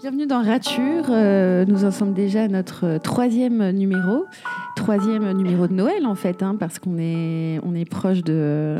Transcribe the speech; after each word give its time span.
Bienvenue 0.00 0.26
dans 0.26 0.42
Rature. 0.42 1.06
Euh, 1.10 1.64
nous 1.66 1.84
en 1.84 1.90
sommes 1.90 2.12
déjà 2.14 2.44
à 2.44 2.48
notre 2.48 2.98
troisième 2.98 3.70
numéro. 3.70 4.26
Troisième 4.76 5.30
numéro 5.32 5.66
de 5.66 5.72
Noël, 5.72 6.06
en 6.06 6.14
fait, 6.14 6.42
hein, 6.42 6.56
parce 6.58 6.78
qu'on 6.78 6.98
est, 6.98 7.58
on 7.64 7.74
est 7.74 7.84
proche 7.88 8.22
de, 8.22 8.76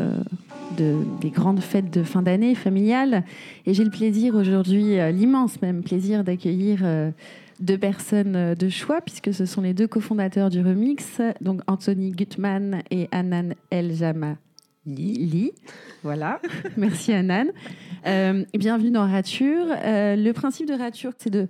de- 0.76 0.98
des 1.20 1.30
grandes 1.30 1.60
fêtes 1.60 1.92
de 1.92 2.02
fin 2.04 2.22
d'année 2.22 2.54
familiales. 2.54 3.24
Et 3.66 3.74
j'ai 3.74 3.84
le 3.84 3.90
plaisir 3.90 4.36
aujourd'hui, 4.36 4.98
euh, 5.00 5.10
l'immense 5.10 5.60
même 5.60 5.82
plaisir 5.82 6.22
d'accueillir 6.22 6.80
euh, 6.84 7.10
deux 7.58 7.78
personnes 7.78 8.54
de 8.54 8.68
choix, 8.68 9.00
puisque 9.00 9.34
ce 9.34 9.44
sont 9.44 9.62
les 9.62 9.74
deux 9.74 9.88
cofondateurs 9.88 10.50
du 10.50 10.60
Remix, 10.60 11.20
donc 11.40 11.60
Anthony 11.66 12.12
Gutmann 12.12 12.82
et 12.92 13.08
Anan 13.10 13.54
El 13.70 13.92
Jama. 13.92 14.36
Li. 14.88 15.52
Voilà, 16.02 16.40
merci 16.76 17.12
Anan. 17.12 17.48
Euh, 18.06 18.44
bienvenue 18.54 18.90
dans 18.90 19.06
Rature. 19.06 19.66
Euh, 19.84 20.16
le 20.16 20.32
principe 20.32 20.66
de 20.66 20.72
Rature, 20.72 21.12
c'est 21.18 21.30
de 21.30 21.46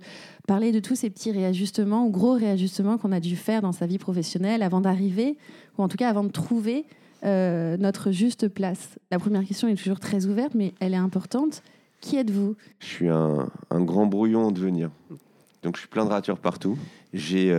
parler 0.47 0.71
de 0.71 0.79
tous 0.79 0.95
ces 0.95 1.09
petits 1.09 1.31
réajustements 1.31 2.05
ou 2.05 2.09
gros 2.09 2.33
réajustements 2.33 2.97
qu'on 2.97 3.11
a 3.11 3.19
dû 3.19 3.35
faire 3.35 3.61
dans 3.61 3.71
sa 3.71 3.85
vie 3.85 3.97
professionnelle 3.97 4.61
avant 4.61 4.81
d'arriver, 4.81 5.37
ou 5.77 5.83
en 5.83 5.87
tout 5.87 5.97
cas 5.97 6.09
avant 6.09 6.23
de 6.23 6.31
trouver 6.31 6.85
euh, 7.23 7.77
notre 7.77 8.11
juste 8.11 8.49
place. 8.49 8.97
La 9.11 9.19
première 9.19 9.45
question 9.45 9.67
est 9.67 9.75
toujours 9.75 9.99
très 9.99 10.25
ouverte, 10.25 10.53
mais 10.53 10.73
elle 10.79 10.93
est 10.93 10.97
importante. 10.97 11.63
Qui 12.01 12.17
êtes-vous? 12.17 12.55
Je 12.79 12.85
suis 12.85 13.09
un, 13.09 13.47
grand 13.71 14.05
brouillon 14.05 14.47
en 14.47 14.51
devenir. 14.51 14.89
Donc 15.63 15.75
je 15.75 15.81
suis 15.81 15.89
plein 15.89 16.05
de 16.05 16.09
ratures 16.09 16.39
partout. 16.39 16.77
J'ai 17.13 17.51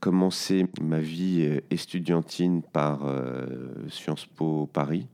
commencé 0.00 0.66
ma 0.80 1.00
vie 1.00 1.42
euh, 1.42 1.60
estudiantine 1.70 2.62
par 2.62 3.04
euh, 3.04 3.46
Sciences 3.88 4.26
Po 4.26 4.68
Paris, 4.72 5.06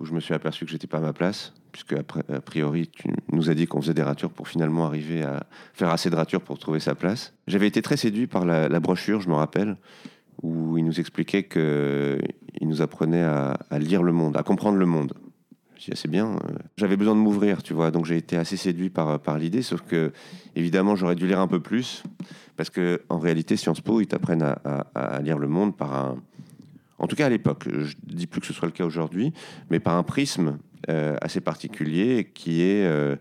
où 0.00 0.04
je 0.04 0.12
me 0.12 0.20
suis 0.20 0.34
aperçu 0.34 0.64
que 0.64 0.70
j'étais 0.70 0.86
pas 0.86 0.98
à 0.98 1.02
ma 1.02 1.12
place, 1.12 1.52
puisque 1.70 1.92
a 1.94 2.40
priori 2.40 2.88
tu 2.88 3.08
nous 3.30 3.50
as 3.50 3.54
dit 3.54 3.66
qu'on 3.66 3.80
faisait 3.80 3.94
des 3.94 4.02
ratures 4.02 4.30
pour 4.30 4.48
finalement 4.48 4.86
arriver 4.86 5.22
à 5.22 5.46
faire 5.74 5.90
assez 5.90 6.10
de 6.10 6.16
ratures 6.16 6.42
pour 6.42 6.58
trouver 6.58 6.80
sa 6.80 6.94
place. 6.94 7.32
J'avais 7.46 7.68
été 7.68 7.82
très 7.82 7.96
séduit 7.96 8.26
par 8.26 8.44
la, 8.44 8.80
brochure, 8.80 9.20
je 9.20 9.28
me 9.28 9.34
rappelle, 9.34 9.76
où 10.42 10.76
il 10.76 10.84
nous 10.84 10.98
expliquait 10.98 11.44
que 11.44 12.18
il 12.60 12.68
nous 12.68 12.82
apprenait 12.82 13.22
à, 13.22 13.56
lire 13.78 14.02
le 14.02 14.12
monde, 14.12 14.36
à 14.36 14.42
comprendre 14.42 14.78
le 14.78 14.86
monde. 14.86 15.14
Ah, 15.90 15.94
c'est 15.96 16.08
bien. 16.10 16.36
euh, 16.36 16.58
J'avais 16.76 16.96
besoin 16.96 17.14
de 17.16 17.20
m'ouvrir, 17.20 17.62
tu 17.62 17.72
vois. 17.74 17.90
Donc 17.90 18.04
j'ai 18.06 18.16
été 18.16 18.36
assez 18.36 18.56
séduit 18.56 18.90
par, 18.90 19.18
par 19.18 19.38
l'idée, 19.38 19.62
sauf 19.62 19.82
que, 19.82 20.12
évidemment, 20.54 20.94
j'aurais 20.94 21.16
dû 21.16 21.26
lire 21.26 21.40
un 21.40 21.48
peu 21.48 21.58
plus. 21.60 22.04
Parce 22.56 22.70
que 22.70 23.02
en 23.08 23.18
réalité, 23.18 23.56
Sciences 23.56 23.80
Po, 23.80 24.00
ils 24.00 24.06
t'apprennent 24.06 24.42
à, 24.42 24.58
à- 24.64 24.80
à 25.16 25.20
lire 25.20 25.38
le 25.38 25.48
monde 25.48 25.76
par 25.76 25.94
un. 25.94 26.16
En 26.98 27.06
tout 27.06 27.16
cas, 27.16 27.26
à 27.26 27.30
l'époque, 27.30 27.64
je 27.68 27.94
dis 28.04 28.26
plus 28.26 28.40
que 28.40 28.46
ce 28.46 28.52
soit 28.52 28.66
le 28.66 28.72
cas 28.72 28.84
aujourd'hui, 28.84 29.32
mais 29.70 29.80
par 29.80 29.96
un 29.96 30.02
prisme 30.04 30.58
euh, 30.88 31.16
assez 31.20 31.40
particulier 31.40 32.30
qui 32.34 32.62
est. 32.62 32.84
euh, 32.86 33.16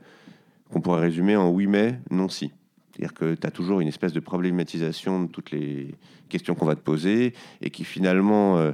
qu'on 0.72 0.80
pourrait 0.80 1.02
résumer 1.02 1.36
en 1.36 1.50
oui, 1.50 1.68
mais, 1.68 2.00
non, 2.12 2.30
si. 2.30 2.52
C'est-à-dire 2.94 3.14
que 3.14 3.36
tu 3.36 3.46
as 3.46 3.52
toujours 3.52 3.82
une 3.82 3.90
espèce 3.90 4.14
de 4.14 4.22
problématisation 4.22 5.24
de 5.24 5.28
toutes 5.28 5.52
les 5.52 5.96
questions 6.30 6.56
qu'on 6.56 6.66
va 6.66 6.76
te 6.76 6.82
poser 6.82 7.34
et 7.62 7.70
qui 7.72 7.84
finalement 7.84 8.58
euh, 8.58 8.72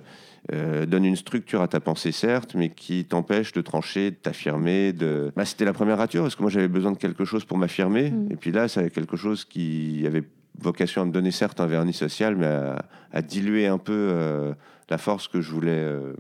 euh, 0.54 0.86
donne 0.86 1.06
une 1.06 1.16
structure 1.16 1.62
à 1.62 1.68
ta 1.68 1.80
pensée, 1.80 2.12
certes, 2.12 2.54
mais 2.54 2.70
qui 2.70 3.06
t'empêche 3.06 3.52
de 3.52 3.62
trancher, 3.62 4.12
de 4.12 4.16
t'affirmer. 4.16 4.94
De... 4.94 5.32
Bah, 5.36 5.44
C'était 5.46 5.66
la 5.66 5.74
première 5.74 5.98
rature, 5.98 6.22
parce 6.24 6.36
que 6.36 6.42
moi 6.44 6.52
j'avais 6.52 6.68
besoin 6.68 6.92
de 6.92 6.98
quelque 6.98 7.26
chose 7.26 7.46
pour 7.46 7.58
m'affirmer. 7.58 8.12
Mm. 8.12 8.32
Et 8.32 8.36
puis 8.36 8.52
là, 8.52 8.68
c'est 8.68 8.92
quelque 8.92 9.18
chose 9.18 9.44
qui 9.46 10.04
avait 10.06 10.24
vocation 10.60 11.02
à 11.02 11.06
me 11.06 11.12
donner, 11.12 11.32
certes, 11.32 11.60
un 11.62 11.68
vernis 11.68 11.94
social, 11.94 12.36
mais 12.36 12.46
à, 12.48 12.86
à 13.12 13.22
diluer 13.22 13.68
un 13.68 13.78
peu 13.78 13.94
euh, 13.94 14.54
la 14.90 14.98
force 14.98 15.28
que 15.28 15.42
je 15.42 15.52
voulais 15.52 15.72
euh, 15.72 16.14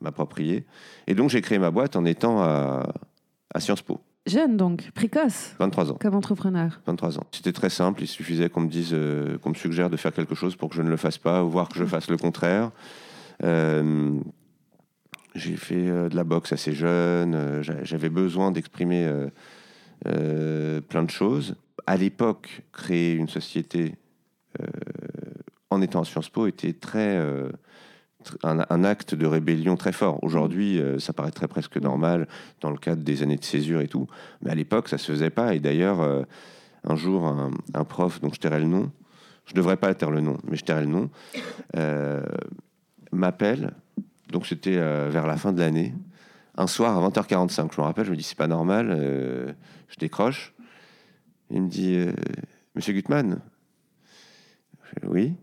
m'approprier. 0.00 0.64
Et 1.06 1.14
donc 1.14 1.30
j'ai 1.30 1.40
créé 1.40 1.58
ma 1.58 1.70
boîte 1.70 1.96
en 1.96 2.04
étant 2.04 2.42
à, 2.42 2.92
à 3.54 3.60
Sciences 3.60 3.82
Po, 3.82 4.00
Jeune 4.26 4.56
donc, 4.56 4.90
précoce, 4.92 5.54
23 5.58 5.92
ans. 5.92 5.98
comme 6.00 6.14
entrepreneur. 6.14 6.80
23 6.86 7.18
ans. 7.18 7.24
C'était 7.30 7.52
très 7.52 7.68
simple, 7.70 8.02
il 8.02 8.06
suffisait 8.06 8.48
qu'on 8.48 8.62
me 8.62 8.68
dise, 8.68 8.90
euh, 8.94 9.36
qu'on 9.38 9.50
me 9.50 9.54
suggère 9.54 9.90
de 9.90 9.96
faire 9.98 10.12
quelque 10.14 10.34
chose 10.34 10.56
pour 10.56 10.70
que 10.70 10.76
je 10.76 10.82
ne 10.82 10.88
le 10.88 10.96
fasse 10.96 11.18
pas, 11.18 11.44
ou 11.44 11.50
voire 11.50 11.68
que 11.68 11.78
je 11.78 11.84
fasse 11.84 12.08
le 12.08 12.16
contraire. 12.16 12.70
J'ai 15.34 15.56
fait 15.56 15.82
de 16.08 16.14
la 16.14 16.22
boxe 16.24 16.52
assez 16.52 16.72
jeune, 16.72 17.60
j'a- 17.62 17.82
j'avais 17.82 18.08
besoin 18.08 18.52
d'exprimer 18.52 19.10
plein 20.04 21.02
de 21.02 21.10
choses. 21.10 21.56
À 21.86 21.96
l'époque, 21.96 22.62
créer 22.72 23.14
une 23.14 23.28
société 23.28 23.96
euh, 24.60 24.66
en 25.74 25.82
étant 25.82 26.00
à 26.00 26.04
Sciences 26.04 26.30
Po 26.30 26.46
était 26.46 26.72
très, 26.72 27.16
euh, 27.16 27.50
un, 28.42 28.84
acte 28.84 29.14
de 29.14 29.26
rébellion 29.26 29.76
très 29.76 29.92
fort. 29.92 30.22
Aujourd'hui, 30.22 30.80
euh, 30.80 30.98
ça 30.98 31.12
paraîtrait 31.12 31.48
presque 31.48 31.76
normal 31.76 32.28
dans 32.60 32.70
le 32.70 32.78
cadre 32.78 33.02
des 33.02 33.22
années 33.22 33.36
de 33.36 33.44
césure 33.44 33.80
et 33.80 33.88
tout. 33.88 34.06
Mais 34.42 34.50
à 34.50 34.54
l'époque, 34.54 34.88
ça 34.88 34.98
se 34.98 35.10
faisait 35.12 35.30
pas. 35.30 35.54
Et 35.54 35.60
d'ailleurs, 35.60 36.00
euh, 36.00 36.22
un 36.84 36.96
jour, 36.96 37.26
un, 37.26 37.84
prof, 37.84 38.20
dont 38.20 38.30
je 38.32 38.40
tairai 38.40 38.60
le 38.60 38.66
nom, 38.66 38.90
je 39.46 39.54
devrais 39.54 39.76
pas 39.76 39.92
taire 39.94 40.10
le 40.10 40.20
nom, 40.20 40.38
mais 40.48 40.56
je 40.56 40.64
tairai 40.64 40.82
le 40.82 40.86
nom, 40.86 41.10
m'appelle. 43.12 43.72
Donc 44.30 44.46
c'était 44.46 44.76
vers 44.76 45.26
la 45.26 45.36
fin 45.36 45.52
de 45.52 45.60
l'année. 45.60 45.94
Un 46.56 46.66
soir 46.66 46.96
à 46.96 47.08
20h45, 47.08 47.74
je 47.74 47.80
me 47.80 47.86
rappelle, 47.86 48.04
je 48.04 48.10
me 48.10 48.16
dis 48.16 48.22
c'est 48.22 48.38
pas 48.38 48.46
normal. 48.46 49.54
je 49.88 49.96
décroche. 49.98 50.54
Il 51.54 51.62
me 51.62 51.68
dit 51.68 51.94
euh, 51.94 52.12
Monsieur 52.74 52.92
Gutmann 52.92 53.38
Oui. 55.04 55.34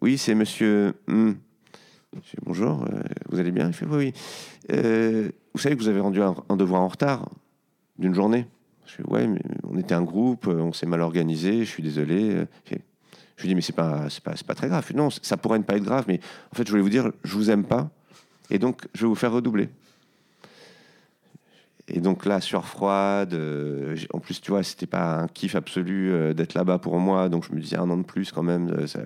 Oui, 0.00 0.16
c'est 0.16 0.34
Monsieur. 0.34 0.94
hmm. 1.08 1.32
Je 2.14 2.20
fais, 2.22 2.38
Bonjour, 2.42 2.84
euh, 2.84 3.02
vous 3.28 3.38
allez 3.38 3.50
bien? 3.50 3.66
Il 3.66 3.74
fait 3.74 3.84
Oui, 3.84 3.96
oui. 3.96 4.12
Euh, 4.72 5.28
vous 5.52 5.60
savez 5.60 5.76
que 5.76 5.82
vous 5.82 5.88
avez 5.88 6.00
rendu 6.00 6.22
un, 6.22 6.56
devoir 6.56 6.80
en 6.80 6.88
retard 6.88 7.28
d'une 7.98 8.14
journée 8.14 8.46
Je 8.86 8.92
fais 8.92 9.02
Ouais, 9.06 9.26
mais 9.26 9.42
on 9.64 9.76
était 9.76 9.92
un 9.92 10.02
groupe, 10.02 10.46
on 10.46 10.72
s'est 10.72 10.86
mal 10.86 11.02
organisé, 11.02 11.66
je 11.66 11.70
suis 11.70 11.82
désolé. 11.82 12.46
Je 13.36 13.42
lui 13.42 13.48
dis 13.48 13.54
Mais 13.54 13.60
c'est 13.60 13.76
pas, 13.76 14.06
pas, 14.24 14.34
pas 14.46 14.54
très 14.54 14.68
grave. 14.68 14.90
Non, 14.94 15.10
ça 15.10 15.36
pourrait 15.36 15.58
ne 15.58 15.64
pas 15.64 15.76
être 15.76 15.84
grave, 15.84 16.06
mais 16.08 16.18
en 16.50 16.56
fait, 16.56 16.64
je 16.64 16.70
voulais 16.70 16.82
vous 16.82 16.88
dire 16.88 17.12
Je 17.24 17.34
vous 17.34 17.50
aime 17.50 17.64
pas, 17.64 17.90
et 18.48 18.58
donc 18.58 18.86
je 18.94 19.02
vais 19.02 19.08
vous 19.08 19.14
faire 19.14 19.32
redoubler. 19.32 19.68
Et 21.88 22.00
donc 22.00 22.26
là, 22.26 22.40
sueur 22.40 22.66
froide. 22.66 23.34
euh, 23.34 23.96
en 24.12 24.18
plus, 24.18 24.40
tu 24.40 24.50
vois, 24.50 24.62
c'était 24.64 24.86
pas 24.86 25.20
un 25.20 25.28
kiff 25.28 25.54
absolu 25.54 26.10
euh, 26.10 26.34
d'être 26.34 26.54
là-bas 26.54 26.78
pour 26.78 26.98
moi. 26.98 27.28
Donc 27.28 27.44
je 27.48 27.54
me 27.54 27.60
disais 27.60 27.76
un 27.76 27.88
an 27.90 27.96
de 27.96 28.02
plus 28.02 28.32
quand 28.32 28.42
même. 28.42 28.70
euh, 28.70 28.86
Ça, 28.86 29.00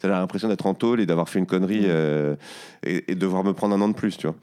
ça 0.00 0.08
a 0.14 0.20
l'impression 0.20 0.48
d'être 0.48 0.66
en 0.66 0.74
tôle 0.74 1.00
et 1.00 1.06
d'avoir 1.06 1.28
fait 1.28 1.38
une 1.38 1.46
connerie 1.46 1.86
et, 1.86 3.10
et 3.10 3.14
devoir 3.14 3.44
me 3.44 3.52
prendre 3.54 3.74
un 3.74 3.80
an 3.80 3.88
de 3.88 3.94
plus, 3.94 4.16
tu 4.18 4.26
vois. 4.26 4.36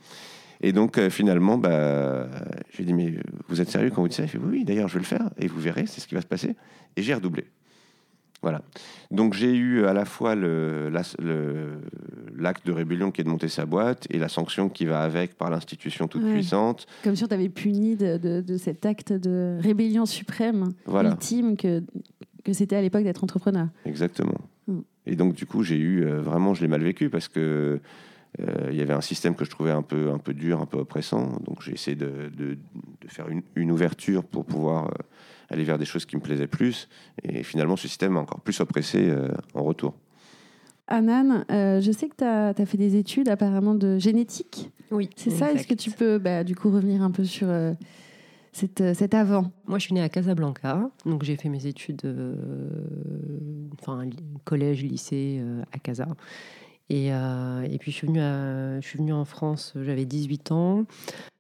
Et 0.62 0.72
donc 0.72 1.00
finalement, 1.10 1.58
bah, 1.58 2.28
je 2.72 2.78
lui 2.78 2.84
ai 2.84 2.86
dit 2.86 2.94
mais 2.94 3.14
vous 3.50 3.62
êtes 3.62 3.70
sérieux 3.70 3.92
quand 3.92 4.02
vous 4.02 4.08
dites 4.08 4.18
ça? 4.18 4.24
Il 4.24 4.30
fait 4.30 4.38
oui, 4.40 4.50
oui, 4.60 4.66
d'ailleurs 4.66 4.88
je 4.88 4.94
vais 4.96 5.02
le 5.02 5.06
faire 5.06 5.30
et 5.38 5.48
vous 5.48 5.60
verrez, 5.60 5.86
c'est 5.86 6.02
ce 6.02 6.08
qui 6.08 6.16
va 6.16 6.22
se 6.22 6.28
passer. 6.28 6.56
Et 6.96 7.04
j'ai 7.04 7.14
redoublé. 7.14 7.46
Voilà. 8.46 8.62
Donc 9.10 9.34
j'ai 9.34 9.56
eu 9.56 9.86
à 9.88 9.94
la 9.94 10.06
fois 10.06 10.36
le- 10.36 10.92
l'acte 12.38 12.64
de 12.68 12.72
rébellion 12.72 13.10
qui 13.10 13.22
est 13.22 13.24
de 13.24 13.30
monter 13.30 13.48
sa 13.48 13.66
boîte 13.66 14.06
et 14.12 14.20
la 14.20 14.30
sanction 14.30 14.70
qui 14.70 14.86
va 14.86 15.02
avec 15.02 15.36
par 15.36 15.50
l'institution 15.50 16.08
toute 16.08 16.22
Ouais. 16.24 16.32
puissante. 16.34 16.86
Comme 17.04 17.16
si 17.16 17.24
on 17.24 17.28
t'avait 17.28 17.50
puni 17.50 17.96
de, 17.96 18.18
de- 18.18 18.42
de 18.42 18.58
cet 18.58 18.86
acte 18.86 19.12
de 19.12 19.58
rébellion 19.60 20.06
suprême, 20.06 20.74
Voilà. 20.86 21.10
ultime 21.10 21.58
que, 21.58 21.82
que 22.44 22.54
c'était 22.54 22.76
à 22.76 22.84
l'époque 22.84 23.04
d'être 23.04 23.24
entrepreneur. 23.24 23.68
Exactement. 23.86 24.38
Mm. 24.68 24.80
Et 25.08 25.16
donc, 25.16 25.34
du 25.34 25.48
coup, 25.48 25.64
j'ai 25.64 25.78
eu 25.78 26.04
euh, 26.06 26.22
vraiment, 26.22 26.54
je 26.54 26.62
l'ai 26.62 26.68
mal 26.68 26.84
vécu 26.84 27.10
parce 27.10 27.28
que 27.28 27.80
euh, 28.42 28.68
il 28.70 28.76
y 28.76 28.82
avait 28.82 28.94
un 28.94 29.02
système 29.02 29.34
que 29.34 29.44
je 29.44 29.50
trouvais 29.50 29.72
un 29.72 29.82
peu, 29.82 30.12
un 30.12 30.20
peu 30.20 30.36
dur, 30.36 30.62
un 30.62 30.68
peu 30.68 30.78
oppressant. 30.78 31.40
Donc, 31.48 31.64
j'ai 31.64 31.74
essayé 31.74 31.96
de, 31.98 32.30
de- 32.38 32.54
de 33.02 33.08
faire 33.08 33.28
une, 33.30 33.42
une 33.56 33.72
ouverture 33.72 34.24
pour 34.24 34.46
pouvoir 34.46 34.86
euh, 34.86 34.90
aller 35.50 35.64
vers 35.64 35.78
des 35.78 35.86
choses 35.86 36.06
qui 36.06 36.16
me 36.16 36.22
plaisaient 36.22 36.48
plus. 36.48 36.88
Et 37.24 37.44
finalement, 37.44 37.76
ce 37.76 37.88
système 37.88 38.14
m'a 38.14 38.22
encore 38.22 38.42
plus 38.42 38.60
oppressé 38.60 39.10
euh, 39.10 39.30
en 39.54 39.64
retour. 39.64 39.96
Anan, 40.88 41.46
euh, 41.52 41.82
je 41.82 41.92
sais 41.92 42.08
que 42.08 42.16
tu 42.16 42.24
as, 42.24 42.66
fait 42.66 42.78
des 42.78 42.96
études 42.96 43.30
apparemment 43.30 43.74
de 43.74 43.98
génétique. 43.98 44.72
Oui, 44.92 45.10
C'est 45.16 45.32
ça 45.32 45.52
Est-ce 45.52 45.68
que 45.68 45.74
tu 45.74 45.90
peux 45.90 46.20
bah, 46.20 46.44
du 46.44 46.56
coup 46.56 46.70
revenir 46.70 47.02
un 47.02 47.10
peu 47.10 47.24
sur 47.24 47.50
euh, 47.50 47.74
cette, 48.52 48.82
euh, 48.82 48.94
cet 48.94 49.16
avant? 49.16 49.52
Moi, 49.66 49.80
je 49.80 49.86
suis 49.86 49.94
née 49.96 50.04
à 50.04 50.10
Casablanca, 50.10 50.92
donc 51.06 51.24
j'ai 51.24 51.38
fait 51.38 51.50
mes 51.50 51.66
études, 51.66 52.02
enfin, 53.80 54.08
collège, 54.44 54.84
lycée 54.84 55.40
euh, 55.40 55.64
à 55.72 55.80
Casa. 55.80 56.08
Et, 56.90 57.12
euh, 57.12 57.64
et 57.64 57.80
puis, 57.80 57.92
je 57.92 57.98
suis, 57.98 58.08
venue 58.08 58.22
à- 58.22 58.80
je 58.80 58.88
suis 58.88 59.00
venue 59.00 59.14
en 59.14 59.26
France, 59.26 59.74
j'avais 59.76 60.06
18 60.06 60.52
ans, 60.52 60.86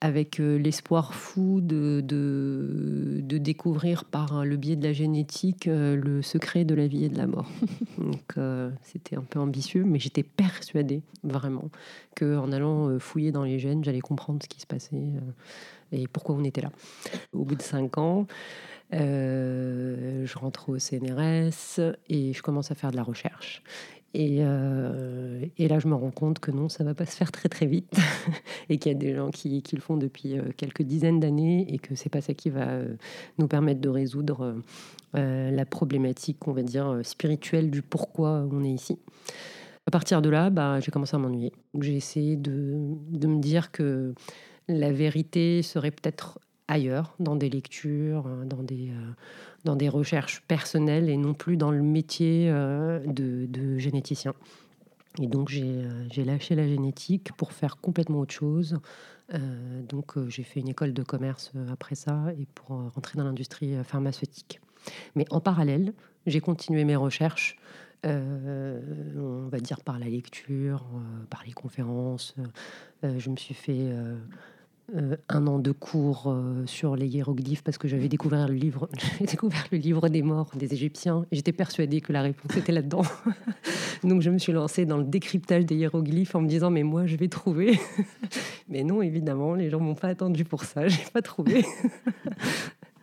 avec 0.01 0.39
euh, 0.39 0.57
l'espoir 0.57 1.13
fou 1.13 1.62
de, 1.62 2.01
de, 2.03 3.19
de 3.21 3.38
découvrir 3.38 4.06
par 4.06 4.44
le 4.44 4.57
biais 4.57 4.75
de 4.75 4.83
la 4.83 4.94
génétique 4.94 5.68
euh, 5.68 5.95
le 5.95 6.24
secret 6.24 6.65
de 6.65 6.74
la 6.74 6.88
vie 6.88 7.06
et 7.06 7.09
de 7.09 7.18
la 7.18 7.27
mort. 7.27 7.47
Donc, 8.00 8.24
euh, 8.38 8.71
c'était 8.81 9.18
un 9.18 9.21
peu 9.21 9.39
ambitieux, 9.39 9.83
mais 9.86 10.00
j'étais 10.00 10.24
persuadée, 10.24 11.03
vraiment, 11.24 11.69
qu'en 12.18 12.51
allant 12.51 12.89
euh, 12.89 12.98
fouiller 13.00 13.31
dans 13.31 13.44
les 13.44 13.59
gènes, 13.59 13.83
j'allais 13.83 14.01
comprendre 14.01 14.39
ce 14.41 14.48
qui 14.50 14.59
se 14.62 14.68
passait 14.68 14.95
euh, 14.95 15.19
et 15.91 16.07
pourquoi 16.07 16.33
on 16.36 16.44
était 16.44 16.62
là. 16.62 16.71
Au 17.33 17.44
bout 17.45 17.56
de 17.56 17.62
cinq 17.62 18.00
ans, 18.00 18.25
euh, 18.94 20.25
je 20.25 20.38
rentre 20.38 20.69
au 20.69 20.80
CNRS 20.80 21.80
et 22.09 22.33
je 22.33 22.41
commence 22.41 22.71
à 22.71 22.75
faire 22.75 22.91
de 22.91 22.95
la 22.95 23.03
recherche. 23.03 23.62
Et, 24.17 24.38
euh, 24.39 25.45
et, 25.57 25.67
là, 25.67 25.77
je 25.77 25.89
me 25.89 25.94
rends 25.94 26.09
compte 26.09 26.39
que 26.39 26.50
non, 26.50 26.69
ça 26.69 26.85
va 26.85 26.94
pas 26.94 27.06
se 27.06 27.17
faire 27.17 27.33
très 27.33 27.50
très 27.50 27.65
vite 27.65 28.00
et 28.69 28.77
qu'il 28.77 28.89
y 28.89 28.95
a 28.95 28.97
des 28.97 29.13
gens 29.13 29.29
qui, 29.29 29.62
le 29.73 29.81
font 29.81 29.97
depuis 29.97 30.38
quelques 30.56 30.83
dizaines 30.83 31.19
d'années 31.19 31.65
et 31.67 31.79
que 31.79 31.95
c'est 31.95 32.09
pas 32.09 32.21
ça 32.21 32.33
qui 32.33 32.50
va 32.50 32.79
nous 33.39 33.47
permettre 33.47 33.81
de 33.81 33.89
résoudre 33.89 34.56
la 35.13 35.65
problématique, 35.65 36.47
on 36.47 36.53
va 36.53 36.63
dire, 36.63 37.01
spirituelle 37.03 37.69
du 37.69 37.81
pourquoi 37.81 38.47
on 38.50 38.63
est 38.63 38.69
ici. 38.69 38.97
À 39.85 39.91
partir 39.91 40.21
de 40.21 40.29
là, 40.29 40.50
bah, 40.50 40.79
j'ai 40.79 40.91
commencé 40.91 41.15
à 41.15 41.19
m'ennuyer. 41.19 41.51
J'ai 41.81 41.95
essayé 41.95 42.38
de, 42.38 42.95
de, 43.09 43.27
me 43.27 43.41
dire 43.41 43.71
que 43.73 44.13
la 44.69 44.94
vérité 44.94 45.62
serait 45.62 45.91
peut-être 45.91 46.39
ailleurs, 46.69 47.15
dans 47.19 47.35
des 47.35 47.50
lectures, 47.50 48.29
dans 48.45 48.63
des, 48.63 48.91
dans 49.65 49.75
des 49.75 49.89
recherches 49.89 50.41
personnelles 50.47 51.09
et 51.09 51.17
non 51.17 51.33
plus 51.33 51.57
dans 51.57 51.71
le 51.71 51.81
métier 51.81 52.50
euh, 52.50 53.00
de, 53.06 53.77
généticien. 53.77 54.33
Et 55.21 55.27
donc 55.27 55.51
euh, 55.53 56.06
j'ai 56.12 56.23
lâché 56.23 56.56
la 56.56 56.67
génétique 56.67 57.33
pour 57.33 57.51
faire 57.51 57.77
complètement 57.77 58.19
autre 58.19 58.33
chose. 58.33 58.77
Euh, 59.33 59.81
donc 59.81 60.13
j'ai 60.29 60.44
fait 60.44 60.59
une 60.59 60.69
école 60.69 60.94
de 60.94 61.03
commerce 61.03 61.51
après 61.71 61.95
ça 61.95 62.25
et 62.38 62.45
pour 62.53 62.67
rentrer 62.94 63.17
dans 63.17 63.25
l'industrie 63.25 63.75
pharmaceutique. 63.83 64.62
Mais 65.15 65.25
en 65.31 65.41
parallèle, 65.41 65.94
j'ai 66.27 66.41
continué 66.41 66.85
mes 66.85 66.95
recherches, 66.95 67.57
on 68.03 69.47
va 69.51 69.59
dire 69.59 69.81
par 69.81 69.97
la 69.97 70.06
lecture, 70.06 70.85
par 71.31 71.44
les 71.44 71.53
conférences. 71.53 72.35
je 73.01 73.29
me 73.31 73.35
suis 73.35 73.56
fait 73.56 73.89
euh, 74.93 75.15
un 75.29 75.47
an 75.47 75.57
de 75.57 75.71
cours 75.71 76.25
euh, 76.27 76.63
sur 76.67 76.95
les 76.95 77.07
hiéroglyphes 77.07 77.63
parce 77.63 77.79
que 77.79 77.87
j'avais 77.87 78.07
découvert 78.07 78.47
le 78.47 78.53
livre, 78.53 78.87
découvert 79.19 79.65
le 79.71 79.79
livre 79.79 80.09
des 80.09 80.21
morts 80.21 80.51
des 80.55 80.73
Égyptiens. 80.73 81.25
Et 81.31 81.37
j'étais 81.37 81.53
persuadée 81.53 82.01
que 82.01 82.13
la 82.13 82.21
réponse 82.21 82.55
était 82.55 82.71
là-dedans. 82.71 83.01
Donc 84.03 84.21
je 84.21 84.29
me 84.29 84.37
suis 84.37 84.51
lancée 84.51 84.85
dans 84.85 84.97
le 84.97 85.03
décryptage 85.03 85.65
des 85.65 85.75
hiéroglyphes 85.75 86.35
en 86.35 86.41
me 86.41 86.47
disant 86.47 86.69
mais 86.69 86.83
moi 86.83 87.07
je 87.07 87.15
vais 87.15 87.29
trouver. 87.29 87.79
mais 88.69 88.83
non 88.83 89.01
évidemment 89.01 89.55
les 89.55 89.71
gens 89.71 89.79
m'ont 89.79 89.95
pas 89.95 90.09
attendu 90.09 90.45
pour 90.45 90.63
ça, 90.65 90.88
j'ai 90.88 91.05
pas 91.11 91.23
trouvé. 91.23 91.65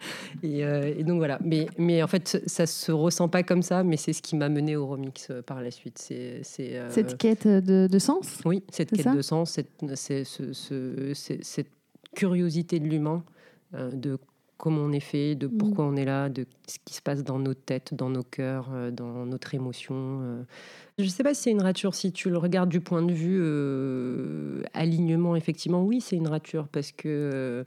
Euh, 0.45 0.95
et, 0.99 1.05
donc 1.05 1.19
voilà. 1.19 1.39
Mais, 1.45 1.67
mais 1.79 2.03
en 2.03 2.07
fait, 2.07 2.43
ça 2.47 2.67
se 2.67 2.93
ressent 2.93 3.29
pas 3.29 3.43
comme 3.43 3.63
ça, 3.63 3.83
mais 3.83 3.97
c'est 3.97 4.13
ce 4.13 4.23
qui 4.23 4.37
m'a 4.37 4.49
mené 4.49 4.77
au 4.77 4.87
remix 4.87 5.29
euh, 5.31 5.41
par 5.43 5.63
la 5.63 5.71
suite. 5.71 5.99
C'est, 5.99 6.43
euh, 6.61 6.91
Cette 6.91 7.17
quête 7.17 7.47
de, 7.47 7.99
sens 7.99 8.41
Oui, 8.45 8.63
cette 8.71 8.91
quête 8.91 9.15
de 9.15 9.23
sens, 9.23 9.53
cette, 9.53 9.71
cette 9.95 11.71
curiosité 12.15 12.81
de 12.81 12.87
l'humain, 12.87 13.25
de 13.73 14.19
comment 14.59 14.83
on 14.83 14.93
est 14.93 15.01
fait, 15.01 15.35
de 15.35 15.47
mm. 15.47 15.57
pourquoi 15.57 15.85
on 15.87 15.97
est 15.97 16.05
là, 16.05 16.29
de 16.29 16.47
ce 16.67 16.79
qui 16.85 16.95
se 16.95 17.03
passe 17.03 17.25
dans 17.25 17.39
nos 17.39 17.55
têtes, 17.55 17.95
dans 17.95 18.11
nos 18.11 18.23
cœurs, 18.23 18.71
dans 18.93 19.25
notre 19.27 19.55
émotion. 19.55 20.45
Je 20.99 21.05
ne 21.05 21.09
sais 21.09 21.23
pas 21.23 21.35
si 21.35 21.43
c'est 21.43 21.51
une 21.51 21.63
rature. 21.63 21.95
Si 21.95 22.13
tu 22.13 22.31
le 22.31 22.39
regardes 22.39 22.71
du 22.71 22.81
point 22.81 23.03
de 23.03 23.13
vue 23.13 24.65
alignement, 24.75 25.37
effectivement, 25.37 25.83
oui, 25.83 26.01
c'est 26.01 26.17
une 26.17 26.29
rature 26.29 26.69
parce 26.69 26.93
que 26.93 27.65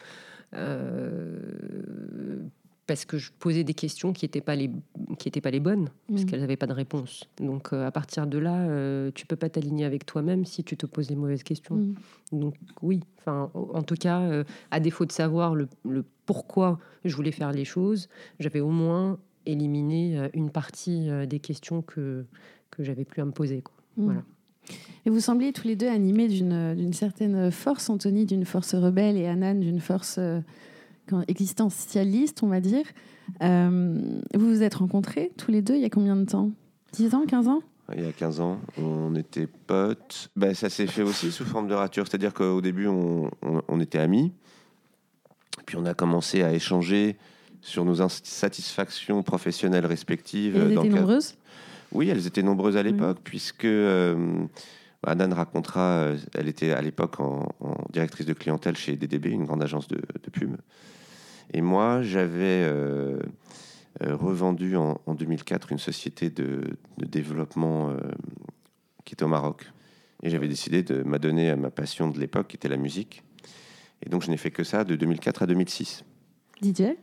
parce 2.88 3.06
que 3.06 3.18
je 3.18 3.32
posais 3.40 3.64
des 3.64 3.74
questions 3.74 4.14
qui 4.14 4.26
n'étaient 4.26 4.42
pas 4.42 4.56
les 4.56 4.70
qui 5.18 5.28
étaient 5.28 5.42
pas 5.42 5.52
les 5.52 5.60
bonnes 5.60 5.90
parce 6.08 6.24
mm. 6.24 6.26
qu'elles 6.26 6.40
n'avaient 6.42 6.58
pas 6.58 6.68
de 6.68 6.74
réponse. 6.74 7.28
Donc 7.40 7.74
euh, 7.74 7.86
à 7.86 7.92
partir 7.92 8.28
de 8.28 8.38
là, 8.38 8.68
euh, 8.68 9.12
tu 9.16 9.26
peux 9.26 9.36
pas 9.36 9.50
t'aligner 9.50 9.86
avec 9.86 10.06
toi-même 10.06 10.46
si 10.46 10.64
tu 10.64 10.78
te 10.78 10.86
poses 10.86 11.10
les 11.10 11.16
mauvaises 11.16 11.44
questions. 11.44 11.76
Mm. 11.76 11.96
Donc 12.32 12.56
oui, 12.82 13.02
enfin 13.20 13.50
en 13.54 13.84
tout 13.84 13.96
cas, 13.96 14.44
à 14.72 14.80
défaut 14.80 15.06
de 15.06 15.12
savoir 15.12 15.56
le, 15.56 15.68
pourquoi 16.26 16.80
je 17.04 17.16
voulais 17.16 17.32
faire 17.32 17.52
les 17.52 17.66
choses, 17.66 18.08
j'avais 18.40 18.60
au 18.60 18.70
moins 18.70 19.20
éliminé 19.46 20.30
une 20.34 20.50
partie 20.50 21.10
des 21.28 21.40
questions 21.40 21.82
que 21.82 22.26
que 22.72 22.84
j'avais 22.84 23.06
plus 23.06 23.22
à 23.22 23.26
me 23.26 23.32
poser. 23.32 23.62
Quoi. 23.62 23.76
Mm. 23.98 24.06
Voilà. 24.06 24.24
Et 25.06 25.10
vous 25.10 25.20
sembliez 25.20 25.54
tous 25.54 25.68
les 25.68 25.76
deux 25.76 25.88
animés 25.88 26.28
d'une 26.28 26.94
certaine 26.94 27.52
force, 27.52 27.90
Anthony 27.90 28.26
d'une 28.26 28.46
force 28.46 28.74
rebelle 28.74 29.18
et 29.18 29.28
Anan 29.28 29.60
d'une 29.60 29.80
force 29.80 30.16
euh, 30.18 30.40
existentialiste, 31.28 32.42
on 32.42 32.48
va 32.48 32.60
dire. 32.60 32.86
Euh, 33.44 34.02
vous 34.34 34.48
vous 34.48 34.64
êtes 34.64 34.76
rencontrés 34.76 35.32
tous 35.38 35.52
les 35.52 35.62
deux 35.62 35.76
il 35.76 35.82
y 35.82 35.86
a 35.86 35.90
combien 35.90 36.16
de 36.16 36.26
temps? 36.26 36.52
10 36.94 37.14
ans, 37.16 37.26
15 37.28 37.48
ans? 37.48 37.62
Il 37.96 38.04
y 38.04 38.08
a 38.08 38.12
15 38.12 38.40
ans, 38.40 38.60
on 38.80 39.14
était 39.14 39.48
potes. 39.68 40.30
Ben, 40.36 40.56
ça 40.56 40.70
s'est 40.70 40.88
fait 40.88 41.04
aussi 41.04 41.32
sous 41.32 41.46
forme 41.46 41.68
de 41.68 41.76
rature, 41.76 42.08
c'est-à-dire 42.08 42.34
qu'au 42.34 42.60
début, 42.62 42.88
on, 42.88 43.30
on, 43.44 43.80
était 43.80 44.00
amis, 44.00 44.32
puis 45.68 45.78
on 45.78 45.86
a 45.86 45.94
commencé 45.94 46.42
à 46.42 46.52
échanger 46.52 47.16
sur 47.62 47.86
nos 47.86 48.02
insatisfactions 48.02 49.22
professionnelles 49.22 49.86
respectives. 49.86 50.56
Et 50.56 50.62
vous 50.62 50.72
étiez 50.72 50.90
nombreuses? 50.90 51.36
Oui, 51.96 52.10
elles 52.10 52.28
étaient 52.28 52.44
nombreuses 52.44 52.78
à 52.78 52.84
l'époque, 52.84 53.20
puisque 53.24 53.66
euh, 53.66 54.46
Anan 55.04 55.34
racontera, 55.34 56.00
euh, 56.00 56.18
elle 56.34 56.48
était 56.48 56.72
à 56.72 56.82
l'époque 56.82 57.20
en, 57.20 57.48
directrice 57.92 58.26
de 58.26 58.34
clientèle 58.34 58.76
chez 58.76 58.96
DDB, 58.96 59.28
une 59.28 59.46
grande 59.46 59.64
agence 59.64 59.88
de, 59.88 60.02
pub. 60.32 60.58
Et 61.54 61.62
moi, 61.62 62.02
j'avais 62.02 62.64
euh, 62.66 63.20
revendu 64.02 64.76
en, 64.76 65.00
2004 65.08 65.72
une 65.72 65.80
société 65.80 66.30
de, 66.30 66.62
développement 66.98 67.96
qui 69.06 69.14
était 69.14 69.24
au 69.24 69.30
Maroc. 69.30 69.72
Et 70.24 70.30
j'avais 70.30 70.48
décidé 70.48 70.84
de 70.84 71.04
m'adonner 71.04 71.52
à 71.52 71.56
ma 71.56 71.70
passion 71.70 72.10
de 72.10 72.20
l'époque, 72.20 72.48
qui 72.48 72.56
était 72.58 72.70
la 72.70 72.78
musique. 72.78 73.24
Et 74.06 74.10
donc, 74.10 74.24
je 74.24 74.32
n'ai 74.32 74.38
fait 74.38 74.52
que 74.52 74.64
ça 74.64 74.84
de 74.84 74.96
2004 74.96 75.44
à 75.44 75.46
2006. 75.48 76.04
DJ 76.62 76.96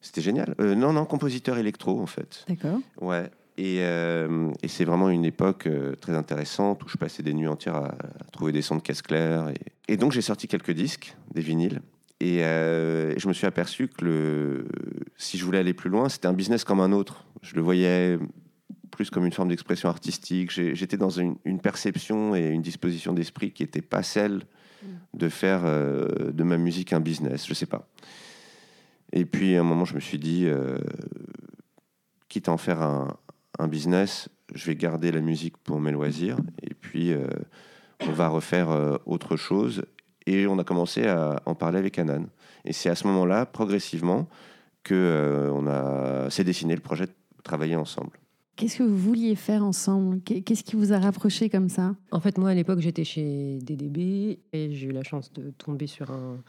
C'était 0.00 0.20
génial. 0.20 0.54
non, 0.58 0.92
non, 0.92 1.06
compositeur 1.06 1.58
électro, 1.58 2.00
en 2.00 2.06
fait. 2.06 2.44
D'accord. 2.48 2.78
Ouais. 3.00 3.30
Euh, 3.58 4.52
et, 4.62 4.68
c'est 4.68 4.84
vraiment 4.84 5.10
une 5.10 5.24
époque 5.24 5.66
euh, 5.66 5.94
très 5.96 6.14
intéressante 6.14 6.84
où 6.84 6.88
je 6.88 6.96
passais 6.96 7.22
des 7.22 7.34
nuits 7.34 7.48
entières 7.48 7.76
à, 7.76 7.96
trouver 8.32 8.52
des 8.52 8.62
sons 8.62 8.76
de 8.76 8.82
caisse 8.82 9.02
claire. 9.02 9.52
Et, 9.88 9.96
donc 9.96 10.12
j'ai 10.12 10.22
sorti 10.22 10.46
quelques 10.46 10.70
disques, 10.70 11.16
des 11.34 11.40
vinyles. 11.40 11.80
Euh, 12.22 13.14
et, 13.16 13.18
je 13.18 13.28
me 13.28 13.32
suis 13.32 13.46
aperçu 13.46 13.88
que 13.88 14.04
le, 14.04 14.68
si 15.16 15.38
je 15.38 15.44
voulais 15.44 15.58
aller 15.58 15.74
plus 15.74 15.90
loin, 15.90 16.08
c'était 16.08 16.28
un 16.28 16.32
business 16.32 16.64
comme 16.64 16.80
un 16.80 16.92
autre. 16.92 17.24
Je 17.42 17.56
le 17.56 17.62
voyais 17.62 18.18
plus 18.92 19.10
comme 19.10 19.26
une 19.26 19.32
forme 19.32 19.48
d'expression 19.48 19.88
artistique. 19.88 20.50
J'étais 20.50 20.96
dans 20.96 21.10
une, 21.10 21.36
perception 21.60 22.34
et 22.34 22.46
une 22.48 22.62
disposition 22.62 23.12
d'esprit 23.12 23.52
qui 23.52 23.64
n'était 23.64 23.82
pas 23.82 24.02
celle 24.02 24.42
de 25.14 25.28
faire 25.28 25.62
de 25.62 26.42
ma 26.42 26.56
musique 26.56 26.92
un 26.92 27.00
business. 27.00 27.46
Je 27.46 27.54
sais 27.54 27.66
pas. 27.66 27.88
Et 29.12 29.24
puis 29.24 29.56
à 29.56 29.60
un 29.60 29.64
moment, 29.64 29.84
je 29.84 29.94
me 29.94 30.00
suis 30.00 30.18
dit, 30.18 30.48
quitte 32.28 32.48
à 32.48 32.52
en 32.52 32.56
faire 32.56 32.82
un, 32.82 33.16
un 33.58 33.68
business, 33.68 34.28
je 34.54 34.66
vais 34.66 34.76
garder 34.76 35.12
la 35.12 35.20
musique 35.20 35.56
pour 35.58 35.80
mes 35.80 35.92
loisirs 35.92 36.38
et 36.62 36.74
puis 36.74 37.12
euh, 37.12 37.26
on 38.06 38.12
va 38.12 38.28
refaire 38.28 38.70
euh, 38.70 38.96
autre 39.06 39.36
chose. 39.36 39.84
Et 40.26 40.46
on 40.46 40.58
a 40.58 40.64
commencé 40.64 41.06
à 41.06 41.42
en 41.46 41.54
parler 41.54 41.78
avec 41.78 41.98
Anan. 41.98 42.26
Et 42.66 42.74
c'est 42.74 42.90
à 42.90 42.94
ce 42.94 43.06
moment-là, 43.06 43.46
progressivement, 43.46 44.28
que 44.82 44.94
euh, 44.94 45.50
on 45.52 45.66
a 45.66 46.28
s'est 46.28 46.44
dessiné 46.44 46.74
le 46.74 46.82
projet 46.82 47.06
de 47.06 47.12
travailler 47.42 47.76
ensemble. 47.76 48.10
Qu'est-ce 48.56 48.76
que 48.76 48.82
vous 48.82 48.96
vouliez 48.96 49.36
faire 49.36 49.64
ensemble? 49.64 50.20
Qu'est-ce 50.20 50.64
qui 50.64 50.76
vous 50.76 50.92
a 50.92 50.98
rapproché 50.98 51.48
comme 51.48 51.70
ça? 51.70 51.94
En 52.10 52.20
fait, 52.20 52.36
moi, 52.36 52.50
à 52.50 52.54
l'époque, 52.54 52.80
j'étais 52.80 53.04
chez 53.04 53.58
DDB 53.62 54.40
et 54.52 54.74
j'ai 54.74 54.88
eu 54.88 54.92
la 54.92 55.04
chance 55.04 55.32
de 55.32 55.50
tomber 55.52 55.86
sur 55.86 56.10
un, 56.10 56.42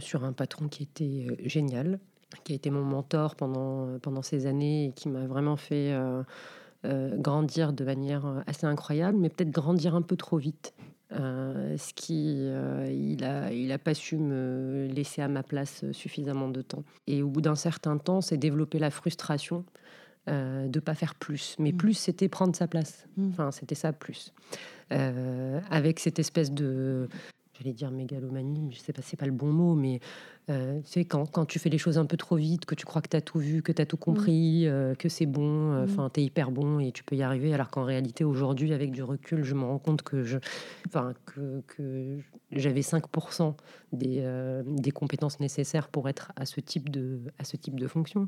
sur 0.00 0.24
un 0.24 0.32
patron 0.32 0.68
qui 0.68 0.82
était 0.82 1.28
génial, 1.46 2.00
qui 2.44 2.52
a 2.52 2.56
été 2.56 2.70
mon 2.70 2.82
mentor 2.82 3.36
pendant, 3.36 3.98
pendant 4.00 4.22
ces 4.22 4.46
années 4.46 4.86
et 4.86 4.92
qui 4.92 5.08
m'a 5.08 5.26
vraiment 5.26 5.56
fait 5.56 5.92
euh, 5.92 6.22
euh, 6.84 7.16
grandir 7.16 7.72
de 7.72 7.84
manière 7.84 8.42
assez 8.46 8.66
incroyable, 8.66 9.18
mais 9.18 9.28
peut-être 9.28 9.50
grandir 9.50 9.94
un 9.94 10.02
peu 10.02 10.16
trop 10.16 10.38
vite. 10.38 10.74
Euh, 11.12 11.76
ce 11.76 11.92
qui, 11.92 12.46
il 12.46 13.24
a, 13.24 13.52
il 13.52 13.72
a 13.72 13.78
pas 13.78 13.94
su 13.94 14.16
me 14.16 14.86
laisser 14.92 15.22
à 15.22 15.28
ma 15.28 15.42
place 15.42 15.84
suffisamment 15.92 16.48
de 16.48 16.62
temps. 16.62 16.84
Et 17.06 17.22
au 17.22 17.28
bout 17.28 17.40
d'un 17.40 17.56
certain 17.56 17.98
temps, 17.98 18.20
c'est 18.20 18.36
développer 18.36 18.78
la 18.78 18.90
frustration 18.90 19.58
de 19.58 19.64
de 20.68 20.78
pas 20.78 20.94
faire 20.94 21.16
plus. 21.16 21.56
Mais 21.58 21.72
mmh. 21.72 21.76
plus, 21.76 21.94
c'était 21.94 22.28
prendre 22.28 22.54
sa 22.54 22.68
place. 22.68 23.08
Mmh. 23.16 23.30
Enfin, 23.30 23.50
c'était 23.50 23.74
ça, 23.74 23.92
plus. 23.92 24.32
avec 24.90 25.98
cette 25.98 26.20
espèce 26.20 26.52
de 26.52 27.08
j'allais 27.60 27.74
dire 27.74 27.90
mégalomanie, 27.90 28.72
je 28.72 28.78
sais 28.78 28.92
pas, 28.92 29.02
c'est 29.02 29.18
pas 29.18 29.26
le 29.26 29.32
bon 29.32 29.52
mot, 29.52 29.74
mais 29.74 30.00
euh, 30.48 30.80
c'est 30.84 31.04
quand, 31.04 31.26
quand 31.26 31.44
tu 31.44 31.58
fais 31.58 31.68
les 31.68 31.78
choses 31.78 31.98
un 31.98 32.06
peu 32.06 32.16
trop 32.16 32.36
vite, 32.36 32.64
que 32.64 32.74
tu 32.74 32.86
crois 32.86 33.02
que 33.02 33.08
tu 33.08 33.16
as 33.16 33.20
tout 33.20 33.38
vu, 33.38 33.62
que 33.62 33.70
tu 33.70 33.82
as 33.82 33.86
tout 33.86 33.98
compris, 33.98 34.64
mm. 34.64 34.68
euh, 34.68 34.94
que 34.94 35.08
c'est 35.08 35.26
bon, 35.26 35.72
euh, 35.72 35.86
mm. 35.86 35.90
enfin, 35.90 36.10
tu 36.12 36.20
es 36.20 36.24
hyper 36.24 36.50
bon 36.50 36.80
et 36.80 36.90
tu 36.90 37.04
peux 37.04 37.16
y 37.16 37.22
arriver, 37.22 37.52
alors 37.52 37.70
qu'en 37.70 37.84
réalité, 37.84 38.24
aujourd'hui, 38.24 38.72
avec 38.72 38.90
du 38.90 39.02
recul, 39.02 39.44
je 39.44 39.54
me 39.54 39.64
rends 39.64 39.78
compte 39.78 40.02
que 40.02 40.24
je, 40.24 40.38
enfin, 40.86 41.12
que, 41.26 41.62
que 41.66 42.18
j'avais 42.50 42.80
5% 42.80 43.54
des, 43.92 44.24
des 44.66 44.90
compétences 44.90 45.38
nécessaires 45.40 45.88
pour 45.88 46.08
être 46.08 46.32
à 46.36 46.46
ce 46.46 46.60
type 46.60 46.88
de, 46.88 47.20
à 47.38 47.44
ce 47.44 47.56
type 47.56 47.78
de 47.78 47.86
fonction. 47.86 48.26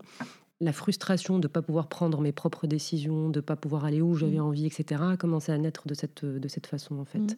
La 0.60 0.72
frustration 0.72 1.38
de 1.38 1.48
ne 1.48 1.52
pas 1.52 1.62
pouvoir 1.62 1.88
prendre 1.88 2.20
mes 2.20 2.32
propres 2.32 2.66
décisions, 2.66 3.30
de 3.30 3.38
ne 3.38 3.42
pas 3.44 3.56
pouvoir 3.56 3.84
aller 3.84 4.00
où 4.00 4.14
j'avais 4.14 4.38
mm. 4.38 4.44
envie, 4.44 4.66
etc., 4.66 5.02
a 5.12 5.16
commencé 5.16 5.50
à 5.50 5.58
naître 5.58 5.88
de 5.88 5.94
cette, 5.94 6.24
de 6.24 6.48
cette 6.48 6.66
façon, 6.66 6.98
en 6.98 7.04
fait. 7.04 7.36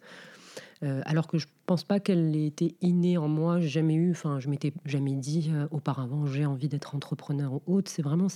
Euh, 0.82 1.00
alors 1.04 1.26
que 1.26 1.38
je 1.38 1.46
pense 1.66 1.82
pas 1.82 1.98
qu'elle 1.98 2.36
ait 2.36 2.46
été 2.46 2.74
innée 2.82 3.16
en 3.16 3.28
moi. 3.28 3.60
J'ai 3.60 3.68
jamais 3.68 3.94
eu, 3.94 4.10
enfin, 4.10 4.38
je 4.38 4.48
m'étais 4.48 4.72
jamais 4.84 5.14
dit 5.14 5.50
euh, 5.52 5.66
auparavant 5.70 6.26
j'ai 6.26 6.44
envie 6.44 6.68
d'être 6.68 6.94
entrepreneur 6.94 7.54
ou 7.54 7.62
autre. 7.66 7.90
C'est 7.90 8.02
vraiment. 8.02 8.26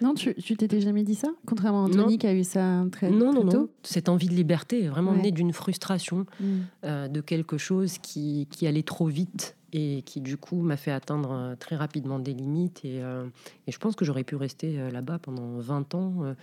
Non, 0.00 0.14
tu, 0.14 0.34
tu 0.34 0.56
t'étais 0.56 0.80
jamais 0.80 1.04
dit 1.04 1.14
ça? 1.14 1.28
Contrairement 1.46 1.84
à 1.84 1.86
Anthony 1.86 2.18
qui 2.18 2.26
a 2.26 2.34
eu 2.34 2.44
ça 2.44 2.84
très 2.90 3.10
Non, 3.10 3.32
non, 3.32 3.44
non. 3.44 3.68
Cette 3.82 4.08
envie 4.08 4.28
de 4.28 4.34
liberté 4.34 4.84
est 4.84 4.88
vraiment 4.88 5.14
née 5.14 5.32
d'une 5.32 5.52
frustration 5.52 6.26
mm. 6.40 7.08
de 7.08 7.20
quelque 7.20 7.58
chose 7.58 7.98
qui, 7.98 8.48
qui 8.50 8.66
allait 8.66 8.82
trop 8.82 9.06
vite 9.06 9.56
et 9.72 10.02
qui 10.06 10.20
du 10.20 10.36
coup 10.36 10.62
m'a 10.62 10.76
fait 10.76 10.92
atteindre 10.92 11.54
très 11.58 11.76
rapidement 11.76 12.18
des 12.18 12.32
limites. 12.32 12.84
Et, 12.84 12.98
et 12.98 13.72
je 13.72 13.78
pense 13.78 13.94
que 13.94 14.04
j'aurais 14.04 14.24
pu 14.24 14.36
rester 14.36 14.90
là-bas 14.90 15.18
pendant 15.18 15.58
20 15.58 15.94
ans 15.94 16.34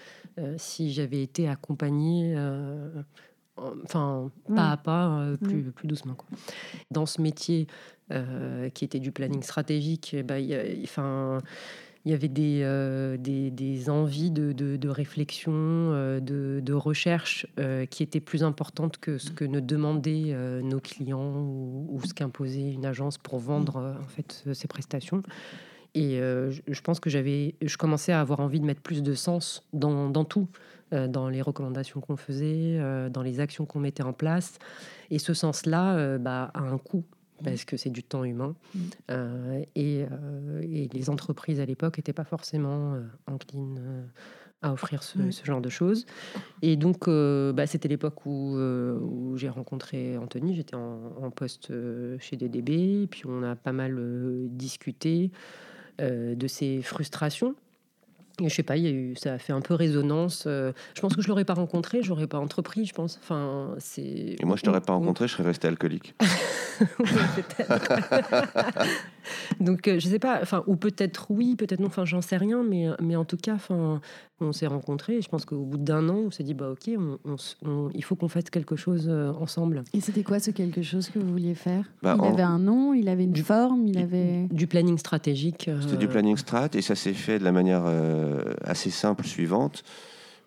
si 0.57 0.93
j'avais 0.93 1.21
été 1.21 1.49
accompagnée 1.49 2.35
enfin 3.57 4.31
pas 4.53 4.71
à 4.71 4.77
pas, 4.77 5.19
euh, 5.19 5.37
plus, 5.37 5.71
plus 5.71 5.87
doucement. 5.87 6.15
Quoi. 6.15 6.27
Dans 6.91 7.05
ce 7.05 7.21
métier 7.21 7.67
euh, 8.11 8.69
qui 8.69 8.85
était 8.85 8.99
du 8.99 9.11
planning 9.11 9.43
stratégique, 9.43 10.15
bah, 10.25 10.39
il 10.39 10.47
y 10.47 12.13
avait 12.13 12.27
des, 12.27 12.61
euh, 12.63 13.17
des, 13.17 13.51
des, 13.51 13.89
envies 13.89 14.31
de, 14.31 14.51
de, 14.51 14.89
réflexion, 14.89 15.53
de, 15.53 16.59
de, 16.59 16.73
recherche 16.73 17.47
qui 17.89 18.03
étaient 18.03 18.19
plus 18.19 18.43
importantes 18.43 18.97
que 18.97 19.17
ce 19.17 19.31
que 19.31 19.45
ne 19.45 19.59
demandaient 19.59 20.35
nos 20.63 20.79
clients 20.79 21.37
ou, 21.37 22.01
ce 22.05 22.13
qu'imposait 22.13 22.71
une 22.71 22.85
agence 22.85 23.17
pour 23.17 23.39
vendre 23.39 23.97
en 24.01 24.07
fait 24.07 24.43
ces 24.53 24.67
prestations. 24.67 25.23
Et 25.95 26.17
je 26.19 26.81
pense 26.81 26.99
que 26.99 27.09
j'avais, 27.09 27.55
je 27.61 27.77
commençais 27.77 28.11
à 28.11 28.19
avoir 28.19 28.39
envie 28.39 28.59
de 28.59 28.65
mettre 28.65 28.81
plus 28.81 29.03
de 29.03 29.13
sens 29.13 29.67
dans, 29.73 30.09
dans 30.09 30.25
tout. 30.25 30.47
Euh, 30.93 31.07
dans 31.07 31.27
les 31.27 31.41
recommandations 31.41 32.01
qu'on 32.01 32.17
faisait, 32.17 32.77
euh, 32.77 33.09
dans 33.09 33.23
les 33.23 33.39
actions 33.39 33.65
qu'on 33.65 33.79
mettait 33.79 34.03
en 34.03 34.13
place. 34.13 34.59
Et 35.09 35.17
ce 35.17 35.33
sens-là 35.33 35.95
euh, 35.95 36.17
bah, 36.17 36.51
a 36.53 36.59
un 36.59 36.77
coût 36.77 37.03
parce 37.43 37.65
que 37.65 37.77
c'est 37.77 37.89
du 37.89 38.03
temps 38.03 38.23
humain. 38.23 38.55
Mm. 38.73 38.79
et, 39.75 40.05
les 40.93 41.09
entreprises 41.09 41.59
à 41.59 41.65
l'époque 41.65 41.97
n'étaient 41.97 42.13
pas 42.13 42.23
forcément 42.23 42.97
enclines 43.27 44.07
à 44.61 44.71
offrir 44.71 45.03
ce, 45.03 45.17
genre 45.43 45.59
de 45.59 45.67
choses. 45.67 46.05
Et 46.61 46.77
donc, 46.77 47.09
bah, 47.09 47.67
c'était 47.67 47.89
l'époque 47.89 48.25
où, 48.25 48.55
j'ai 49.35 49.49
rencontré 49.49 50.17
Anthony. 50.17 50.55
J'étais 50.55 50.75
en, 50.75 51.31
poste 51.31 51.73
chez 52.19 52.37
DDB, 52.37 53.07
puis 53.07 53.23
on 53.25 53.43
a 53.43 53.57
pas 53.57 53.73
mal 53.73 53.99
discuté 54.49 55.31
de 55.99 56.47
ses 56.47 56.81
frustrations 56.81 57.55
je 58.41 58.49
sais 58.49 58.63
pas, 58.63 58.77
il 58.77 58.83
y 58.83 58.87
a 58.87 58.91
eu, 58.91 59.15
ça 59.15 59.33
a 59.33 59.37
fait 59.37 59.53
un 59.53 59.61
peu 59.61 59.73
résonance. 59.73 60.45
Euh, 60.47 60.71
je 60.95 61.01
pense 61.01 61.15
que 61.15 61.21
je 61.21 61.27
l'aurais 61.27 61.45
pas 61.45 61.53
rencontré, 61.53 62.01
je 62.01 62.09
l'aurais 62.09 62.27
pas 62.27 62.39
entrepris, 62.39 62.85
je 62.85 62.93
pense. 62.93 63.19
Enfin, 63.21 63.75
c'est. 63.77 64.35
Et 64.39 64.45
moi, 64.45 64.55
je 64.55 64.63
t'aurais 64.63 64.81
pas 64.81 64.93
rencontré, 64.93 65.27
je 65.27 65.33
serais 65.33 65.43
resté 65.43 65.67
alcoolique. 65.67 66.15
Donc, 69.59 69.87
euh, 69.87 69.99
je 69.99 70.07
sais 70.07 70.19
pas, 70.19 70.39
enfin, 70.41 70.63
ou 70.67 70.75
peut-être 70.75 71.27
oui, 71.29 71.55
peut-être 71.55 71.79
non, 71.79 71.87
enfin, 71.87 72.05
j'en 72.05 72.21
sais 72.21 72.37
rien, 72.37 72.63
mais, 72.63 72.87
mais 73.01 73.15
en 73.15 73.25
tout 73.25 73.37
cas, 73.37 73.53
enfin, 73.53 74.01
on 74.41 74.51
s'est 74.51 74.67
rencontrés. 74.67 75.21
Je 75.21 75.29
pense 75.29 75.45
qu'au 75.45 75.63
bout 75.63 75.77
d'un 75.77 76.09
an, 76.09 76.23
on 76.27 76.31
s'est 76.31 76.43
dit, 76.43 76.53
bah, 76.53 76.71
ok, 76.71 76.91
on, 77.25 77.89
il 77.93 78.03
faut 78.03 78.15
qu'on 78.15 78.27
fasse 78.27 78.49
quelque 78.49 78.75
chose 78.75 79.05
euh, 79.07 79.31
ensemble. 79.39 79.83
Et 79.93 80.01
c'était 80.01 80.23
quoi 80.23 80.39
ce 80.39 80.51
quelque 80.51 80.81
chose 80.81 81.09
que 81.09 81.19
vous 81.19 81.29
vouliez 81.29 81.55
faire? 81.55 81.85
Bah, 82.01 82.17
Il 82.19 82.25
avait 82.25 82.43
un 82.43 82.59
nom, 82.59 82.93
il 82.93 83.09
avait 83.09 83.23
une 83.23 83.35
forme, 83.35 83.87
il 83.87 83.97
avait. 83.97 84.47
Du 84.51 84.67
planning 84.67 84.97
stratégique. 84.97 85.69
C'était 85.81 85.97
du 85.97 86.07
planning 86.07 86.37
strat, 86.37 86.69
et 86.73 86.81
ça 86.81 86.95
s'est 86.95 87.13
fait 87.13 87.39
de 87.39 87.43
la 87.43 87.51
manière 87.51 87.83
assez 88.63 88.89
simple 88.89 89.25
suivante. 89.25 89.83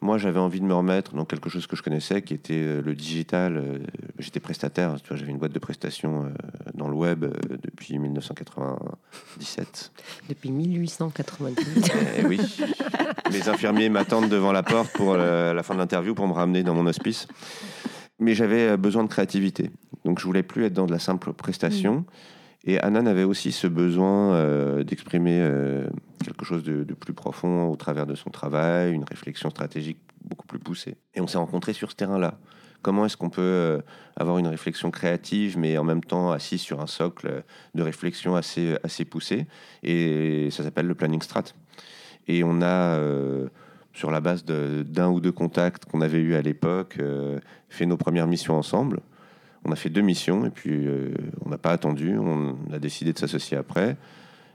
Moi, 0.02 0.18
j'avais 0.18 0.38
envie 0.38 0.60
de 0.60 0.66
me 0.66 0.74
remettre 0.74 1.14
dans 1.14 1.24
quelque 1.24 1.48
chose 1.48 1.66
que 1.66 1.74
je 1.74 1.82
connaissais, 1.82 2.20
qui 2.20 2.34
était 2.34 2.52
euh, 2.54 2.82
le 2.82 2.94
digital. 2.94 3.56
Euh, 3.56 3.78
j'étais 4.18 4.40
prestataire, 4.40 4.94
tu 5.00 5.08
vois, 5.08 5.16
j'avais 5.16 5.30
une 5.30 5.38
boîte 5.38 5.52
de 5.52 5.58
prestations 5.58 6.24
euh, 6.24 6.28
dans 6.74 6.88
le 6.88 6.94
web 6.94 7.24
depuis 7.62 7.98
1997. 7.98 9.92
Depuis 10.28 10.50
1897. 10.50 11.92
Eh 12.18 12.26
oui. 12.26 12.38
Les 13.32 13.48
infirmiers 13.48 13.88
m'attendent 13.88 14.28
devant 14.28 14.52
la 14.52 14.62
porte 14.62 14.92
pour 14.92 15.16
la 15.16 15.62
fin 15.62 15.74
de 15.74 15.78
l'interview 15.78 16.14
pour 16.14 16.28
me 16.28 16.32
ramener 16.32 16.62
dans 16.62 16.74
mon 16.74 16.86
hospice. 16.86 17.26
Mais 18.18 18.34
j'avais 18.34 18.76
besoin 18.76 19.02
de 19.02 19.08
créativité. 19.08 19.70
Donc, 20.04 20.20
je 20.20 20.24
voulais 20.24 20.42
plus 20.42 20.64
être 20.64 20.74
dans 20.74 20.86
de 20.86 20.92
la 20.92 20.98
simple 20.98 21.32
prestation. 21.32 22.00
Mmh. 22.00 22.04
Et 22.66 22.80
Anan 22.80 23.06
avait 23.06 23.24
aussi 23.24 23.52
ce 23.52 23.68
besoin 23.68 24.34
euh, 24.34 24.82
d'exprimer 24.82 25.38
euh, 25.40 25.86
quelque 26.24 26.44
chose 26.44 26.62
de, 26.62 26.82
plus 26.94 27.12
profond 27.12 27.68
au 27.68 27.76
travers 27.76 28.06
de 28.06 28.14
son 28.14 28.30
travail, 28.30 28.92
une 28.92 29.04
réflexion 29.04 29.50
stratégique 29.50 29.98
beaucoup 30.24 30.46
plus 30.46 30.58
poussée. 30.58 30.96
Et 31.14 31.20
on 31.20 31.26
s'est 31.26 31.38
rencontrés 31.38 31.72
sur 31.72 31.90
ce 31.90 31.96
terrain-là. 31.96 32.38
Comment 32.82 33.06
est-ce 33.06 33.16
qu'on 33.16 33.30
peut 33.30 33.42
euh, 33.42 33.80
avoir 34.16 34.38
une 34.38 34.46
réflexion 34.46 34.90
créative, 34.90 35.58
mais 35.58 35.76
en 35.78 35.84
même 35.84 36.04
temps 36.04 36.30
assis 36.30 36.58
sur 36.58 36.80
un 36.80 36.86
socle 36.86 37.42
de 37.74 37.82
réflexion 37.82 38.36
assez, 38.36 38.76
assez 38.84 39.04
poussé? 39.04 39.46
Et 39.82 40.48
ça 40.50 40.62
s'appelle 40.62 40.86
le 40.86 40.94
planning 40.94 41.22
strat. 41.22 41.44
Et 42.28 42.42
on 42.44 42.60
a, 42.62 43.00
sur 43.92 44.10
la 44.10 44.20
base 44.20 44.44
d'un 44.44 45.08
ou 45.08 45.20
deux 45.20 45.32
contacts 45.32 45.84
qu'on 45.84 46.00
avait 46.00 46.18
eus 46.18 46.34
à 46.34 46.42
l'époque, 46.42 46.98
fait 47.68 47.86
nos 47.86 47.96
premières 47.96 48.26
missions 48.26 48.56
ensemble. 48.56 49.00
On 49.66 49.72
a 49.72 49.76
fait 49.76 49.90
deux 49.90 50.00
missions 50.00 50.46
et 50.46 50.50
puis 50.50 50.86
euh, 50.86 51.12
on 51.44 51.48
n'a 51.48 51.58
pas 51.58 51.72
attendu. 51.72 52.16
On 52.18 52.56
a 52.72 52.78
décidé 52.78 53.12
de 53.12 53.18
s'associer 53.18 53.56
après. 53.56 53.96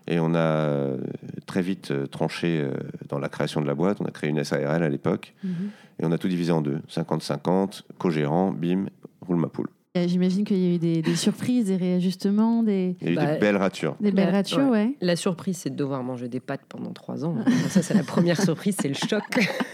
Et 0.08 0.20
on 0.20 0.34
a 0.34 0.40
euh, 0.40 0.98
très 1.46 1.62
vite 1.62 1.92
euh, 1.92 2.08
tranché 2.08 2.66
dans 3.10 3.20
la 3.20 3.30
création 3.30 3.62
de 3.62 3.68
la 3.68 3.76
boîte. 3.76 3.98
On 4.02 4.06
a 4.06 4.12
créé 4.12 4.30
une 4.30 4.44
SARL 4.44 4.84
à 4.84 4.90
l'époque. 4.90 5.34
Mhm. 5.44 5.70
Et 6.00 6.06
on 6.06 6.12
a 6.12 6.18
tout 6.18 6.28
divisé 6.28 6.52
en 6.52 6.62
deux 6.62 6.80
50-50, 6.90 7.84
co-gérant, 7.98 8.52
BIM, 8.52 8.88
roule 9.22 9.38
ma 9.38 9.48
poule. 9.48 9.70
J'imagine 9.94 10.46
qu'il 10.46 10.58
y 10.58 10.72
a 10.72 10.76
eu 10.76 11.02
des, 11.02 11.16
surprises, 11.18 11.66
des 11.66 11.76
réajustements, 11.76 12.64
des... 12.64 12.96
Il 13.02 13.08
y 13.08 13.10
a 13.10 13.12
eu 13.12 13.16
des 13.16 13.34
bah, 13.34 13.38
belles 13.38 13.58
ratures. 13.58 13.98
Des 14.00 14.14
belles 14.14 14.30
ratures, 14.30 14.70
ouais. 14.70 14.96
La 15.02 15.18
surprise, 15.18 15.58
c'est 15.58 15.70
de 15.70 15.76
devoir 15.76 16.02
manger 16.02 16.30
des 16.30 16.40
pâtes 16.40 16.62
pendant 16.70 16.94
trois 16.94 17.26
ans. 17.26 17.36
ça, 17.68 17.82
c'est 17.82 17.94
la 17.94 18.04
première 18.04 18.42
surprise, 18.42 18.78
c'est 18.80 18.88
le 18.88 18.94
choc. 18.94 19.22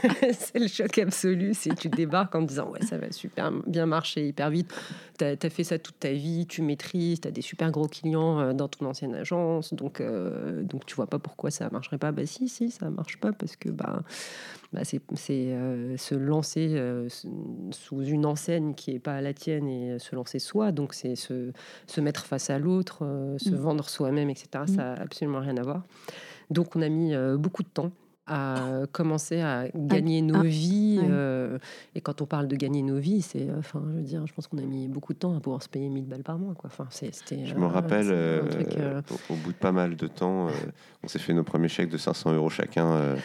c'est 0.32 0.58
le 0.58 0.68
choc 0.68 0.98
absolu. 0.98 1.52
C'est 1.54 1.76
tu 1.76 1.90
débarques 1.90 2.34
en 2.34 2.42
disant, 2.42 2.72
ouais, 2.72 2.82
ça 2.82 2.98
va 2.98 3.12
super 3.12 3.52
bien 3.68 3.86
marcher 3.86 4.28
hyper 4.28 4.50
vite. 4.50 4.74
Tu 5.18 5.26
as, 5.26 5.50
fait 5.50 5.64
ça 5.64 5.80
toute 5.80 6.00
ta 6.00 6.12
vie, 6.12 6.46
tu 6.48 6.62
maîtrises, 6.62 7.22
tu 7.22 7.28
as 7.28 7.32
des 7.32 7.42
super 7.42 7.72
gros 7.72 7.88
clients 7.88 8.40
euh, 8.40 8.54
dans 8.54 8.68
ton 8.68 8.86
ancienne 8.86 9.16
agence. 9.16 9.74
Donc, 9.74 10.02
euh, 10.02 10.64
donc 10.64 10.86
tu 10.86 10.96
vois 10.96 11.08
pas 11.08 11.20
pourquoi 11.20 11.52
ça 11.52 11.70
marcherait 11.70 11.98
pas. 11.98 12.12
Bah 12.12 12.26
si, 12.26 12.48
si, 12.50 12.72
ça 12.72 12.90
marche 12.90 13.20
pas 13.20 13.34
parce 13.34 13.56
que 13.56 13.70
bah, 13.70 14.04
bah, 14.74 14.82
c'est 14.84 15.02
euh, 15.32 15.98
se 15.98 16.16
lancer 16.16 16.70
euh, 16.72 17.08
sous 17.72 18.04
une 18.04 18.26
enseigne 18.26 18.74
qui 18.74 18.94
n'est 18.94 19.00
pas 19.00 19.22
la 19.22 19.34
tienne 19.34 19.68
et 19.68 20.00
se 20.00 20.16
lancer 20.16 20.40
soi. 20.40 20.72
Donc, 20.72 20.94
c'est 20.94 21.16
se, 21.16 21.52
se, 21.88 22.02
mettre 22.02 22.26
face 22.26 22.50
à 22.50 22.60
l'autre, 22.60 23.00
se 23.38 23.50
mm. 23.50 23.56
vendre 23.56 23.90
soi-même, 23.90 24.30
etc. 24.30 24.48
Mm. 24.64 24.68
Ça 24.68 24.76
n'a 24.76 24.94
absolument 24.94 25.40
rien 25.40 25.58
à 25.58 25.64
voir. 25.64 25.84
Donc, 26.50 26.76
on 26.76 26.82
a 26.82 26.90
mis 26.90 27.14
beaucoup 27.38 27.64
de 27.64 27.70
temps 27.70 27.92
à 28.28 28.82
commencer 28.92 29.42
à 29.42 29.66
gagner 29.76 30.22
nos 30.22 30.44
vies. 30.44 31.00
et 31.96 32.02
quand 32.02 32.22
on 32.22 32.26
parle 32.26 32.48
de 32.48 32.56
gagner 32.56 32.82
nos 32.82 32.98
vies, 32.98 33.22
c'est, 33.22 33.48
enfin, 33.58 33.84
je 33.92 33.96
veux 33.96 34.04
dire, 34.04 34.28
je 34.28 34.34
pense 34.34 34.48
qu'on 34.48 34.58
a 34.58 34.66
mis 34.66 34.88
beaucoup 34.88 35.14
de 35.14 35.20
temps 35.20 35.36
à 35.36 35.40
pouvoir 35.40 35.64
se 35.64 35.70
payer 35.70 35.90
1000 35.90 36.06
balles 36.06 36.24
par 36.24 36.38
mois. 36.38 36.54
Quoi. 36.56 36.70
Enfin, 36.72 36.88
c'était, 36.92 37.46
je 37.46 37.56
me 37.56 37.66
rappelle, 37.66 38.12
au, 39.30 39.36
bout 39.36 39.52
de 39.52 39.58
pas 39.58 39.72
mal 39.72 39.96
de 39.96 40.08
temps, 40.08 40.48
on 41.04 41.08
s'est 41.08 41.20
fait 41.20 41.34
nos 41.34 41.44
premiers 41.44 41.70
chèques 41.70 41.90
de 41.90 41.98
500 41.98 42.34
euros 42.34 42.50
chacun 42.50 43.18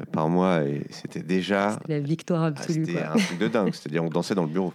euh, 0.00 0.04
par 0.10 0.28
mois 0.28 0.64
et 0.64 0.82
c'était 0.90 1.22
déjà 1.22 1.78
la 1.88 2.00
victoire 2.00 2.42
ah, 2.42 2.46
absolue. 2.46 2.86
C'était 2.86 3.02
un 3.02 3.16
truc 3.16 3.38
de 3.38 3.48
dingue, 3.48 3.72
c'est-à-dire 3.74 4.02
on 4.02 4.08
dansait 4.08 4.34
dans 4.34 4.44
le 4.44 4.50
bureau. 4.50 4.72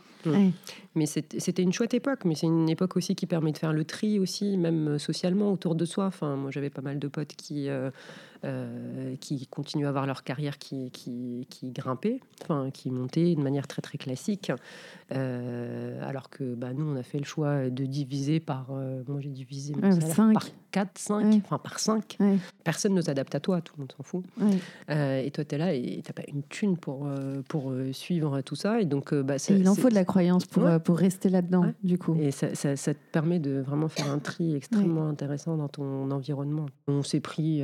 Mais 0.96 1.06
c'était 1.06 1.62
une 1.62 1.74
chouette 1.74 1.94
époque, 1.94 2.25
mais 2.25 2.36
c'est 2.36 2.48
une 2.48 2.70
époque 2.70 2.98
aussi 2.98 3.15
qui 3.15 3.25
permet 3.25 3.51
de 3.51 3.58
faire 3.58 3.74
le 3.74 3.86
tri 3.86 4.20
aussi, 4.20 4.58
même 4.58 4.88
euh, 4.88 4.98
socialement 4.98 5.51
autour 5.51 5.75
de 5.75 5.86
soi. 5.86 6.06
Enfin, 6.06 6.36
moi 6.36 6.51
j'avais 6.51 6.70
pas 6.70 6.82
mal 6.82 7.00
de 7.00 7.08
potes 7.08 7.34
qui 7.36 7.70
euh, 8.46 9.17
qui 9.19 9.48
continuent 9.48 9.86
à 9.86 9.89
avoir 9.89 10.05
leur 10.05 10.24
carrière 10.24 10.58
qui, 10.60 10.91
qui, 10.91 11.46
qui 11.50 11.72
grimpait, 11.72 12.22
enfin, 12.41 12.69
qui 12.72 12.89
montait 12.89 13.36
de 13.36 13.41
manière 13.41 13.67
très 13.67 13.81
très 13.81 13.98
classique. 13.98 14.53
Euh, 15.12 16.08
alors 16.08 16.29
que 16.29 16.55
bah, 16.55 16.72
nous, 16.74 16.86
on 16.86 16.96
a 16.96 17.03
fait 17.03 17.17
le 17.17 17.25
choix 17.25 17.69
de 17.69 17.86
diviser 17.86 18.39
par. 18.39 18.67
Euh, 18.72 19.03
moi, 19.10 19.19
j'ai 19.19 19.29
divisé 19.29 19.74
mon 19.75 19.91
salaire 19.91 20.15
par 20.34 20.48
4, 20.72 20.98
5, 20.98 21.41
enfin 21.43 21.58
par 21.58 21.79
5. 21.79 22.17
Personne 22.63 22.93
ne 22.93 23.01
s'adapte 23.01 23.36
à 23.36 23.41
toi, 23.41 23.60
tout 23.60 23.74
le 23.75 23.81
monde 23.81 23.91
s'en 23.98 24.03
fout. 24.03 24.24
et 24.88 25.31
toi, 25.31 25.43
tu 25.43 25.55
es 25.55 25.58
là 25.58 25.74
et 25.74 26.01
tu 26.01 26.10
n'as 26.10 26.13
pas 26.13 26.29
une 26.31 26.43
thune 26.43 26.77
pour, 26.77 27.10
pour 27.50 27.74
suivre 27.91 28.39
tout 28.39 28.55
ça. 28.55 28.79
Et 28.79 28.86
donc, 28.86 29.13
bah, 29.13 29.36
il 29.50 29.67
en 29.67 29.75
faut 29.75 29.89
de 29.89 29.96
la 29.96 30.05
croyance 30.05 30.46
pour, 30.46 30.63
pour 30.86 30.98
rester 30.98 31.27
là-dedans, 31.27 31.74
du 31.84 31.98
coup. 31.98 32.15
Et 32.22 32.31
ça, 32.31 32.55
ça, 32.55 32.77
ça, 32.77 32.93
te 32.93 33.00
permet 33.12 33.39
de 33.39 33.60
vraiment 33.60 33.89
faire 33.89 34.10
un 34.10 34.19
tri 34.19 34.55
extrêmement 34.55 35.10
intéressant 35.10 35.58
dans 35.58 35.67
ton 35.67 36.10
environnement. 36.12 36.67
On 36.88 37.03
s'est 37.03 37.19
pris 37.19 37.62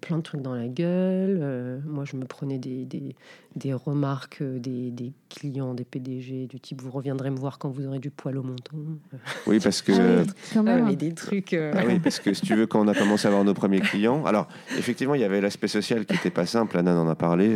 plein 0.00 0.13
de 0.18 0.22
trucs 0.22 0.42
dans 0.42 0.54
la 0.54 0.68
gueule. 0.68 1.38
Euh, 1.40 1.78
moi, 1.86 2.04
je 2.04 2.16
me 2.16 2.24
prenais 2.24 2.58
des, 2.58 2.84
des, 2.84 3.14
des 3.56 3.72
remarques 3.72 4.38
euh, 4.42 4.58
des, 4.58 4.90
des, 4.90 5.12
clients, 5.28 5.74
des 5.74 5.84
PDG, 5.84 6.46
du 6.46 6.60
type 6.60 6.80
vous 6.82 6.90
reviendrez 6.90 7.30
me 7.30 7.36
voir 7.36 7.58
quand 7.58 7.68
vous 7.68 7.86
aurez 7.86 7.98
du 7.98 8.10
poil 8.10 8.38
au 8.38 8.42
menton. 8.42 8.98
Oui, 9.46 9.58
parce 9.60 9.82
que. 9.82 9.92
Ah 9.92 10.30
quand 10.52 10.62
même. 10.62 10.86
mais 10.86 10.96
des 10.96 11.12
trucs. 11.12 11.52
Euh, 11.52 11.72
ah 11.76 11.82
oui, 11.86 11.98
parce 11.98 12.18
que 12.20 12.32
si 12.32 12.42
tu 12.42 12.54
veux, 12.54 12.66
quand 12.66 12.84
on 12.84 12.88
a 12.88 12.94
commencé 12.94 13.26
à 13.26 13.30
avoir 13.30 13.44
nos 13.44 13.54
premiers 13.54 13.80
clients, 13.80 14.24
alors 14.24 14.48
effectivement, 14.78 15.14
il 15.14 15.20
y 15.20 15.24
avait 15.24 15.40
l'aspect 15.40 15.68
social 15.68 16.06
qui 16.06 16.14
n'était 16.14 16.30
pas 16.30 16.46
simple. 16.46 16.78
Anna 16.78 16.98
en 16.98 17.08
a 17.08 17.14
parlé. 17.14 17.54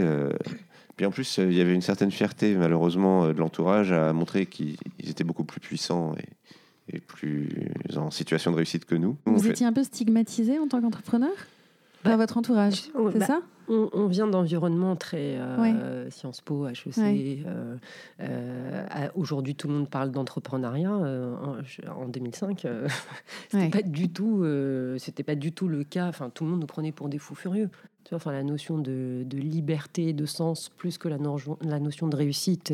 Puis 0.97 1.07
en 1.07 1.11
plus, 1.13 1.39
il 1.39 1.55
y 1.55 1.61
avait 1.61 1.75
une 1.75 1.81
certaine 1.81 2.11
fierté, 2.11 2.57
malheureusement, 2.57 3.29
de 3.29 3.39
l'entourage 3.39 3.93
à 3.93 4.13
montrer 4.13 4.47
qu'ils 4.47 4.77
étaient 5.09 5.25
beaucoup 5.25 5.45
plus 5.45 5.61
puissants 5.61 6.15
et, 6.93 7.01
plus 7.01 7.49
en 7.97 8.11
situation 8.11 8.51
de 8.51 8.57
réussite 8.57 8.85
que 8.85 8.95
nous. 8.95 9.17
Vous 9.27 9.39
fait- 9.39 9.51
étiez 9.51 9.67
un 9.67 9.73
peu 9.73 9.85
stigmatisé 9.85 10.59
en 10.59 10.67
tant 10.67 10.81
qu'entrepreneur? 10.81 11.31
Par 12.09 12.17
votre 12.17 12.37
entourage, 12.37 12.91
c'est 13.13 13.19
bah, 13.19 13.27
ça? 13.27 13.41
On, 13.71 13.89
on 13.93 14.07
vient 14.07 14.27
d'environnements 14.27 14.97
très 14.97 15.37
euh, 15.39 16.09
Sciences 16.11 16.41
Po, 16.41 16.67
HEC. 16.67 16.97
Ouais. 16.97 17.39
euh, 17.47 17.77
euh, 18.21 19.09
Aujourd'hui, 19.15 19.55
tout 19.55 19.69
le 19.69 19.75
monde 19.75 19.89
parle 19.91 20.11
d'entrepreneuriat. 20.11 20.91
en, 20.93 21.63
je- 21.63 21.87
en 21.89 22.09
2005, 22.09 22.65
euh, 22.65 22.89
c'était 23.51 23.65
Ouais. 23.65 23.71
pas 23.71 23.83
du 23.83 24.09
tout, 24.11 24.45
c'était 24.99 25.23
pas 25.23 25.35
du 25.35 25.53
tout 25.53 25.69
le 25.69 25.85
cas. 25.85 26.09
Enfin, 26.09 26.31
tout 26.31 26.45
le 26.45 26.51
monde 26.51 26.61
nous 26.61 26.67
prenait 26.67 26.93
pour 26.93 27.09
des 27.09 27.19
fous 27.19 27.35
furieux. 27.35 27.69
Tu 28.05 28.11
vois, 28.15 28.17
enfin, 28.17 28.33
la 28.33 28.43
notion 28.43 28.79
de, 28.79 29.23
de 29.27 29.37
liberté, 29.37 30.15
de 30.15 30.25
sens, 30.25 30.71
plus 30.71 30.97
que 30.97 31.09
la, 31.09 31.19
no- 31.19 31.37
la 31.61 31.79
notion 31.79 32.09
de 32.09 32.17
réussite 32.17 32.73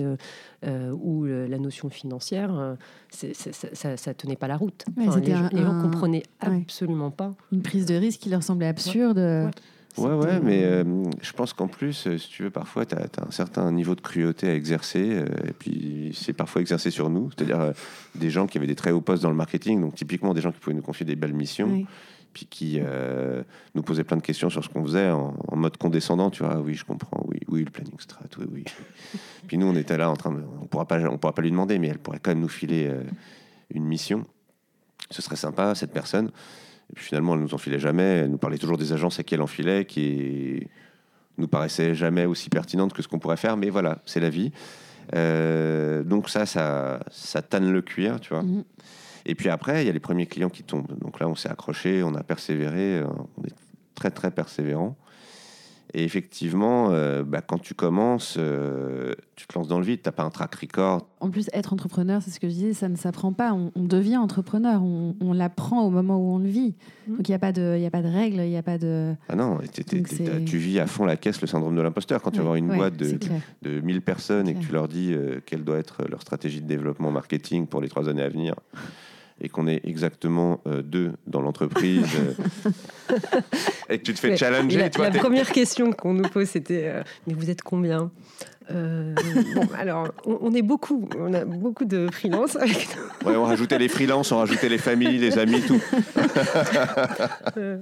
euh, 0.64 0.92
ou 0.92 1.24
la 1.24 1.58
notion 1.58 1.90
financière, 1.90 2.76
ça, 3.10 3.26
ça, 3.72 3.96
ça 3.96 4.14
tenait 4.14 4.36
pas 4.36 4.46
la 4.46 4.56
route. 4.56 4.84
Enfin, 4.96 5.18
les, 5.18 5.32
gens- 5.32 5.36
un- 5.44 5.48
les 5.48 5.62
gens 5.62 5.72
un- 5.74 5.82
comprenaient 5.82 6.22
ouais. 6.46 6.58
absolument 6.62 7.10
pas. 7.10 7.34
Une 7.50 7.62
prise 7.62 7.84
de 7.86 7.94
risque 7.96 8.20
qui 8.20 8.28
leur 8.30 8.44
semblait 8.44 8.68
absurde. 8.68 9.18
Ouais. 9.18 9.44
Ouais, 9.46 9.50
ouais, 9.98 10.20
C'était- 10.22 10.40
mais 10.40 10.64
euh, 10.64 10.84
je 11.22 11.32
pense 11.32 11.52
qu'en 11.52 11.68
plus, 11.68 12.06
euh, 12.06 12.18
si 12.18 12.28
tu 12.28 12.42
veux, 12.44 12.50
parfois, 12.50 12.84
tu 12.86 12.94
as, 12.94 13.06
un 13.26 13.30
certain 13.30 13.70
niveau 13.72 13.94
de 13.94 14.00
cruauté 14.00 14.48
à 14.48 14.54
exercer, 14.54 15.10
euh, 15.10 15.26
et 15.48 15.52
puis 15.52 16.12
c'est 16.18 16.32
parfois 16.32 16.60
exercé 16.60 16.90
sur 16.90 17.10
nous, 17.10 17.30
c'est-à-dire 17.30 17.60
euh, 17.60 17.72
des 18.14 18.30
gens 18.30 18.46
qui 18.46 18.58
avaient 18.58 18.66
des 18.66 18.74
très 18.74 18.90
hauts 18.90 19.00
postes 19.00 19.22
dans 19.22 19.30
le 19.30 19.36
marketing, 19.36 19.80
donc 19.80 19.94
typiquement 19.94 20.34
des 20.34 20.40
gens 20.40 20.52
qui 20.52 20.58
pouvaient 20.60 20.76
nous 20.76 20.82
confier 20.82 21.06
des 21.06 21.16
belles 21.16 21.32
missions, 21.34 21.68
Ouais. 21.72 21.86
puis 22.32 22.46
qui 22.46 22.80
euh, 22.82 23.42
nous 23.74 23.82
posaient 23.82 24.04
plein 24.04 24.16
de 24.16 24.22
questions 24.22 24.50
sur 24.50 24.64
ce 24.64 24.68
qu'on 24.68 24.82
faisait 24.84 25.10
en, 25.10 25.34
en 25.48 25.56
mode 25.56 25.76
condescendant, 25.76 26.30
tu 26.30 26.42
vois, 26.42 26.54
Ah 26.56 26.60
oui, 26.60 26.74
je 26.74 26.84
comprends, 26.84 27.22
oui, 27.26 27.38
oui, 27.48 27.64
le 27.64 27.70
planning 27.70 27.98
strat, 28.00 28.24
oui, 28.38 28.46
oui. 28.52 28.64
puis 29.46 29.56
nous, 29.58 29.66
on 29.66 29.76
était 29.76 29.96
là 29.96 30.10
en 30.10 30.16
train 30.16 30.32
de, 30.32 30.40
on 30.60 30.66
pourra 30.66 30.86
pas, 30.86 30.98
on 31.08 31.18
pourra 31.18 31.32
pas 31.34 31.42
lui 31.42 31.50
demander, 31.50 31.78
mais 31.78 31.88
elle 31.88 31.98
pourrait 31.98 32.18
quand 32.22 32.30
même 32.32 32.40
nous 32.40 32.48
filer 32.48 32.88
euh, 32.88 33.02
une 33.70 33.84
mission. 33.84 34.24
Ce 35.10 35.20
serait 35.22 35.36
sympa, 35.36 35.74
cette 35.74 35.92
personne. 35.92 36.30
Et 36.94 36.96
puis 36.96 37.06
finalement, 37.06 37.34
elle 37.34 37.40
nous 37.40 37.54
enfilait 37.54 37.80
jamais. 37.80 38.20
Elle 38.20 38.30
nous 38.30 38.38
parlait 38.38 38.56
toujours 38.56 38.78
des 38.78 38.92
agences 38.92 39.18
à 39.18 39.24
qui 39.24 39.34
elle 39.34 39.42
enfilait, 39.42 39.84
qui 39.84 40.64
nous 41.38 41.48
paraissaient 41.48 41.92
jamais 41.92 42.24
aussi 42.24 42.48
pertinentes 42.50 42.92
que 42.92 43.02
ce 43.02 43.08
qu'on 43.08 43.18
pourrait 43.18 43.36
faire. 43.36 43.56
Mais 43.56 43.68
voilà, 43.68 43.98
c'est 44.06 44.20
la 44.20 44.30
vie. 44.30 44.52
Euh, 45.16 46.04
donc 46.04 46.30
ça, 46.30 46.46
ça, 46.46 47.00
ça 47.10 47.42
tanne 47.42 47.72
le 47.72 47.82
cuir, 47.82 48.20
tu 48.20 48.28
vois. 48.28 48.44
Mhm. 48.44 48.62
Et 49.26 49.34
puis 49.34 49.48
après, 49.48 49.82
il 49.82 49.86
y 49.88 49.90
a 49.90 49.92
les 49.92 49.98
premiers 49.98 50.26
clients 50.26 50.50
qui 50.50 50.62
tombent. 50.62 50.96
Donc 51.00 51.18
là, 51.18 51.28
on 51.28 51.34
s'est 51.34 51.50
accroché, 51.50 52.04
on 52.04 52.14
a 52.14 52.22
persévéré, 52.22 52.98
euh, 53.00 53.06
on 53.36 53.42
est 53.42 53.54
très 53.96 54.12
très 54.12 54.30
persévérant. 54.30 54.96
Et 55.96 56.02
effectivement, 56.02 56.88
euh, 56.90 57.22
bah, 57.22 57.40
quand 57.40 57.58
tu 57.58 57.72
commences, 57.74 58.34
euh, 58.36 59.14
tu 59.36 59.46
te 59.46 59.56
lances 59.56 59.68
dans 59.68 59.78
le 59.78 59.84
vide, 59.84 60.02
tu 60.02 60.08
n'as 60.08 60.12
pas 60.12 60.24
un 60.24 60.30
track 60.30 60.52
record. 60.56 61.06
En 61.20 61.30
plus, 61.30 61.48
être 61.52 61.72
entrepreneur, 61.72 62.20
c'est 62.20 62.32
ce 62.32 62.40
que 62.40 62.48
je 62.48 62.52
disais, 62.54 62.72
ça 62.74 62.88
ne 62.88 62.96
s'apprend 62.96 63.32
pas. 63.32 63.52
On, 63.52 63.70
on 63.76 63.84
devient 63.84 64.16
entrepreneur, 64.16 64.82
on, 64.82 65.14
on 65.20 65.32
l'apprend 65.32 65.82
au 65.86 65.90
moment 65.90 66.16
où 66.18 66.34
on 66.34 66.38
le 66.38 66.48
vit. 66.48 66.74
Mhm. 67.06 67.16
Donc 67.16 67.28
il 67.28 67.30
n'y 67.30 67.36
a, 67.36 67.38
pas 67.38 67.52
de- 67.52 67.74
il 67.76 67.82
y 67.82 67.86
a 67.86 67.90
pas 67.92 68.02
de 68.02 68.08
règles, 68.08 68.40
il 68.40 68.50
n'y 68.50 68.56
a 68.56 68.62
pas 68.64 68.76
de... 68.76 69.14
Ah 69.28 69.36
non, 69.36 69.58
tu 70.46 70.58
vis 70.58 70.80
à 70.80 70.86
fond 70.88 71.04
la 71.04 71.16
caisse 71.16 71.40
le 71.40 71.46
syndrome 71.46 71.76
de 71.76 71.80
l'imposteur. 71.80 72.20
Quand 72.22 72.32
tu 72.32 72.38
vas 72.38 72.44
voir 72.44 72.56
une 72.56 72.70
ouais, 72.70 72.76
boîte 72.76 72.96
de, 72.96 73.16
de 73.62 73.80
1000 73.80 74.02
personnes 74.02 74.48
et 74.48 74.54
que 74.54 74.60
tu 74.60 74.72
leur 74.72 74.88
dis 74.88 75.12
euh, 75.12 75.38
quelle 75.46 75.62
doit 75.62 75.78
être 75.78 76.04
leur 76.10 76.22
stratégie 76.22 76.60
de 76.60 76.66
développement 76.66 77.12
marketing 77.12 77.68
pour 77.68 77.80
les 77.80 77.88
trois 77.88 78.08
années 78.08 78.22
à 78.22 78.28
venir 78.28 78.54
et 79.41 79.49
qu'on 79.49 79.67
est 79.67 79.81
exactement 79.85 80.61
euh, 80.67 80.81
deux 80.83 81.12
dans 81.26 81.41
l'entreprise 81.41 82.07
euh, 82.17 82.35
et 83.91 83.99
que 83.99 84.03
tu 84.05 84.14
te 84.14 84.21
fais 84.21 84.31
Ouais. 84.31 84.37
challenger, 84.37 84.79
la, 84.79 84.85
la 85.11 85.11
première 85.11 85.50
question 85.50 85.93
qu'on 85.93 86.14
nous 86.14 86.29
pose, 86.29 86.49
c'était 86.49 86.85
euh, 86.87 87.03
Mais 87.26 87.35
vous 87.35 87.50
êtes 87.50 87.62
combien? 87.62 88.11
Euh, 88.71 89.14
bon, 89.54 89.66
alors, 89.78 90.09
on, 90.26 90.38
on 90.40 90.54
est 90.54 90.62
beaucoup, 90.62 91.09
on 91.18 91.33
a 91.35 91.44
beaucoup 91.44 91.85
de 91.85 92.09
freelance 92.11 92.56
avec 92.56 92.88
nous. 92.97 93.28
Ouais, 93.30 93.37
on 93.37 93.44
rajoutait 93.44 93.78
les 93.78 93.88
freelances, 93.88 94.33
on 94.33 94.38
rajoutait 94.38 94.68
les 94.71 94.78
familles, 94.78 95.18
les 95.18 95.38
amis, 95.38 95.61
tout. 95.66 95.80
Euh, 97.56 97.78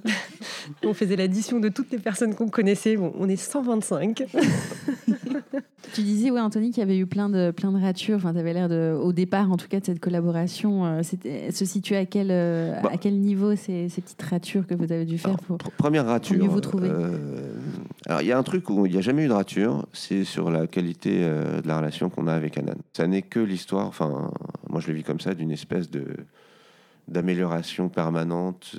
on 0.84 0.94
faisait 0.94 1.16
l'addition 1.16 1.58
de 1.58 1.68
toutes 1.68 1.90
les 1.92 1.98
personnes 1.98 2.34
qu'on 2.34 2.48
connaissait. 2.48 2.96
Bon, 2.96 3.12
on 3.18 3.28
est 3.28 3.36
125. 3.36 4.24
Tu 5.92 6.02
disais, 6.02 6.30
ouais, 6.30 6.40
Anthony, 6.40 6.70
qu'il 6.70 6.78
y 6.80 6.82
avait 6.82 6.96
eu 6.98 7.06
plein 7.06 7.28
de, 7.28 7.50
plein 7.50 7.72
de 7.72 7.80
ratures. 7.80 8.16
Enfin, 8.16 8.32
tu 8.32 8.38
avais 8.38 8.52
l'air 8.52 8.68
de, 8.68 8.96
au 9.00 9.12
départ, 9.12 9.50
en 9.50 9.56
tout 9.56 9.66
cas, 9.68 9.80
de 9.80 9.84
cette 9.84 10.00
collaboration. 10.00 10.86
euh, 10.86 11.00
c'était- 11.02 11.50
se 11.50 11.64
situer 11.64 11.96
à 11.96 12.06
quel, 12.06 12.28
Bah. 12.82 12.90
à 12.92 12.96
quel 12.96 13.18
niveau 13.18 13.56
ces, 13.56 13.88
ces 13.88 14.00
petites 14.00 14.22
ratures 14.22 14.66
que 14.66 14.74
vous 14.74 14.90
avez 14.92 15.04
dû 15.04 15.18
faire 15.18 15.30
Alors, 15.30 15.40
pour... 15.40 15.56
pr- 15.58 15.70
Première 15.76 16.06
rature. 16.06 16.36
mieux 16.38 16.48
vous 16.48 16.60
trouver? 16.60 16.88
euh, 16.88 17.10
alors, 18.06 18.22
il 18.22 18.28
y 18.28 18.32
a 18.32 18.38
un 18.38 18.42
truc 18.42 18.68
où 18.70 18.86
il 18.86 18.92
n'y 18.92 18.98
a 18.98 19.02
jamais 19.02 19.24
eu 19.24 19.28
de 19.28 19.32
rature, 19.32 19.86
c'est 19.92 20.24
sur 20.24 20.50
la 20.50 20.66
qualité 20.72 21.22
euh, 21.22 21.60
de 21.60 21.68
la 21.68 21.78
relation 21.78 22.10
qu'on 22.10 22.26
a 22.26 22.34
avec 22.34 22.58
Anan. 22.58 22.74
Ça 22.92 23.06
n'est 23.06 23.22
que 23.22 23.38
l'histoire, 23.38 23.86
enfin, 23.86 24.32
moi 24.68 24.80
je 24.80 24.88
le 24.88 24.94
vis 24.94 25.04
comme 25.04 25.20
ça, 25.20 25.34
d'une 25.34 25.52
espèce 25.52 25.88
de 25.90 26.04
d'amélioration 27.08 27.88
permanente 27.88 28.76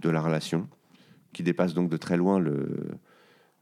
de 0.00 0.10
la 0.10 0.20
relation, 0.20 0.68
qui 1.32 1.42
dépasse 1.42 1.74
donc 1.74 1.90
de 1.90 1.96
très 1.96 2.16
loin 2.16 2.38
le, 2.38 2.88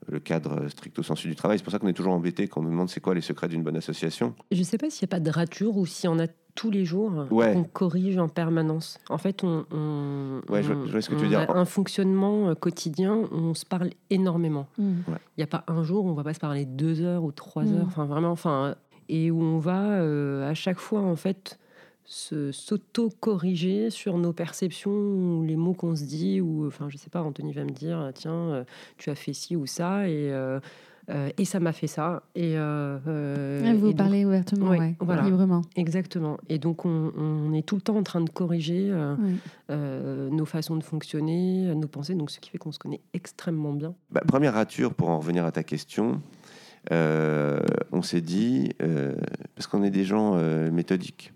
le 0.09 0.21
cadre 0.21 0.69
stricto 0.69 1.03
sensu 1.03 1.29
du 1.29 1.35
travail. 1.35 1.59
C'est 1.59 1.65
pour 1.65 1.73
ça 1.73 1.79
qu'on 1.79 1.89
est 1.89 1.95
toujours 1.95 2.13
embêté 2.13 2.47
quand 2.47 2.61
on 2.61 2.65
nous 2.65 2.71
demande 2.71 2.91
c'est 2.91 3.01
quoi 3.01 3.15
les 3.15 3.23
secrets 3.23 3.49
d'une 3.49 3.63
bonne 3.63 3.77
association. 3.77 4.35
Je 4.51 4.59
ne 4.59 4.65
sais 4.65 4.79
pas 4.79 4.91
s'il 4.91 5.07
n'y 5.07 5.11
a 5.11 5.17
pas 5.17 5.21
de 5.21 5.31
rature 5.31 5.77
ou 5.77 5.87
s'il 5.87 6.11
y 6.11 6.13
en 6.13 6.19
a 6.19 6.27
tous 6.55 6.71
les 6.71 6.85
jours 6.85 7.27
Ouais. 7.31 7.53
qu'on 7.53 7.65
corrige 7.65 8.17
en 8.19 8.29
permanence. 8.29 8.99
En 9.11 9.19
fait, 9.19 9.43
on, 9.43 9.65
on- 9.73 10.41
Ouais, 10.49 10.63
je- 10.63 10.73
on- 10.73 10.87
je 10.87 10.93
vois 10.93 11.01
ce 11.01 11.11
que 11.11 11.15
tu 11.17 11.23
veux 11.23 11.29
dire. 11.29 11.41
a 11.51 11.57
un 11.59 11.65
fonctionnement 11.65 12.49
euh, 12.51 12.55
quotidien, 12.55 13.15
on 13.33 13.55
se 13.55 13.67
parle 13.67 13.91
énormément. 14.11 14.67
Hmm. 14.79 14.93
Il 15.09 15.15
n'y 15.39 15.45
a 15.45 15.49
pas 15.49 15.65
un 15.67 15.83
jour 15.83 16.05
où 16.05 16.09
on 16.09 16.15
va 16.15 16.23
pas 16.23 16.35
se 16.35 16.41
parler 16.41 16.65
deux 16.65 17.01
heures 17.03 17.25
ou 17.25 17.33
trois 17.33 17.65
Mm. 17.65 17.75
heures, 17.77 17.87
enfin 17.87 18.05
vraiment, 18.05 18.31
enfin, 18.31 18.77
et 19.09 19.31
où 19.31 19.43
on 19.43 19.59
va 19.59 19.83
euh, 20.01 20.49
à 20.49 20.55
chaque 20.55 20.79
fois 20.79 21.01
en 21.01 21.17
fait 21.17 21.59
se- 22.05 22.53
s'auto-corriger 22.53 23.91
sur 23.91 24.17
nos 24.19 24.33
perceptions 24.33 24.91
ou 24.93 25.43
les 25.45 25.57
mots 25.57 25.73
qu'on 25.75 25.97
se 25.97 26.05
dit 26.05 26.41
ou 26.41 26.67
enfin 26.67 26.89
je 26.89 26.97
sais 26.97 27.11
pas 27.11 27.23
Anthony 27.23 27.53
va 27.53 27.65
me 27.65 27.71
dire 27.71 28.11
tiens 28.15 28.33
euh, 28.51 28.65
tu 28.99 29.11
as 29.11 29.15
fait 29.15 29.33
ci 29.33 29.57
ou 29.57 29.67
ça 29.67 30.09
et 30.09 30.31
euh, 30.33 30.61
euh, 31.11 31.29
et 31.37 31.45
ça 31.45 31.61
m'a 31.61 31.73
fait 31.73 31.87
ça 31.87 32.23
et, 32.35 32.57
euh, 32.57 32.99
euh, 33.07 33.61
vous 33.77 33.87
et 33.87 33.91
donc- 33.91 33.97
parlez 33.97 34.25
ouvertement, 34.25 34.69
Ouais, 34.71 34.79
ouais, 34.79 34.97
voilà. 35.01 35.23
librement. 35.23 35.63
exactement 35.77 36.39
et 36.49 36.59
donc 36.59 36.85
on, 36.87 37.13
on 37.17 37.53
est 37.53 37.63
tout 37.67 37.75
le 37.77 37.81
temps 37.83 37.97
en 37.97 38.03
train 38.03 38.21
de 38.23 38.31
corriger 38.31 38.89
euh, 38.91 39.15
Ouais. 39.17 39.33
euh, 39.71 40.31
nos 40.31 40.45
façons 40.47 40.77
de 40.77 40.83
fonctionner 40.83 41.75
nos 41.75 41.89
pensées 41.89 42.15
donc 42.15 42.31
ce 42.31 42.41
qui 42.41 42.51
fait 42.51 42.59
qu'on 42.59 42.73
se 42.73 42.79
connaît 42.79 43.01
extrêmement 43.13 43.73
bien 43.73 43.95
Bah, 44.11 44.23
première 44.27 44.55
rature, 44.55 44.95
pour 44.95 45.09
en 45.11 45.19
revenir 45.19 45.45
à 45.45 45.53
ta 45.53 45.63
question, 45.63 46.23
euh, 46.93 47.61
on 47.93 48.03
s'est 48.03 48.21
dit, 48.21 48.71
euh, 48.83 49.15
parce 49.55 49.67
qu'on 49.67 49.83
est 49.83 49.91
des 49.91 50.05
gens 50.05 50.33
euh, 50.37 50.71
méthodiques, 50.71 51.33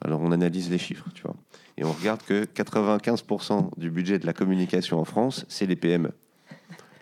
alors 0.00 0.20
on 0.20 0.32
analyse 0.32 0.70
les 0.70 0.78
chiffres, 0.78 1.08
tu 1.14 1.22
vois, 1.22 1.36
et 1.76 1.84
on 1.84 1.92
regarde 1.92 2.22
que 2.22 2.44
95% 2.44 3.70
du 3.78 3.90
budget 3.90 4.18
de 4.18 4.26
la 4.26 4.32
communication 4.32 4.98
en 4.98 5.04
France, 5.04 5.44
c'est 5.48 5.66
les 5.66 5.76
PME. 5.76 6.10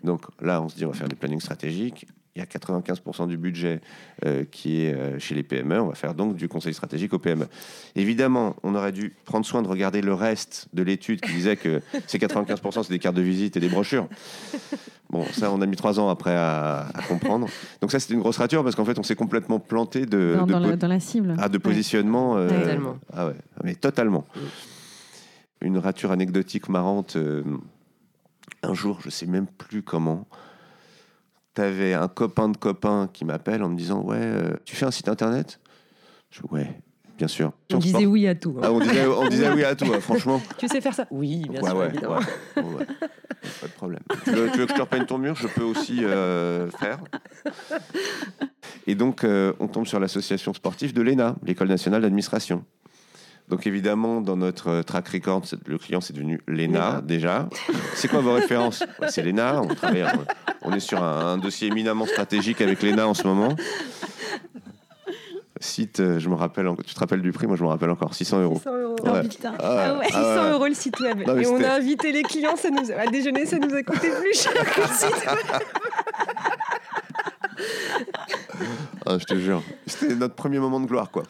Donc 0.04 0.22
là, 0.40 0.60
on 0.62 0.68
se 0.68 0.76
dit, 0.76 0.84
on 0.84 0.90
va 0.90 0.94
faire 0.96 1.08
des 1.08 1.16
plannings 1.16 1.40
stratégiques. 1.40 2.06
Il 2.36 2.38
y 2.38 2.42
a 2.42 2.46
95% 2.46 3.26
du 3.26 3.36
budget 3.36 3.80
euh, 4.24 4.44
qui 4.44 4.82
est 4.82 4.94
euh, 4.94 5.18
chez 5.18 5.34
les 5.34 5.42
PME. 5.42 5.80
On 5.80 5.88
va 5.88 5.94
faire 5.96 6.14
donc 6.14 6.36
du 6.36 6.48
conseil 6.48 6.72
stratégique 6.72 7.12
aux 7.12 7.18
PME. 7.18 7.48
Évidemment, 7.96 8.54
on 8.62 8.76
aurait 8.76 8.92
dû 8.92 9.14
prendre 9.24 9.44
soin 9.44 9.62
de 9.62 9.68
regarder 9.68 10.00
le 10.00 10.14
reste 10.14 10.68
de 10.72 10.82
l'étude 10.84 11.20
qui 11.20 11.32
disait 11.32 11.56
que 11.56 11.82
ces 12.06 12.18
95%, 12.18 12.84
c'est 12.84 12.90
des 12.90 13.00
cartes 13.00 13.16
de 13.16 13.20
visite 13.22 13.56
et 13.56 13.60
des 13.60 13.68
brochures. 13.68 14.06
Bon, 15.10 15.24
ça, 15.32 15.50
on 15.52 15.60
a 15.60 15.66
mis 15.66 15.74
trois 15.74 15.98
ans 15.98 16.08
après 16.08 16.34
à, 16.36 16.86
à 16.94 17.02
comprendre. 17.02 17.48
Donc 17.80 17.90
ça, 17.90 17.98
c'était 17.98 18.14
une 18.14 18.20
grosse 18.20 18.38
rature 18.38 18.62
parce 18.62 18.76
qu'en 18.76 18.84
fait, 18.84 18.96
on 18.98 19.02
s'est 19.02 19.16
complètement 19.16 19.58
planté 19.58 20.06
de, 20.06 20.36
Dans, 20.38 20.46
de 20.46 20.52
dans 20.52 20.60
la, 20.60 20.76
dans 20.76 20.88
la 20.88 21.00
cible. 21.00 21.34
ah, 21.36 21.48
de 21.48 21.54
Ouais. 21.54 21.58
positionnement. 21.58 22.36
euh, 22.36 22.48
Totalement. 22.48 22.96
Ah 23.12 23.26
ouais, 23.26 23.34
mais 23.64 23.74
totalement. 23.74 24.24
Une 25.62 25.78
rature 25.78 26.12
anecdotique 26.12 26.68
marrante. 26.68 27.16
Un 28.62 28.74
jour, 28.74 28.98
je 29.02 29.10
sais 29.10 29.26
même 29.26 29.46
plus 29.46 29.82
comment. 29.82 30.26
T'avais 31.54 31.94
un 31.94 32.08
copain 32.08 32.48
de 32.48 32.56
copain 32.56 33.08
qui 33.12 33.24
m'appelle 33.24 33.62
en 33.62 33.68
me 33.68 33.76
disant 33.76 34.02
Ouais, 34.02 34.16
euh, 34.20 34.54
tu 34.64 34.76
fais 34.76 34.86
un 34.86 34.90
site 34.90 35.08
internet? 35.08 35.60
Je 36.30 36.40
dis, 36.40 36.46
Ouais, 36.50 36.80
bien 37.18 37.26
sûr. 37.28 37.52
on 37.70 37.72
Sur 37.74 37.78
disait 37.80 37.98
sport. 37.98 38.12
oui 38.12 38.28
à 38.28 38.34
tout 38.36 38.54
hein. 38.58 38.62
Ah, 38.64 38.72
on, 38.72 38.78
disait, 38.80 39.06
on 39.06 39.28
disait 39.28 39.50
oui 39.52 39.64
à 39.64 39.74
tout, 39.74 39.86
franchement. 40.00 40.40
tu 40.58 40.68
sais 40.68 40.80
faire 40.80 40.94
ça? 40.94 41.06
Oui 41.10 41.42
bien 41.50 41.60
ouais, 41.60 41.68
sûr 41.68 41.76
ouais, 41.78 41.86
évidemment 41.88 42.18
ouais, 42.56 42.62
ouais. 42.62 42.86
Pas 43.60 43.66
de 43.66 43.72
problème. 43.72 44.02
Tu 44.24 44.30
veux, 44.32 44.50
tu 44.52 44.58
veux 44.58 44.66
que 44.66 44.72
je 44.72 44.76
te 44.76 44.80
repeigne 44.82 45.06
ton 45.06 45.18
mur? 45.18 45.34
Je 45.34 45.48
peux 45.48 45.62
aussi 45.64 46.04
euh, 46.04 46.70
faire. 46.72 46.98
Et 48.86 48.94
donc, 48.94 49.24
euh, 49.24 49.52
on 49.60 49.66
tombe 49.66 49.86
sur 49.86 49.98
l'association 49.98 50.52
sportive 50.52 50.92
de 50.92 51.00
l'ENA, 51.02 51.36
l'École 51.42 51.68
nationale 51.68 52.02
d'administration. 52.02 52.64
Donc, 53.50 53.66
évidemment, 53.66 54.20
dans 54.20 54.36
notre 54.36 54.68
euh, 54.68 54.82
track 54.82 55.08
record, 55.08 55.42
le 55.66 55.76
client, 55.76 56.00
c'est 56.00 56.12
devenu 56.12 56.40
l'ENA, 56.46 57.00
déjà. 57.02 57.48
C'est 57.94 58.08
quoi 58.08 58.20
vos 58.20 58.32
références? 58.32 58.84
Ouais, 59.00 59.08
C'est 59.10 59.22
l'ENA. 59.22 59.60
On, 59.60 59.74
travaille, 59.74 60.04
on, 60.62 60.72
est 60.72 60.80
sur 60.80 61.02
un, 61.02 61.32
un 61.32 61.38
dossier 61.38 61.68
éminemment 61.68 62.06
stratégique 62.06 62.60
avec 62.60 62.82
l'ENA 62.82 63.08
en 63.08 63.14
ce 63.14 63.26
moment. 63.26 63.56
Site, 65.62 66.00
euh, 66.00 66.18
je 66.18 66.28
me 66.30 66.36
rappelle, 66.36 66.70
tu 66.86 66.94
te 66.94 67.00
rappelles 67.00 67.20
du 67.20 67.32
prix? 67.32 67.46
Moi, 67.46 67.56
je 67.56 67.62
me 67.62 67.68
rappelle 67.68 67.90
encore 67.90 68.14
600 68.14 68.40
euros. 68.40 68.56
600 68.56 68.76
euros. 68.78 68.96
Ouais. 69.04 69.28
putain. 69.28 69.52
Ah 69.58 69.98
ouais, 69.98 70.06
600 70.06 70.18
ah 70.18 70.44
ouais. 70.44 70.50
euros 70.52 70.66
le 70.68 70.74
site 70.74 70.98
web. 71.00 71.26
Non, 71.26 71.36
et 71.36 71.46
on 71.46 71.62
a 71.62 71.72
invité 71.74 72.12
les 72.12 72.22
clients, 72.22 72.56
ça 72.56 72.70
nous 72.70 72.90
a, 72.90 72.94
à 72.94 73.06
déjeuner, 73.08 73.44
ça 73.44 73.58
nous 73.58 73.74
a 73.74 73.82
coûté 73.82 74.08
plus 74.10 74.40
cher 74.40 74.52
que 74.54 74.80
le 74.80 74.86
site. 74.86 75.26
Ah, 79.04 79.18
je 79.18 79.24
te 79.24 79.34
jure. 79.34 79.62
C'était 79.86 80.14
notre 80.14 80.34
premier 80.34 80.58
moment 80.58 80.80
de 80.80 80.86
gloire, 80.86 81.10
quoi. 81.10 81.24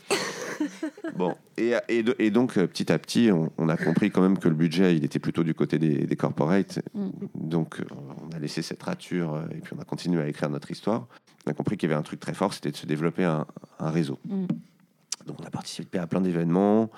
Bon, 1.16 1.34
et, 1.56 1.74
et, 1.88 2.02
de- 2.02 2.16
et 2.18 2.30
donc 2.30 2.56
euh, 2.56 2.66
petit 2.66 2.90
à 2.92 2.98
petit, 2.98 3.30
on, 3.32 3.50
on 3.58 3.68
a 3.68 3.76
compris 3.76 4.10
quand 4.10 4.22
même 4.22 4.38
que 4.38 4.48
le 4.48 4.54
budget, 4.54 4.96
il 4.96 5.04
était 5.04 5.18
plutôt 5.18 5.42
du 5.44 5.54
côté 5.54 5.78
des, 5.78 6.06
des 6.06 6.16
corporates. 6.16 6.80
Mm. 6.94 7.08
Donc 7.34 7.80
euh, 7.80 7.84
on 8.22 8.34
a 8.34 8.38
laissé 8.38 8.62
cette 8.62 8.82
rature 8.82 9.34
euh, 9.34 9.42
et 9.52 9.60
puis 9.60 9.74
on 9.76 9.80
a 9.80 9.84
continué 9.84 10.22
à 10.22 10.28
écrire 10.28 10.48
notre 10.50 10.70
histoire. 10.70 11.06
On 11.46 11.50
a 11.50 11.54
compris 11.54 11.76
qu'il 11.76 11.88
y 11.88 11.92
avait 11.92 11.98
un 11.98 12.02
truc 12.04 12.20
très 12.20 12.34
fort, 12.34 12.52
c'était 12.54 12.70
de 12.70 12.76
se 12.76 12.86
développer 12.86 13.24
un, 13.24 13.46
un 13.78 13.90
réseau. 13.90 14.18
Mm. 14.26 14.46
Donc 15.26 15.36
on 15.40 15.44
a 15.44 15.50
participé 15.50 15.98
à 15.98 16.06
plein 16.06 16.20
d'événements. 16.20 16.90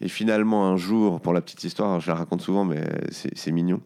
Et 0.00 0.08
finalement, 0.08 0.66
un 0.66 0.76
jour, 0.76 1.20
pour 1.20 1.32
la 1.32 1.40
petite 1.40 1.62
histoire, 1.62 2.00
je 2.00 2.08
la 2.08 2.16
raconte 2.16 2.40
souvent, 2.42 2.64
mais 2.64 2.84
c'est 3.10 3.36
c'est 3.38 3.52
mignon, 3.52 3.80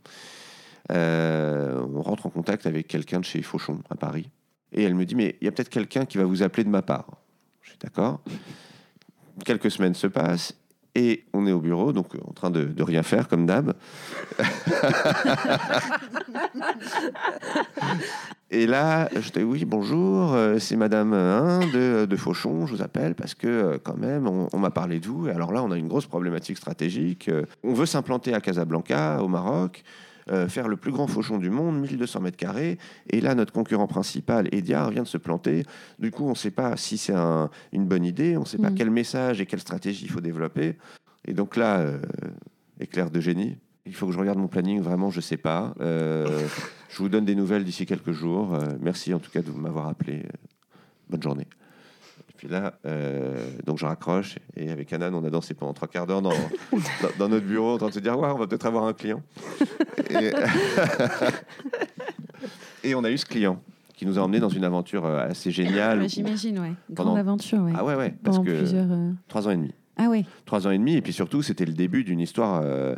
euh, 0.93 1.85
on 1.95 2.01
rentre 2.01 2.25
en 2.27 2.31
contact 2.31 2.67
avec 2.67 2.87
quelqu'un 2.89 3.21
de 3.21 3.25
chez 3.25 3.43
Fauchon 3.43 3.81
à 3.91 3.97
Paris. 3.97 4.31
Et 4.73 4.83
elle 4.83 4.95
me 4.95 5.05
dit, 5.05 5.15
mais 5.15 5.37
il 5.41 5.45
y 5.45 5.49
a 5.49 5.53
peut-être 5.53 5.69
quelqu'un 5.69 6.07
qui 6.07 6.17
va 6.17 6.25
vous 6.25 6.43
appeler 6.43 6.65
de 6.65 6.71
ma 6.71 6.83
part. 6.83 7.07
Je 7.63 7.71
suis 7.71 7.79
d'accord. 7.79 8.21
Quelques 9.45 9.71
semaines 9.71 9.95
se 9.95 10.07
passent 10.07 10.55
et 10.97 11.25
on 11.35 11.47
est 11.47 11.53
au 11.53 11.61
bureau, 11.61 11.93
donc 11.93 12.15
en 12.27 12.33
train 12.33 12.51
de, 12.51 12.83
rien 12.83 13.03
faire 13.03 13.29
comme 13.29 13.45
d'hab. 13.45 13.75
et 18.51 18.67
là, 18.67 19.11
je 19.15 19.31
dis 19.31 19.43
oui, 19.43 19.67
bonjour, 19.67 20.33
euh, 20.33 20.59
c'est 20.59 20.77
Madame 20.77 21.13
1 21.13 21.67
de, 21.67 22.07
de 22.07 22.17
Fauchon, 22.17 22.65
je 22.67 22.75
vous 22.75 22.81
appelle 22.83 23.15
parce 23.15 23.35
que 23.35 23.47
euh, 23.47 23.77
quand 23.83 23.99
même, 23.99 24.27
on, 24.27 24.49
on 24.55 24.59
m'a 24.59 24.71
parlé 24.71 24.99
de 24.99 25.07
vous. 25.07 25.29
Et 25.29 25.33
alors 25.33 25.53
là, 25.53 25.63
on 25.63 25.71
a 25.71 25.77
une 25.77 25.89
grosse 25.89 26.07
problématique 26.07 26.57
stratégique. 26.57 27.29
Euh, 27.29 27.45
On 27.63 27.75
veut 27.75 27.85
s'implanter 27.85 28.33
à 28.33 28.41
Casablanca, 28.41 29.23
au 29.23 29.29
Maroc. 29.29 29.85
Euh, 30.31 30.49
faire 30.49 30.69
le 30.69 30.77
plus 30.77 30.93
grand 30.93 31.07
fauchon 31.07 31.39
du 31.39 31.51
monde, 31.51 31.81
1200 31.81 32.21
mètres 32.21 32.37
carrés. 32.37 32.79
Et 33.11 33.21
là, 33.21 33.35
notre 33.35 33.53
concurrent 33.53 33.87
principal, 33.87 34.49
Ediar, 34.53 34.91
vient 34.91 35.03
de 35.03 35.09
se 35.09 35.19
planter. 35.19 35.65
Du 35.99 36.11
coup, 36.11 36.25
on 36.25 36.31
ne 36.31 36.35
sait 36.35 36.51
pas 36.51 36.77
si 36.77 36.99
c'est 36.99 37.15
un- 37.15 37.49
une 37.73 37.87
bonne 37.87 38.05
idée, 38.05 38.37
on 38.37 38.41
ne 38.41 38.45
sait 38.47 38.59
pas 38.59 38.71
Mm. 38.71 38.75
quel 38.75 38.91
message 38.91 39.41
et 39.41 39.47
quelle 39.47 39.61
stratégie 39.61 40.05
il 40.05 40.11
faut 40.11 40.21
développer. 40.21 40.77
Et 41.27 41.33
donc 41.35 41.57
là, 41.57 41.79
euh, 41.79 41.99
éclair 42.81 43.11
de 43.11 43.21
génie. 43.21 43.57
Il 43.85 43.95
faut 43.95 44.07
que 44.07 44.13
je 44.13 44.19
regarde 44.19 44.39
mon 44.39 44.49
planning, 44.49 44.81
vraiment, 44.81 45.11
je 45.11 45.19
ne 45.19 45.23
sais 45.23 45.37
pas. 45.37 45.73
Euh, 45.81 46.27
je 46.89 46.99
vous 46.99 47.09
donne 47.09 47.25
des 47.25 47.35
nouvelles 47.37 47.65
d'ici 47.65 47.87
quelques 47.87 48.13
jours. 48.13 48.59
Merci 48.81 49.15
en 49.15 49.19
tout 49.21 49.31
cas 49.31 49.43
de 49.43 49.51
m'avoir 49.53 49.89
appelé. 49.89 50.25
Bonne 51.09 51.23
journée. 51.23 51.47
Et 52.37 52.39
puis 52.39 52.49
là, 52.49 52.75
euh, 52.85 53.35
donc 53.65 53.79
je 53.79 53.87
raccroche 53.87 54.37
et 54.57 54.71
avec 54.71 54.93
Anan, 54.93 55.15
on 55.15 55.25
a 55.25 55.31
dansé 55.31 55.55
pendant 55.55 55.73
trois 55.73 55.89
quarts 55.89 56.07
d'heure 56.07 56.21
dans, 56.21 56.33
dans, 56.73 57.09
dans 57.19 57.29
notre 57.31 57.47
bureau 57.47 57.73
en 57.73 57.79
train 57.79 57.89
de 57.89 57.95
se 57.95 57.99
dire 58.01 58.19
ouais, 58.19 58.29
on 58.29 58.37
va 58.37 58.47
peut-être 58.47 58.67
avoir 58.67 58.85
un 58.85 58.93
client. 58.93 59.23
Et, 60.11 60.33
et 62.85 62.95
on 62.95 63.05
a 63.05 63.11
eu 63.11 63.17
ce 63.17 63.25
client 63.25 63.59
qui 63.95 64.05
nous 64.05 64.19
a 64.19 64.23
emmené 64.23 64.39
dans 64.39 64.51
une 64.51 64.65
aventure 64.65 65.07
euh, 65.07 65.27
assez 65.31 65.51
géniale. 65.51 66.01
Ouais, 66.01 66.09
J'imagine, 66.11 66.59
ouais. 66.59 66.73
Grande 66.91 67.07
Pendant- 67.09 67.17
aventure, 67.17 67.63
ouais. 67.63 67.73
Ah 67.75 67.87
ouais, 67.87 67.95
ouais, 67.95 68.15
parce 68.23 68.37
Pendant 68.37 68.51
que 68.51 68.59
plusieurs. 68.59 68.93
euh, 68.93 69.13
trois 69.29 69.49
ans 69.49 69.53
et 69.53 69.57
demi. 69.57 69.73
Ah 69.97 70.11
ouais. 70.11 70.27
Trois 70.45 70.67
ans 70.67 70.71
et 70.73 70.77
demi, 70.79 70.95
et 70.97 71.01
puis 71.01 71.15
surtout, 71.15 71.41
c'était 71.41 71.65
le 71.65 71.73
début 71.73 72.05
d'une 72.05 72.21
histoire 72.21 72.61
euh, 72.63 72.95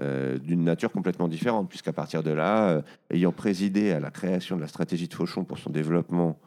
euh, 0.00 0.38
d'une 0.38 0.62
nature 0.62 0.92
complètement 0.92 1.26
différente, 1.26 1.68
puisqu'à 1.68 1.92
partir 1.92 2.22
de 2.22 2.30
là, 2.30 2.68
euh, 2.68 2.82
ayant 3.10 3.32
présidé 3.32 3.90
à 3.90 3.98
la 3.98 4.12
création 4.12 4.54
de 4.54 4.60
la 4.60 4.68
stratégie 4.68 5.08
de 5.08 5.14
Fauchon 5.14 5.42
pour 5.42 5.58
son 5.58 5.70
développement 5.70 6.38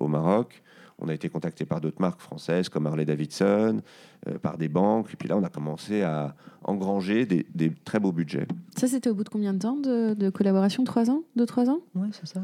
au 0.00 0.08
Maroc, 0.08 0.62
on 1.04 1.08
a 1.08 1.14
été 1.14 1.28
contacté 1.28 1.64
par 1.64 1.80
d'autres 1.80 2.00
marques 2.00 2.20
françaises 2.20 2.68
comme 2.68 2.86
Harley 2.86 3.04
Davidson, 3.04 3.80
euh, 4.28 4.38
par 4.38 4.56
des 4.58 4.68
banques, 4.68 5.08
et 5.12 5.16
puis 5.16 5.28
là, 5.28 5.36
on 5.36 5.42
a 5.42 5.48
commencé 5.48 6.02
à 6.02 6.34
engranger 6.64 7.26
des, 7.26 7.46
des 7.54 7.70
très 7.84 8.00
beaux 8.00 8.12
budgets. 8.12 8.46
Ça, 8.76 8.86
c'était 8.88 9.10
au 9.10 9.14
bout 9.14 9.24
de 9.24 9.28
combien 9.28 9.52
de 9.52 9.58
temps 9.58 9.76
de, 9.76 10.14
de 10.14 10.30
collaboration? 10.30 10.84
Trois 10.84 11.10
ans? 11.10 11.22
Deux, 11.36 11.46
trois 11.46 11.68
ans? 11.68 11.80
Ouais, 11.94 12.08
c'est 12.12 12.26
ça. 12.26 12.42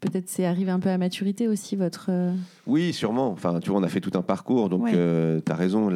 Peut-être 0.00 0.28
c'est 0.28 0.44
arrivé 0.44 0.70
un 0.70 0.80
peu 0.80 0.90
à 0.90 0.98
maturité 0.98 1.48
aussi, 1.48 1.76
votre. 1.76 2.06
euh, 2.10 2.34
Oui, 2.66 2.92
sûrement. 2.92 3.30
Enfin, 3.30 3.58
tu 3.60 3.70
vois, 3.70 3.80
on 3.80 3.82
a 3.82 3.88
fait 3.88 4.00
tout 4.02 4.10
un 4.18 4.22
parcours, 4.22 4.68
donc 4.68 4.82
Ouais. 4.84 4.92
tu 4.92 5.50
as 5.52 5.54
raison. 5.54 5.88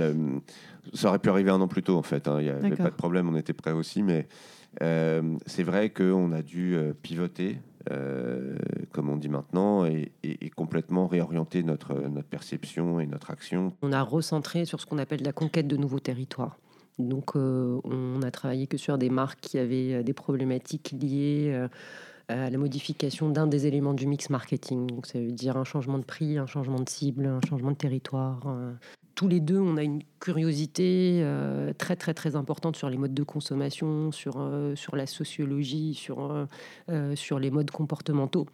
ça 0.94 1.08
aurait 1.08 1.18
pu 1.18 1.28
arriver 1.28 1.50
un 1.50 1.60
an 1.60 1.68
plus 1.68 1.82
tôt, 1.82 1.96
en 1.96 2.02
fait. 2.02 2.26
hein. 2.26 2.36
Il 2.40 2.44
n'y 2.44 2.50
avait 2.50 2.76
pas 2.76 2.84
de 2.90 2.94
problème, 2.96 3.28
on 3.28 3.36
était 3.36 3.52
prêts 3.52 3.72
aussi. 3.72 4.02
Mais 4.02 4.26
euh, 4.82 5.36
c'est 5.44 5.62
vrai 5.64 5.90
qu'on 5.90 6.32
a 6.32 6.40
dû 6.40 6.74
euh, 6.74 6.94
pivoter, 6.94 7.58
euh, 7.90 8.56
comme 8.92 9.08
on 9.08 9.16
dit 9.16 9.28
maintenant, 9.28 9.84
et, 9.84 10.12
complètement 10.56 11.06
réorienter 11.06 11.62
notre, 11.62 11.94
notre 11.94 12.28
perception 12.28 13.00
et 13.00 13.06
notre 13.06 13.30
action. 13.30 13.72
on 13.82 13.92
a 13.92 14.02
recentré 14.02 14.64
sur 14.64 14.80
ce 14.80 14.86
qu'on 14.86 14.98
appelle 14.98 15.22
la 15.22 15.32
conquête 15.32 15.68
de 15.68 15.76
nouveaux 15.76 16.00
territoires. 16.00 16.58
Donc, 16.98 17.36
euh, 17.36 17.80
on 17.84 18.22
a 18.22 18.30
travaillé 18.30 18.66
que 18.66 18.76
sur 18.76 18.98
des 18.98 19.10
marques 19.10 19.40
qui 19.40 19.58
avaient 19.58 19.94
euh, 19.94 20.02
des 20.02 20.12
problématiques 20.12 20.94
liées 21.00 21.50
euh, 21.52 21.68
à 22.28 22.50
la 22.50 22.58
modification 22.58 23.30
d'un 23.30 23.46
des 23.46 23.66
éléments 23.66 23.94
du 23.94 24.06
mix 24.06 24.30
marketing. 24.30 24.86
Donc, 24.88 25.06
ça 25.06 25.18
veut 25.18 25.32
dire 25.32 25.56
un 25.56 25.64
changement 25.64 25.98
de 25.98 26.04
prix, 26.04 26.38
un 26.38 26.46
changement 26.46 26.80
de 26.80 26.88
cible, 26.88 27.26
un 27.26 27.40
changement 27.48 27.70
de 27.70 27.76
territoire. 27.76 28.40
Tous 29.14 29.28
les 29.28 29.40
deux, 29.40 29.58
on 29.58 29.78
a 29.78 29.82
une 29.82 30.02
curiosité 30.20 31.26
très, 31.78 31.96
très, 31.96 32.12
très 32.12 32.36
importante 32.36 32.76
sur 32.76 32.90
les 32.90 32.98
modes 32.98 33.14
de 33.14 33.22
consommation, 33.22 34.12
sur, 34.12 34.46
sur 34.74 34.94
la 34.94 35.06
sociologie, 35.06 35.94
sur, 35.94 36.46
sur 37.14 37.38
les 37.38 37.50
modes 37.50 37.70
comportementaux. 37.70 38.46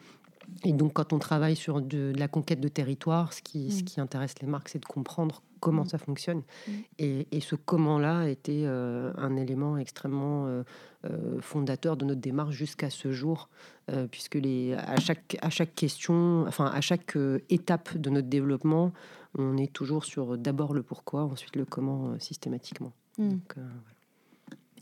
Et 0.64 0.72
donc, 0.72 0.92
quand 0.94 1.12
on 1.12 1.18
travaille 1.18 1.56
sur 1.56 1.80
de, 1.80 2.12
de 2.12 2.18
la 2.18 2.28
conquête 2.28 2.60
de 2.60 2.68
territoire, 2.68 3.32
ce 3.32 3.42
qui, 3.42 3.70
ce 3.70 3.82
Mm. 3.82 3.84
qui 3.84 4.00
intéresse 4.00 4.34
les 4.40 4.46
marques, 4.48 4.68
c'est 4.68 4.78
de 4.78 4.84
comprendre 4.86 5.42
comment 5.60 5.84
Mm. 5.84 5.88
ça 5.88 5.98
fonctionne. 5.98 6.38
Mm. 6.66 6.70
Et, 6.98 7.26
et 7.32 7.40
ce 7.40 7.54
comment-là 7.54 8.28
était 8.28 8.62
euh, 8.64 9.12
un 9.16 9.36
élément 9.36 9.76
extrêmement 9.78 10.46
euh, 10.46 10.62
euh, 11.06 11.40
fondateur 11.40 11.96
de 11.96 12.04
notre 12.04 12.20
démarche 12.20 12.54
jusqu'à 12.54 12.90
ce 12.90 13.12
jour, 13.12 13.48
euh, 13.90 14.06
puisque 14.06 14.34
les, 14.36 14.74
à, 14.74 14.98
chaque, 15.00 15.36
à 15.42 15.50
chaque 15.50 15.74
question, 15.74 16.44
enfin 16.46 16.66
à 16.66 16.80
chaque 16.80 17.16
étape 17.50 17.96
de 17.96 18.10
notre 18.10 18.28
développement, 18.28 18.92
on 19.36 19.56
est 19.56 19.72
toujours 19.72 20.04
sur 20.04 20.38
d'abord 20.38 20.74
le 20.74 20.82
pourquoi, 20.82 21.24
ensuite 21.24 21.56
le 21.56 21.64
comment 21.64 22.18
systématiquement. 22.20 22.92
Donc, 23.18 23.54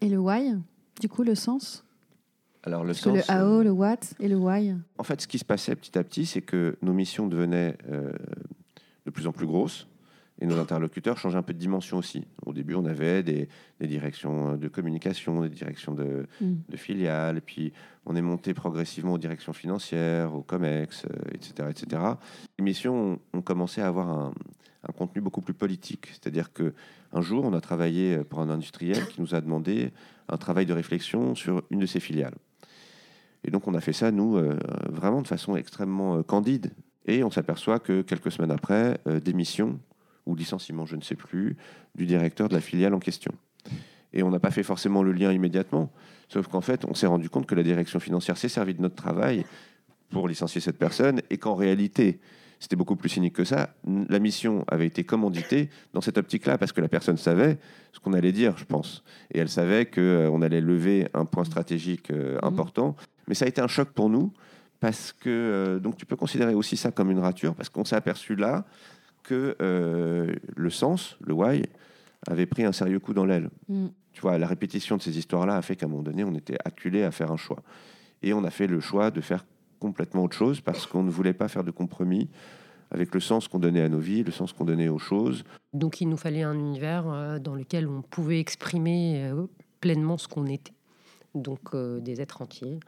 Et 0.01 0.09
le 0.09 0.19
why? 0.19 0.55
Du 1.01 1.09
coup, 1.09 1.23
le 1.23 1.35
sens? 1.35 1.85
Alors, 2.65 2.85
le 2.85 2.95
que 2.95 3.09
le 3.09 3.21
sens, 3.21 3.31
euh, 3.31 3.59
AO, 3.59 3.63
le 3.63 3.71
what 3.71 3.99
et 4.21 4.29
le 4.29 4.37
why 4.37 4.75
En 4.99 5.03
fait, 5.03 5.21
ce 5.21 5.27
qui 5.27 5.39
se 5.39 5.45
passait 5.45 5.75
petit 5.75 5.99
à 5.99 6.05
petit, 6.05 6.27
c'est 6.27 6.43
que 6.43 6.77
nos 6.83 6.93
missions 6.93 7.27
devenaient 7.27 7.77
euh, 7.91 8.13
de 9.05 9.11
plus 9.11 9.27
en 9.27 9.33
plus 9.33 9.47
grosses 9.47 9.89
et 10.41 10.47
nos 10.47 10.59
interlocuteurs 10.59 11.19
changeaient 11.19 11.39
un 11.39 11.43
peu 11.43 11.53
de 11.53 11.59
dimension 11.59 11.99
aussi. 11.99 12.27
Au 12.47 12.53
début, 12.53 12.75
on 12.75 12.85
avait 12.85 13.23
des, 13.23 13.49
des 13.81 13.87
directions 13.87 14.57
de 14.57 14.69
communication, 14.69 15.43
des 15.43 15.49
directions 15.49 15.95
de, 15.95 16.27
Mm. 16.41 16.55
de 16.69 16.77
filiales, 16.77 17.39
et 17.39 17.41
puis 17.41 17.73
on 18.07 18.17
est 18.17 18.23
monté 18.23 18.55
progressivement 18.55 19.13
aux 19.13 19.19
directions 19.19 19.53
financières, 19.53 20.35
aux 20.35 20.43
COMEX, 20.43 21.05
euh, 21.05 21.09
etc., 21.35 21.69
etc. 21.71 22.03
Les 22.59 22.65
missions 22.65 23.13
ont, 23.13 23.39
ont 23.39 23.43
commencé 23.43 23.81
à 23.81 23.89
avoir 23.89 24.09
un, 24.09 24.35
un 24.89 24.93
contenu 24.93 25.21
beaucoup 25.21 25.41
plus 25.41 25.55
politique. 25.55 26.09
C'est-à-dire 26.09 26.53
que 26.53 26.75
un 27.13 27.21
jour, 27.21 27.45
on 27.45 27.53
a 27.53 27.61
travaillé 27.61 28.19
pour 28.19 28.41
un 28.41 28.51
industriel 28.51 29.07
qui 29.09 29.21
nous 29.21 29.35
a 29.35 29.41
demandé 29.41 29.93
un 30.29 30.37
travail 30.39 30.67
de 30.67 30.73
réflexion 30.73 31.35
sur 31.35 31.63
une 31.71 31.81
de 31.81 31.87
ses 31.87 32.01
filiales. 32.01 32.35
Et 33.45 33.51
donc 33.51 33.67
on 33.67 33.75
a 33.75 33.81
fait 33.81 33.93
ça, 33.93 34.11
nous, 34.11 34.37
euh, 34.37 34.59
vraiment 34.89 35.23
de 35.23 35.27
façon 35.27 35.57
extrêmement 35.57 36.19
euh, 36.19 36.23
candide. 36.23 36.73
Et 37.07 37.25
on 37.25 37.31
s'aperçoit 37.31 37.81
que 37.81 38.03
quelques 38.03 38.31
semaines 38.31 38.53
après, 38.53 38.99
euh, 39.07 39.21
démission 39.21 39.81
ou 40.27 40.37
licenciement, 40.37 40.87
je 40.87 40.95
ne 40.95 41.01
sais 41.01 41.17
plus, 41.17 41.57
du 41.97 42.07
directeur 42.07 42.49
de 42.49 42.55
la 42.55 42.61
filiale 42.61 42.95
en 42.95 43.01
question. 43.01 43.33
Et 44.13 44.23
on 44.23 44.31
n'a 44.31 44.39
pas 44.39 44.51
fait 44.51 44.63
forcément 44.63 45.03
le 45.03 45.13
lien 45.13 45.33
immédiatement, 45.33 45.91
sauf 46.29 46.47
qu'en 46.47 46.61
fait, 46.61 46.85
on 46.85 46.95
s'est 46.95 47.07
rendu 47.07 47.29
compte 47.29 47.47
que 47.47 47.55
la 47.55 47.65
direction 47.65 47.99
financière 47.99 48.37
s'est 48.37 48.49
servie 48.49 48.75
de 48.75 48.83
notre 48.83 48.95
travail 48.95 49.45
pour 50.11 50.29
licencier 50.29 50.61
cette 50.61 50.79
personne, 50.79 51.23
et 51.31 51.39
qu'en 51.39 51.55
réalité, 51.55 52.21
c'était 52.63 52.77
beaucoup 52.77 52.95
plus 52.95 53.09
cynique 53.09 53.35
que 53.35 53.43
ça. 53.43 53.75
La 54.09 54.21
mission 54.21 54.65
avait 54.69 54.87
été 54.87 55.03
commanditée 55.03 55.69
dans 55.95 56.01
cette 56.01 56.17
optique-là, 56.17 56.59
parce 56.59 56.71
que 56.71 56.81
la 56.81 56.87
personne 56.87 57.17
savait 57.17 57.59
ce 57.93 57.99
qu'on 57.99 58.13
allait 58.13 58.31
dire, 58.31 58.57
je 58.57 58.65
pense. 58.65 59.03
Et 59.33 59.41
elle 59.41 59.49
savait 59.49 59.87
qu'on 59.87 60.43
allait 60.43 60.61
lever 60.61 61.09
un 61.13 61.25
point 61.25 61.45
stratégique 61.45 62.13
euh, 62.13 62.39
important. 62.43 62.95
Mais 63.29 63.35
ça 63.35 63.45
a 63.45 63.49
été 63.49 63.61
un 63.61 63.69
choc 63.69 63.91
pour 63.91 64.09
nous, 64.09 64.33
parce 64.81 65.13
que 65.13 65.31
euh, 65.31 65.79
donc 65.79 65.97
tu 65.97 66.07
peux 66.07 66.17
considérer 66.17 66.55
aussi 66.55 66.77
ça 66.77 66.91
comme 66.91 67.11
une 67.11 67.19
rature, 67.19 67.55
parce 67.55 67.69
qu'on 67.69 67.85
s'est 67.85 67.97
aperçu 67.97 68.35
là 68.37 68.65
que 69.23 69.57
euh, 69.63 70.35
le 70.57 70.71
sens, 70.71 71.17
le 71.21 71.33
why, 71.33 71.63
avait 72.27 72.47
pris 72.47 72.65
un 72.65 72.73
sérieux 72.73 72.99
coup 72.99 73.15
dans 73.15 73.25
l'aile. 73.25 73.51
Mm. 73.69 73.89
Tu 74.13 74.21
vois, 74.21 74.39
la 74.39 74.47
répétition 74.47 74.97
de 74.97 75.03
ces 75.03 75.19
histoires-là 75.19 75.57
a 75.57 75.63
fait 75.63 75.77
qu'à 75.77 75.87
un 75.87 75.89
moment 75.89 76.03
donné, 76.03 76.25
on 76.25 76.35
était 76.35 76.59
acculé 76.65 77.03
à 77.03 77.11
faire 77.11 77.31
un 77.31 77.37
choix. 77.37 77.63
Et 78.23 78.33
on 78.35 78.45
a 78.45 78.51
fait 78.51 78.67
le 78.67 78.81
choix 78.81 79.11
de 79.11 79.21
faire 79.21 79.45
complètement 79.81 80.25
autre 80.25 80.37
chose 80.37 80.61
parce 80.61 80.87
qu'on 80.87 81.03
ne 81.03 81.11
voulait 81.11 81.33
pas 81.33 81.49
faire 81.49 81.65
de 81.65 81.71
compromis 81.71 82.29
avec 82.91 83.15
le 83.15 83.21
sens 83.21 83.49
qu'on 83.49 83.59
donnait 83.59 83.81
à 83.81 83.89
nos 83.89 83.99
vies, 83.99 84.23
le 84.23 84.31
sens 84.31 84.53
qu'on 84.53 84.65
donnait 84.65 84.89
aux 84.89 84.99
choses. 84.99 85.45
Donc 85.73 86.01
il 86.01 86.09
nous 86.09 86.19
fallait 86.19 86.43
un 86.43 86.55
univers 86.55 87.09
euh, 87.09 87.39
dans 87.39 87.55
lequel 87.55 87.89
on 87.89 88.03
pouvait 88.03 88.39
exprimer 88.39 89.33
pleinement 89.81 90.17
ce 90.17 90.29
qu'on 90.29 90.47
était. 90.47 90.73
Donc 91.35 91.75
euh, 91.75 92.01
des 92.01 92.21
êtres 92.21 92.43
entiers, 92.43 92.81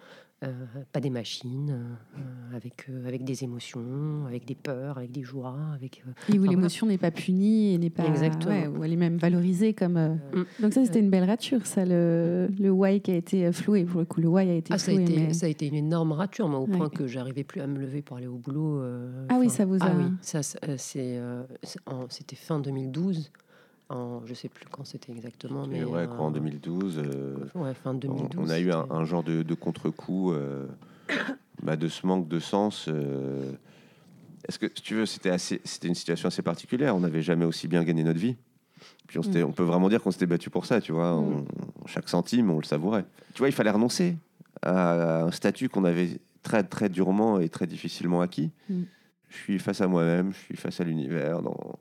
pas 0.92 1.00
des 1.00 1.10
machines, 1.10 1.96
euh, 2.16 2.56
avec, 2.56 2.86
euh, 2.90 3.06
avec 3.06 3.24
des 3.24 3.44
émotions, 3.44 4.24
avec 4.26 4.44
des 4.46 4.54
peurs, 4.54 4.98
avec 4.98 5.10
des 5.12 5.22
joies. 5.22 5.56
Avec, 5.74 6.02
euh, 6.06 6.32
Et 6.32 6.38
où 6.38 6.42
Enfin, 6.42 6.50
l'émotion 6.50 6.86
n'est 6.86 6.98
pas 6.98 7.10
punie 7.10 7.74
et 7.74 7.78
n'est 7.78 7.90
pas. 7.90 8.04
Exactement. 8.06 8.52
ouais, 8.54 8.66
où 8.68 8.84
elle 8.84 8.92
est 8.92 8.96
même 8.96 9.16
valorisée 9.18 9.74
comme. 9.74 9.96
euh, 9.96 10.14
Mm. 10.34 10.44
Donc, 10.62 10.72
ça, 10.72 10.84
c'était 10.84 11.00
une 11.00 11.10
belle 11.10 11.24
rature, 11.24 11.66
ça, 11.66 11.84
le, 11.84 12.48
le 12.60 12.70
why 12.70 13.00
qui 13.00 13.10
a 13.10 13.16
été 13.16 13.50
floué. 13.52 13.84
Pour 13.84 14.00
le 14.00 14.06
coup, 14.06 14.20
le 14.20 14.28
why 14.28 14.48
a 14.48 14.54
été 14.54 14.72
Ah, 14.72 14.78
ça, 14.78 14.90
a 14.90 14.94
floué. 14.94 15.04
été, 15.04 15.16
mais- 15.20 15.32
ça 15.34 15.46
a 15.46 15.48
été 15.48 15.66
une 15.66 15.74
énorme 15.74 16.12
rature, 16.12 16.48
moi, 16.48 16.60
au 16.60 16.66
Ouais. 16.66 16.76
point 16.76 16.88
que 16.88 17.06
j'arrivais 17.06 17.44
plus 17.44 17.60
à 17.60 17.66
me 17.66 17.78
lever 17.78 18.02
pour 18.02 18.16
aller 18.16 18.26
au 18.26 18.36
boulot. 18.38 18.80
euh, 18.80 19.26
Ah 19.28 19.36
oui, 19.40 19.48
ça 19.50 19.64
vous 19.64 19.76
a- 19.76 19.86
Ah 19.86 19.92
oui, 19.96 20.04
ça, 20.20 20.42
c'est, 20.42 20.58
euh, 21.18 21.42
euh, 21.90 22.06
c'était 22.08 22.36
fin 22.36 22.58
2012. 22.60 23.30
En, 23.90 24.22
je 24.24 24.32
sais 24.34 24.48
plus 24.48 24.64
quand 24.70 24.84
c'était 24.84 25.12
exactement, 25.12 25.66
mais 25.66 25.84
ouais, 25.84 26.02
euh, 26.02 26.06
quoi, 26.06 26.24
en 26.26 26.30
2012, 26.30 26.98
euh, 27.04 27.36
ouais, 27.54 27.74
fin 27.74 27.90
on, 27.90 27.94
2012. 27.94 28.28
on 28.38 28.48
a 28.50 28.58
eu 28.58 28.72
un, 28.72 29.04
genre 29.04 29.22
de, 29.22 29.42
de 29.42 29.54
contre-coup 29.54 30.32
euh, 30.32 30.66
bah, 31.62 31.76
de 31.76 31.86
ce 31.88 32.06
manque 32.06 32.26
de 32.28 32.38
sens. 32.38 32.86
euh. 32.88 33.52
Est-ce 34.48 34.58
que, 34.58 34.66
si 34.74 34.82
tu 34.82 34.94
veux, 34.94 35.06
c'était 35.06 35.30
assez, 35.30 35.60
c'était 35.64 35.88
une 35.88 35.94
situation 35.94 36.28
assez 36.28 36.42
particulière. 36.42 36.96
On 36.96 37.00
n'avait 37.00 37.22
jamais 37.22 37.44
aussi 37.44 37.68
bien 37.68 37.82
gagné 37.84 38.04
notre 38.04 38.18
vie. 38.18 38.36
Puis 39.06 39.18
on, 39.18 39.22
s'était- 39.22 39.42
Mm. 39.42 39.48
on 39.48 39.52
peut 39.52 39.62
vraiment 39.62 39.88
dire 39.88 40.02
qu'on 40.02 40.10
s'était 40.10 40.26
battu 40.26 40.48
pour 40.50 40.64
ça, 40.66 40.80
tu 40.80 40.92
vois. 40.92 41.14
On- 41.14 41.44
chaque 41.86 42.08
centime, 42.08 42.50
on 42.50 42.58
le 42.58 42.64
savourait. 42.64 43.04
Tu 43.34 43.38
vois, 43.40 43.48
il 43.48 43.52
fallait 43.54 43.70
renoncer 43.70 44.16
à 44.62 45.22
un 45.24 45.30
statut 45.30 45.68
qu'on 45.68 45.84
avait 45.84 46.18
très, 46.42 46.62
très 46.64 46.88
durement 46.88 47.38
et 47.38 47.48
très 47.50 47.66
difficilement 47.66 48.20
acquis. 48.22 48.50
Mm. 48.70 48.82
Je 49.28 49.36
suis 49.36 49.58
face 49.58 49.80
à 49.82 49.86
moi-même, 49.88 50.32
je 50.32 50.38
suis 50.38 50.56
face 50.56 50.80
à 50.80 50.84
l'univers. 50.84 51.42
Dans... 51.42 51.78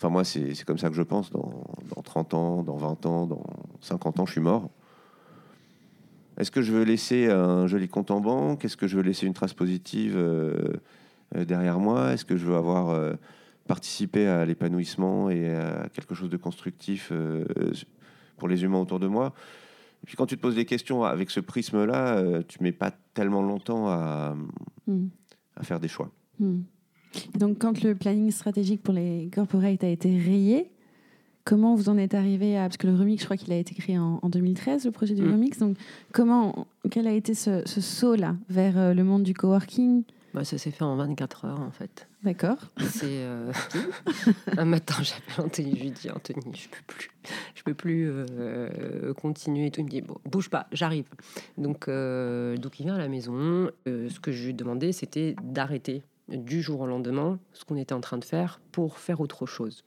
Enfin, 0.00 0.08
moi, 0.08 0.24
c'est 0.24 0.64
comme 0.64 0.78
ça 0.78 0.88
que 0.88 0.94
je 0.96 1.02
pense. 1.02 1.30
Dans, 1.30 1.62
dans 1.94 2.00
30 2.00 2.32
ans, 2.32 2.62
dans 2.62 2.76
20 2.76 3.04
ans, 3.04 3.26
dans 3.26 3.44
50 3.82 4.20
ans, 4.20 4.24
je 4.26 4.32
suis 4.32 4.40
mort. 4.40 4.70
Est-ce 6.38 6.50
que 6.50 6.62
je 6.62 6.72
veux 6.72 6.84
laisser 6.84 7.30
un 7.30 7.66
joli 7.66 7.86
compte 7.86 8.10
en 8.10 8.20
banque? 8.20 8.64
Est-ce 8.64 8.78
que 8.78 8.86
je 8.86 8.96
veux 8.96 9.02
laisser 9.02 9.26
une 9.26 9.34
trace 9.34 9.52
positive 9.52 10.14
euh, 10.16 10.72
euh, 11.36 11.44
derrière 11.44 11.78
moi? 11.78 12.12
Est-ce 12.12 12.24
que 12.24 12.38
je 12.38 12.46
veux 12.46 12.56
avoir 12.56 12.88
euh, 12.88 13.12
participé 13.68 14.26
à 14.26 14.46
l'épanouissement 14.46 15.28
et 15.28 15.54
à 15.54 15.88
quelque 15.92 16.14
chose 16.14 16.30
de 16.30 16.38
constructif 16.38 17.10
euh, 17.12 17.44
pour 18.38 18.48
les 18.48 18.64
humains 18.64 18.80
autour 18.80 19.00
de 19.00 19.06
moi? 19.06 19.34
Et 20.02 20.06
puis 20.06 20.16
quand 20.16 20.24
tu 20.24 20.36
te 20.38 20.40
poses 20.40 20.54
des 20.54 20.64
questions 20.64 21.04
avec 21.04 21.30
ce 21.30 21.40
prisme-là, 21.40 22.42
tu 22.48 22.62
mets 22.62 22.72
pas 22.72 22.90
tellement 23.12 23.42
longtemps 23.42 23.90
à, 23.90 24.34
Mm. 24.86 25.08
à 25.56 25.62
faire 25.62 25.78
des 25.80 25.88
choix. 25.88 26.10
Hmm. 26.38 26.62
Donc, 27.38 27.58
quand 27.58 27.82
le 27.82 27.94
planning 27.94 28.30
stratégique 28.30 28.82
pour 28.82 28.94
les 28.94 29.28
corporates 29.34 29.82
a 29.84 29.88
été 29.88 30.10
rayé, 30.18 30.70
comment 31.44 31.74
vous 31.74 31.88
en 31.88 31.96
êtes 31.98 32.14
arrivé 32.14 32.56
à... 32.56 32.62
Parce 32.62 32.76
que 32.76 32.86
le 32.86 32.94
remix, 32.94 33.20
je 33.20 33.24
crois 33.24 33.36
qu'il 33.36 33.52
a 33.52 33.56
été 33.56 33.74
créé 33.74 33.98
en, 33.98 34.20
en 34.22 34.28
2013, 34.28 34.84
le 34.84 34.90
projet 34.92 35.14
du 35.14 35.22
Mm. 35.22 35.32
remix. 35.32 35.58
Donc, 35.58 35.76
comment, 36.12 36.66
quel 36.90 37.06
a 37.06 37.12
été 37.12 37.34
ce, 37.34 37.62
ce 37.66 37.80
saut-là 37.80 38.36
vers 38.48 38.78
euh, 38.78 38.94
le 38.94 39.02
monde 39.04 39.22
du 39.24 39.34
coworking? 39.34 40.04
Bah, 40.32 40.44
ça 40.44 40.58
s'est 40.58 40.70
fait 40.70 40.84
en 40.84 40.94
24 40.94 41.44
heures, 41.46 41.60
en 41.60 41.72
fait. 41.72 42.06
D'accord. 42.22 42.58
C'est 42.78 43.06
euh, 43.06 43.50
un 44.56 44.64
matin, 44.64 44.94
j'appelle 45.02 45.44
Anthony, 45.44 45.74
je 45.76 45.82
lui 45.82 45.90
dis 45.90 46.08
Anthony, 46.10 46.40
je 46.54 46.68
peux 46.68 46.82
plus, 46.86 47.10
je 47.56 47.62
peux 47.64 47.74
plus 47.74 48.08
euh, 48.08 49.12
continuer. 49.14 49.66
Et 49.66 49.70
tout. 49.72 49.80
Il 49.80 49.84
me 49.86 49.90
dit 49.90 50.02
bon, 50.02 50.18
bouge 50.30 50.48
pas, 50.48 50.68
j'arrive. 50.70 51.06
Donc, 51.58 51.88
euh, 51.88 52.56
donc 52.58 52.78
il 52.78 52.84
vient 52.84 52.94
à 52.94 52.98
la 52.98 53.08
maison. 53.08 53.70
Ce 53.86 54.20
que 54.20 54.30
je 54.30 54.44
lui 54.44 54.50
ai 54.50 54.52
demandé, 54.52 54.92
c'était 54.92 55.34
d'arrêter 55.42 56.02
du 56.30 56.62
jour 56.62 56.80
au 56.80 56.86
lendemain 56.86 57.38
ce 57.52 57.64
qu'on 57.64 57.76
était 57.76 57.92
en 57.94 58.00
train 58.00 58.18
de 58.18 58.24
faire 58.24 58.60
pour 58.72 58.98
faire 58.98 59.20
autre 59.20 59.46
chose. 59.46 59.82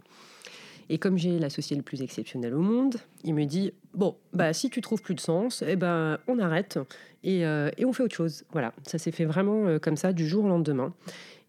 Et 0.89 0.97
comme 0.97 1.17
j'ai 1.17 1.39
l'associé 1.39 1.77
le 1.77 1.81
plus 1.81 2.01
exceptionnel 2.01 2.53
au 2.53 2.59
monde, 2.59 2.95
il 3.23 3.33
me 3.33 3.45
dit 3.45 3.71
bon 3.93 4.15
bah 4.33 4.51
si 4.53 4.69
tu 4.69 4.81
trouves 4.81 5.01
plus 5.01 5.15
de 5.15 5.21
sens, 5.21 5.63
eh 5.65 5.77
ben 5.77 6.17
on 6.27 6.39
arrête 6.39 6.77
et, 7.23 7.45
euh, 7.45 7.69
et 7.77 7.85
on 7.85 7.93
fait 7.93 8.03
autre 8.03 8.15
chose. 8.15 8.43
Voilà, 8.51 8.73
ça 8.85 8.97
s'est 8.97 9.11
fait 9.13 9.23
vraiment 9.25 9.65
euh, 9.65 9.79
comme 9.79 9.95
ça 9.95 10.11
du 10.11 10.27
jour 10.27 10.43
au 10.43 10.49
lendemain. 10.49 10.93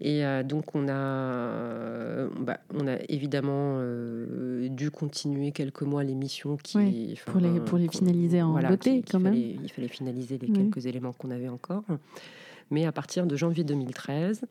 Et 0.00 0.24
euh, 0.24 0.42
donc 0.44 0.74
on 0.76 0.88
a, 0.88 2.28
bah, 2.40 2.59
on 2.72 2.87
a 2.87 2.96
évidemment 3.09 3.80
dû 4.68 4.90
continuer 4.92 5.50
quelques 5.52 5.83
mois 5.83 6.04
les 6.04 6.14
missions 6.14 6.57
qui, 6.57 6.78
Oui, 6.78 7.20
pour 7.26 7.40
les- 7.40 7.61
pour 7.61 7.78
les 7.78 7.88
finaliser 7.88 8.40
en 8.42 8.52
beauté, 8.61 8.96
qui- 8.98 9.02
qu'il 9.02 9.12
quand 9.12 9.20
même. 9.20 9.33
fallait- 9.35 9.57
il 9.62 9.68
fallait 9.70 9.88
finaliser 9.88 10.38
les 10.38 10.46
Oui. 10.48 10.52
quelques 10.54 10.87
éléments 10.87 11.12
qu'on 11.12 11.30
avait 11.30 11.48
encore. 11.48 11.85
Mais 12.70 12.87
à 12.87 12.92
partir 12.92 13.26
de 13.26 13.37
janvier 13.37 13.62
2013, 13.64 14.42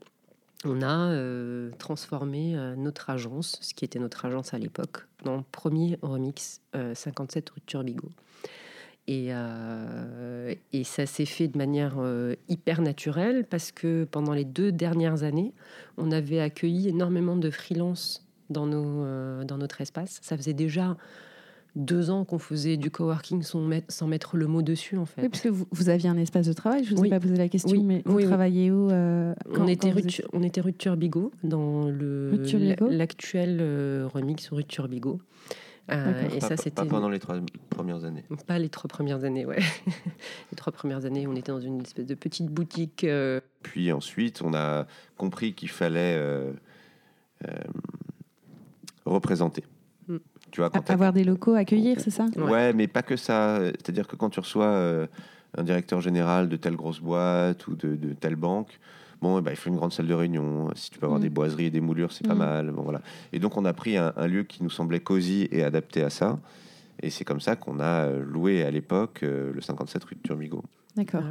on 0.66 0.82
a 0.82 1.12
euh, 1.12 1.72
transformé 1.78 2.56
euh, 2.56 2.76
notre 2.76 3.10
agence, 3.10 3.58
ce 3.62 3.74
qui 3.74 3.86
était 3.86 4.00
notre 4.00 4.26
agence 4.26 4.54
à 4.54 4.58
l'époque, 4.58 5.06
dans 5.24 5.38
le 5.38 5.44
premier 5.52 5.98
remix 6.02 6.62
euh, 6.76 6.96
57 6.96 7.50
rue 7.50 7.60
de 7.60 7.66
Turbigo. 7.66 8.10
Et, 9.08 9.28
euh, 9.32 10.54
ça 10.84 11.06
s'est 11.06 11.26
fait 11.26 11.48
de 11.48 11.58
manière 11.58 11.96
euh, 11.98 12.36
hyper 12.48 12.82
naturelle 12.82 13.46
parce 13.50 13.72
que 13.72 14.06
pendant 14.06 14.34
les 14.34 14.46
deux 14.46 14.72
dernières 14.72 15.24
années, 15.24 15.54
on 15.98 16.12
avait 16.12 16.40
accueilli 16.40 16.90
énormément 16.90 17.36
de 17.36 17.50
freelance 17.50 18.26
dans, 18.50 18.70
euh, 18.72 19.44
dans 19.44 19.58
notre 19.58 19.82
espace. 19.82 20.20
Ça 20.22 20.38
faisait 20.38 20.54
déjà 20.54 20.96
deux 21.76 22.10
ans 22.12 22.24
qu'on 22.26 22.38
faisait 22.40 22.78
du 22.78 22.92
coworking 22.92 23.42
sans 23.42 23.60
mettre, 23.62 23.92
sans 23.92 24.06
mettre 24.08 24.38
le 24.38 24.46
mot 24.48 24.62
dessus, 24.62 24.96
en 24.98 25.06
fait. 25.06 25.24
Oui, 25.24 25.30
parce 25.30 25.42
que 25.42 25.50
vous, 25.50 25.66
vous 25.72 25.90
aviez 25.90 26.08
un 26.10 26.18
espace 26.18 26.46
de 26.48 26.54
travail, 26.54 26.84
je 26.84 26.94
ne 26.94 27.00
vous 27.00 27.06
ai 27.06 27.10
pas 27.10 27.20
posé 27.20 27.36
la 27.36 27.50
question, 27.50 27.72
Oui, 27.72 27.84
mais 27.84 28.04
vous 28.06 28.16
oui, 28.16 28.24
oui. 28.24 28.28
travaillez 28.28 28.70
où 28.72 28.90
euh, 28.92 29.34
quand- 29.54 29.64
on, 29.64 29.68
était 29.68 29.92
rue 29.92 30.02
étiez- 30.02 30.26
on 30.34 30.44
était 30.44 30.62
rue 30.62 30.74
Turbigo, 30.74 31.32
dans 31.44 31.90
l'actuel 32.90 33.58
euh, 33.62 34.08
remix 34.14 34.50
rue 34.52 34.66
Turbigo. 34.66 35.20
Euh, 35.92 36.28
et 36.30 36.40
Pas- 36.40 36.40
ça, 36.40 36.50
pas, 36.50 36.58
c'était 36.58 36.86
pendant 36.86 37.10
les 37.10 37.20
trois 37.20 37.36
premières 37.70 38.06
années. 38.06 38.24
pas 38.48 38.58
les 38.58 38.70
trois 38.70 38.88
premières 38.88 39.26
années, 39.26 39.46
ouais. 39.46 39.60
les 40.52 40.56
trois 40.56 40.72
premières 40.72 41.04
années, 41.06 41.28
on 41.28 41.36
était 41.36 41.52
dans 41.52 41.60
une 41.60 41.82
espèce 41.82 42.06
de 42.06 42.16
petite 42.16 42.48
boutique. 42.48 43.04
euh, 43.04 43.42
Puis 43.64 43.92
ensuite, 43.92 44.42
on 44.42 44.54
a 44.54 44.88
compris 45.18 45.54
qu'il 45.56 45.68
fallait 45.70 46.16
euh, 46.18 46.54
euh, 47.50 47.52
représenter. 49.06 49.64
Tu 50.54 50.62
vois, 50.62 50.70
quand 50.70 50.88
Avoir 50.92 51.12
des 51.14 51.24
locaux, 51.24 51.56
accueillir, 51.56 52.00
c'est 52.00 52.12
ça? 52.12 52.28
Ouais. 52.36 52.44
Ouais. 52.44 52.74
mais 52.74 52.86
pas 52.88 53.02
que 53.02 53.16
ça. 53.16 53.60
C'est-à-dire 53.60 54.08
que 54.08 54.16
quand 54.16 54.30
tu 54.30 54.40
reçois 54.40 54.66
euh, 54.68 55.08
un 55.58 55.64
directeur 55.64 56.00
général 56.00 56.48
de 56.48 56.56
telle 56.58 56.76
grosse 56.76 57.00
boîte 57.00 57.66
ou 57.68 57.76
de, 57.76 57.96
de 57.96 58.14
telle 58.14 58.36
banque, 58.36 58.80
bon, 59.20 59.40
eh 59.40 59.42
ben, 59.42 59.50
il 59.50 59.58
faut 59.58 59.70
une 59.72 59.78
grande 59.78 59.94
salle 59.94 60.06
de 60.06 60.14
réunion. 60.14 60.70
Si 60.76 60.92
tu 60.92 61.00
peux 61.00 61.08
avoir 61.08 61.20
Mm. 61.20 61.24
des 61.24 61.30
boiseries 61.32 61.66
et 61.66 61.70
des 61.72 61.82
moulures, 61.82 62.12
c'est 62.12 62.28
pas 62.28 62.36
Mm. 62.36 62.38
mal. 62.38 62.70
Bon, 62.72 62.84
voilà. 62.84 63.02
Et 63.32 63.40
donc, 63.40 63.58
on 63.58 63.66
a 63.66 63.74
pris 63.74 63.98
un, 63.98 64.14
un 64.16 64.28
lieu 64.28 64.44
qui 64.44 64.62
nous 64.64 64.70
semblait 64.70 65.00
cosy 65.00 65.48
et 65.52 65.64
adapté 65.64 66.04
à 66.04 66.12
ça. 66.12 66.38
Et 67.02 67.10
c'est 67.10 67.26
comme 67.26 67.42
ça 67.42 67.56
qu'on 67.56 67.80
a 67.80 68.06
euh, 68.06 68.24
loué 68.24 68.62
à 68.64 68.70
l'époque 68.70 69.22
euh, 69.24 69.52
le 69.52 69.60
57 69.60 70.04
rue 70.04 70.16
de 70.16 70.22
Turmigo. 70.22 70.64
D'accord. 70.96 71.24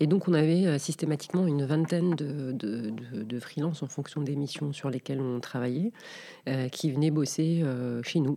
Et 0.00 0.06
donc, 0.06 0.26
on 0.28 0.34
avait 0.34 0.66
euh, 0.66 0.78
systématiquement 0.78 1.46
une 1.46 1.64
vingtaine 1.64 2.14
de, 2.16 2.52
de, 2.52 2.90
de, 2.90 3.22
de 3.22 3.40
freelances 3.40 3.82
en 3.82 3.86
fonction 3.86 4.22
des 4.22 4.34
missions 4.34 4.72
sur 4.72 4.90
lesquelles 4.90 5.20
on 5.20 5.38
travaillait, 5.40 5.92
euh, 6.48 6.68
qui 6.68 6.90
venaient 6.90 7.12
bosser 7.12 7.60
euh, 7.62 8.02
chez 8.02 8.18
nous. 8.20 8.36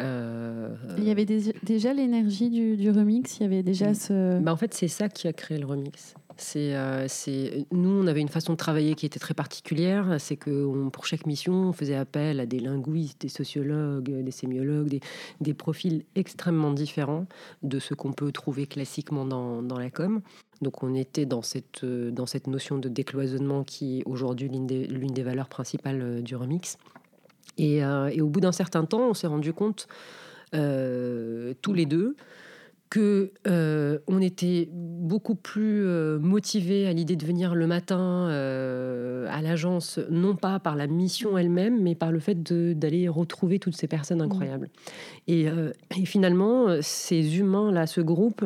Euh, 0.00 0.74
Il 0.98 1.04
y 1.04 1.10
avait 1.10 1.24
des- 1.24 1.52
déjà 1.62 1.92
l'énergie 1.92 2.50
du, 2.50 2.76
du 2.76 2.90
remix, 2.90 3.38
il 3.38 3.42
y 3.42 3.46
avait 3.46 3.62
déjà 3.62 3.90
Mm. 3.90 3.94
ce... 3.94 4.40
Bah, 4.40 4.52
en 4.52 4.56
fait, 4.56 4.74
c'est 4.74 4.88
ça 4.88 5.08
qui 5.08 5.28
a 5.28 5.32
créé 5.32 5.58
le 5.58 5.66
remix. 5.66 6.14
C'est, 6.40 6.72
c'est, 7.08 7.66
nous, 7.72 7.88
on 7.90 8.06
avait 8.06 8.20
une 8.20 8.28
façon 8.28 8.52
de 8.52 8.56
travailler 8.58 8.94
qui 8.94 9.06
était 9.06 9.18
très 9.18 9.34
particulière. 9.34 10.16
C'est 10.20 10.36
que 10.36 10.64
on- 10.66 10.88
pour 10.88 11.04
chaque 11.04 11.26
mission, 11.26 11.52
on 11.52 11.72
faisait 11.72 11.96
appel 11.96 12.38
à 12.38 12.46
des 12.46 12.60
linguistes, 12.60 13.22
des 13.22 13.28
sociologues, 13.28 14.22
des 14.22 14.30
sémiologues, 14.30 14.86
des, 14.88 15.00
des 15.40 15.52
profils 15.54 16.04
extrêmement 16.14 16.70
différents 16.72 17.26
de 17.64 17.80
ce 17.80 17.92
qu'on 17.94 18.12
peut 18.12 18.30
trouver 18.30 18.66
classiquement 18.66 19.24
dans, 19.24 19.62
dans 19.62 19.78
la 19.80 19.90
com. 19.90 20.20
Donc, 20.60 20.82
on 20.82 20.94
était 20.94 21.26
dans 21.26 21.42
cette, 21.42 21.84
euh, 21.84 22.10
dans 22.10 22.26
cette 22.26 22.46
notion 22.46 22.78
de 22.78 22.88
décloisonnement 22.88 23.62
qui 23.64 24.00
est 24.00 24.02
aujourd'hui 24.06 24.48
l'une 24.48 24.66
des, 24.66 24.86
l'une 24.86 25.12
des 25.12 25.22
valeurs 25.22 25.48
principales 25.48 26.00
euh, 26.02 26.20
du 26.20 26.34
remix. 26.34 26.78
Et, 27.58 27.84
euh, 27.84 28.08
et 28.08 28.20
au 28.20 28.28
bout 28.28 28.40
d'un 28.40 28.52
certain 28.52 28.84
temps, 28.84 29.10
on 29.10 29.14
s'est 29.14 29.26
rendu 29.26 29.52
compte, 29.52 29.88
euh, 30.54 31.54
tous 31.62 31.74
les 31.74 31.86
deux, 31.86 32.16
que 32.90 33.32
euh, 33.46 33.98
on 34.06 34.22
était 34.22 34.68
beaucoup 34.72 35.34
plus 35.34 35.84
euh, 35.84 36.18
motivés 36.18 36.86
à 36.86 36.92
l'idée 36.94 37.16
de 37.16 37.26
venir 37.26 37.54
le 37.54 37.66
matin 37.66 38.28
euh, 38.30 39.26
à 39.30 39.42
l'agence, 39.42 40.00
non 40.08 40.34
pas 40.34 40.58
par 40.58 40.74
la 40.74 40.86
mission 40.86 41.36
elle-même, 41.36 41.82
mais 41.82 41.94
par 41.94 42.10
le 42.12 42.18
fait 42.18 42.42
de- 42.42 42.72
d'aller 42.72 43.06
retrouver 43.06 43.58
toutes 43.58 43.76
ces 43.76 43.88
personnes 43.88 44.22
incroyables. 44.22 44.70
Et, 45.26 45.48
et 45.96 46.06
finalement, 46.06 46.80
ces 46.80 47.38
humains-là, 47.38 47.86
ce 47.86 48.00
groupe, 48.00 48.42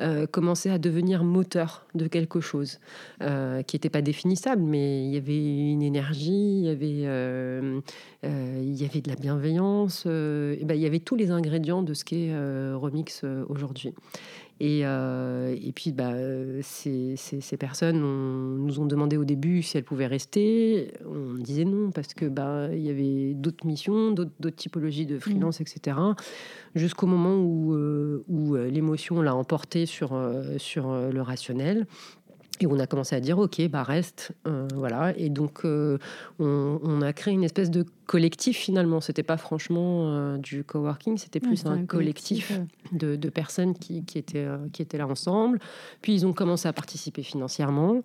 euh, 0.00 0.26
commençait 0.26 0.70
à 0.70 0.78
devenir 0.78 1.24
moteur 1.24 1.86
de 1.94 2.06
quelque 2.06 2.40
chose 2.40 2.78
euh, 3.22 3.62
qui 3.62 3.76
n'était 3.76 3.90
pas 3.90 4.02
définissable, 4.02 4.62
mais 4.62 5.04
il 5.04 5.12
y 5.12 5.16
avait 5.16 5.72
une 5.72 5.82
énergie, 5.82 6.58
il 6.60 6.64
y 6.64 6.68
avait, 6.70 7.06
euh, 7.06 7.80
euh, 8.24 8.62
il 8.62 8.80
y 8.80 8.84
avait 8.84 9.00
de 9.00 9.08
la 9.08 9.16
bienveillance, 9.16 10.06
et 10.06 10.64
ben, 10.64 10.74
il 10.74 10.80
y 10.80 10.86
avait 10.86 11.00
tous 11.00 11.16
les 11.16 11.30
ingrédients 11.30 11.82
de 11.82 11.94
ce 11.94 12.04
qu'est 12.04 12.30
Remix 12.74 13.24
aujourd'hui. 13.48 13.94
Et, 14.60 14.82
euh, 14.84 15.56
et 15.60 15.72
puis, 15.72 15.90
bah, 15.90 16.12
euh, 16.12 16.60
ces, 16.62 17.16
ces- 17.16 17.40
ces 17.40 17.56
personnes 17.56 17.98
nous 17.98 18.78
ont 18.78 18.84
demandé 18.84 19.16
au 19.16 19.24
début 19.24 19.62
si 19.62 19.78
elles 19.78 19.84
pouvaient 19.84 20.06
rester. 20.06 20.92
On 21.06 21.34
disait 21.34 21.64
non, 21.64 21.90
parce 21.90 22.12
que 22.12 22.26
bah, 22.26 22.68
il 22.72 22.82
y 22.82 22.90
avait 22.90 23.32
d'autres 23.34 23.66
missions, 23.66 24.10
d'autres 24.12 24.50
typologies 24.50 25.06
de 25.06 25.18
freelance, 25.18 25.60
etc. 25.62 25.96
Jusqu'au 26.74 27.06
moment 27.06 27.36
où, 27.36 27.72
euh, 27.74 28.22
où 28.28 28.54
l'émotion 28.56 29.22
l'a 29.22 29.34
emporté 29.34 29.86
sur, 29.86 30.10
sur 30.58 30.92
le 31.10 31.22
rationnel. 31.22 31.86
Et 32.62 32.66
on 32.66 32.78
a 32.78 32.86
commencé 32.86 33.16
à 33.16 33.20
dire, 33.20 33.38
OK, 33.38 33.66
bah 33.68 33.82
reste. 33.82 34.32
Euh, 34.46 34.68
voilà. 34.74 35.16
Et 35.16 35.30
donc, 35.30 35.64
euh, 35.64 35.96
on, 36.38 37.00
a 37.00 37.12
créé 37.14 37.32
une 37.32 37.42
espèce 37.44 37.70
de 37.70 37.86
collectif 38.10 38.56
finalement. 38.56 39.00
C'était 39.00 39.22
pas 39.22 39.36
franchement 39.36 40.08
euh, 40.08 40.36
du 40.36 40.64
coworking, 40.64 41.16
c'était 41.16 41.38
plus 41.38 41.64
un, 41.64 41.86
collectif, 41.86 42.60
de, 42.90 43.16
personnes 43.28 43.74
qui, 43.74 44.02
étaient, 44.16 44.48
qui 44.72 44.82
étaient 44.82 44.98
là 44.98 45.06
ensemble. 45.06 45.60
Puis 46.02 46.12
ils 46.12 46.26
ont 46.26 46.32
commencé 46.32 46.66
à 46.66 46.72
participer 46.72 47.22
financièrement. 47.22 48.02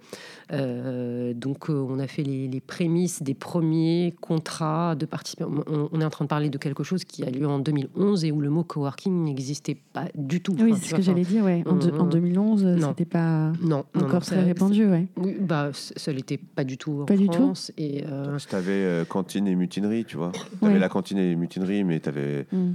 donc, 0.52 1.70
on 1.70 1.98
a 1.98 2.06
fait 2.06 2.22
les, 2.22 2.62
prémices 2.62 3.24
des 3.24 3.34
premiers 3.34 4.14
contrats 4.22 4.96
de 4.96 5.08
participation. 5.08 5.64
On, 5.68 6.00
est 6.00 6.06
en 6.06 6.10
train 6.12 6.26
de 6.26 6.30
parler 6.30 6.50
de 6.50 6.58
quelque 6.60 6.84
chose 6.84 7.04
qui 7.04 7.24
a 7.24 7.32
lieu 7.32 7.48
en 7.48 7.58
2011 7.58 8.26
et 8.26 8.32
où 8.32 8.42
le 8.42 8.52
mot 8.52 8.64
coworking 8.64 9.24
n'existait 9.24 9.78
pas 9.94 10.06
du 10.14 10.40
tout. 10.40 10.56
Oui, 10.60 10.76
c'est 10.80 10.90
ce 10.90 10.96
que 10.96 11.02
j'allais 11.02 11.24
dire. 11.24 11.44
Ouais. 11.44 11.64
En, 11.66 11.76
2011, 12.06 12.78
c'était 12.90 13.06
pas 13.06 13.52
non, 13.60 13.86
encore 13.96 14.24
très 14.24 14.44
répandu, 14.44 14.88
ouais. 14.88 15.08
Oui, 15.18 15.36
bah, 15.40 15.72
ça 15.74 16.12
l'était 16.12 16.38
pas 16.38 16.64
du 16.64 16.78
tout 16.78 17.02
en 17.02 17.06
pas 17.06 17.16
France. 17.16 17.72
Du 17.72 17.74
tout. 17.74 17.82
Et 17.82 18.04
euh... 18.06 18.38
Tu 18.38 18.56
avais 18.56 18.72
euh, 18.72 19.06
cantine 19.06 19.48
et 19.48 19.56
mutinerie, 19.56 19.95
tu 20.04 20.18
vois. 20.18 20.32
Tu 20.60 20.66
avais 20.66 20.80
la 20.80 20.90
cantine 20.90 21.18
et 21.18 21.36
mutinerie, 21.36 21.84
mais 21.84 22.00
tu 22.00 22.10
avais. 22.10 22.48
Mm. 22.52 22.74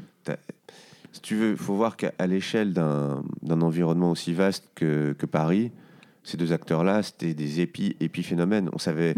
Si 1.12 1.20
tu 1.20 1.34
veux, 1.34 1.50
il 1.50 1.56
faut 1.56 1.74
voir 1.74 1.96
qu'à 1.96 2.26
l'échelle 2.26 2.72
d'un 2.72 3.60
environnement 3.60 4.12
aussi 4.12 4.32
vaste 4.32 4.70
que, 4.74 5.12
que 5.18 5.26
Paris, 5.26 5.72
ces 6.22 6.36
deux 6.36 6.52
acteurs-là, 6.52 7.02
c'était 7.02 7.34
des 7.34 7.60
épi, 7.60 7.96
épiphénomènes. 8.00 8.70
On 8.72 8.78
savait. 8.78 9.14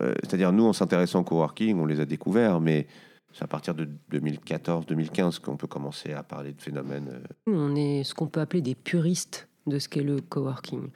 Euh, 0.00 0.14
c'est-à-dire, 0.22 0.52
nous, 0.52 0.64
en 0.64 0.72
s'intéressant 0.72 1.20
au 1.20 1.24
coworking, 1.24 1.78
on 1.78 1.86
les 1.86 2.00
a 2.00 2.04
découverts, 2.04 2.60
mais 2.60 2.86
c'est 3.32 3.44
à 3.44 3.46
partir 3.46 3.74
de 3.74 3.88
2014-2015 4.12 5.40
qu'on 5.40 5.56
peut 5.56 5.66
commencer 5.66 6.12
à 6.12 6.22
parler 6.22 6.52
de 6.52 6.60
phénomènes. 6.60 7.10
Euh. 7.12 7.52
On 7.52 7.76
est 7.76 8.02
ce 8.02 8.14
qu'on 8.14 8.26
peut 8.26 8.40
appeler 8.40 8.62
des 8.62 8.74
puristes 8.74 9.48
de 9.66 9.78
ce 9.78 9.88
qu'est 9.88 10.02
le 10.02 10.20
coworking. 10.20 10.88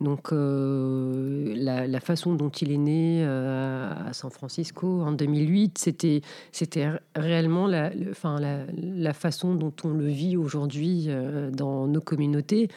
Donc 0.00 0.32
euh, 0.32 1.54
la, 1.56 2.00
façon 2.00 2.34
dont 2.34 2.50
il 2.50 2.72
est 2.72 2.78
né 2.78 3.22
euh, 3.24 3.90
à 4.08 4.12
San 4.12 4.30
Francisco 4.30 5.02
en 5.02 5.12
2008, 5.12 5.78
c'était 5.78 6.20
c'était 6.50 6.88
réellement 7.14 7.66
la, 7.66 7.90
la, 7.94 9.12
façon 9.12 9.54
dont 9.54 9.72
on 9.84 9.90
le 9.90 10.06
vit 10.06 10.36
aujourd'hui 10.36 11.06
euh, 11.08 11.50
dans 11.50 11.86
nos 11.86 12.00
communautés, 12.00 12.68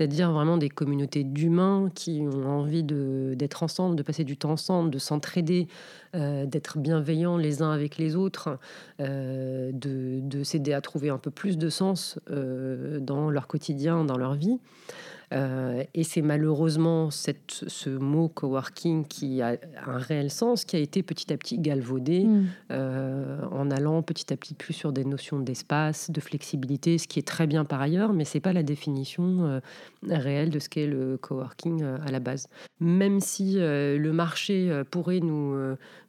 c'est-à-dire 0.00 0.32
vraiment 0.32 0.56
des 0.56 0.70
communautés 0.70 1.24
d'humains 1.24 1.90
qui 1.94 2.22
ont 2.22 2.48
envie 2.48 2.82
d'être 2.82 3.62
ensemble, 3.62 3.96
de 3.96 4.02
passer 4.02 4.24
du 4.24 4.38
temps 4.38 4.52
ensemble, 4.52 4.88
de 4.88 4.98
s'entraider, 4.98 5.68
d'être 6.14 6.78
bienveillants 6.78 7.36
les 7.36 7.60
uns 7.60 7.70
avec 7.70 7.98
les 7.98 8.16
autres, 8.16 8.58
de, 8.98 9.70
de 9.74 10.42
s'aider 10.42 10.72
à 10.72 10.80
trouver 10.80 11.10
un 11.10 11.18
peu 11.18 11.30
plus 11.30 11.58
de 11.58 11.68
sens 11.68 12.18
dans 12.30 13.28
leur 13.28 13.46
quotidien, 13.46 14.06
dans 14.06 14.16
leur 14.16 14.32
vie. 14.36 14.58
Euh, 15.32 15.84
et 15.94 16.02
c'est 16.02 16.22
malheureusement 16.22 17.10
cette, 17.10 17.64
ce 17.66 17.90
mot 17.90 18.28
coworking 18.28 19.04
qui 19.06 19.42
a 19.42 19.56
un 19.86 19.98
réel 19.98 20.30
sens, 20.30 20.64
qui 20.64 20.76
a 20.76 20.80
été 20.80 21.02
petit 21.02 21.32
à 21.32 21.36
petit 21.36 21.58
galvaudé 21.58 22.24
mm. 22.24 22.46
euh, 22.72 23.40
en 23.52 23.70
allant 23.70 24.02
petit 24.02 24.32
à 24.32 24.36
petit 24.36 24.54
plus 24.54 24.74
sur 24.74 24.92
des 24.92 25.04
notions 25.04 25.38
d'espace, 25.38 26.10
de 26.10 26.20
flexibilité, 26.20 26.98
ce 26.98 27.06
qui 27.06 27.20
est 27.20 27.26
très 27.26 27.46
bien 27.46 27.64
par 27.64 27.80
ailleurs, 27.80 28.12
mais 28.12 28.24
c'est 28.24 28.40
pas 28.40 28.52
la 28.52 28.64
définition 28.64 29.44
euh, 29.44 29.60
réelle 30.08 30.50
de 30.50 30.58
ce 30.58 30.68
qu'est 30.68 30.86
le 30.86 31.16
coworking 31.16 31.82
à 31.84 32.10
la 32.10 32.18
base. 32.18 32.48
Même 32.80 33.20
si 33.20 33.56
le 33.58 34.10
marché 34.10 34.82
pourrait 34.90 35.20
nous, 35.20 35.54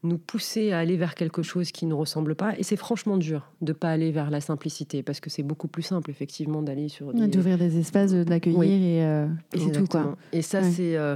nous 0.03 0.17
pousser 0.17 0.71
à 0.71 0.79
aller 0.79 0.97
vers 0.97 1.15
quelque 1.15 1.43
chose 1.43 1.71
qui 1.71 1.86
ne 1.86 1.93
ressemble 1.93 2.36
pas, 2.36 2.57
et 2.57 2.63
c'est 2.63 2.77
franchement 2.77 3.17
dur 3.17 3.51
de 3.62 3.73
pas 3.73 3.89
aller 3.89 4.12
vers 4.12 4.31
la 4.31 4.41
simplicité, 4.41 5.03
parce 5.03 5.19
que 5.19 5.29
c'est 5.29 5.43
beaucoup 5.43 5.67
plus 5.67 5.84
simple 5.84 6.10
effectivement 6.10 6.62
d'aller 6.62 6.88
sur 6.88 7.13
d'ouvrir 7.13 7.57
des 7.57 7.77
espaces, 7.77 8.12
de 8.12 8.27
l'accueillir 8.29 8.62
et 8.63 9.11
et 9.54 9.60
c'est 9.60 9.71
tout. 9.71 9.88
Quoi. 9.88 10.15
Et 10.32 10.41
ça, 10.41 10.63
c'est 10.63 10.95
euh, 10.97 11.15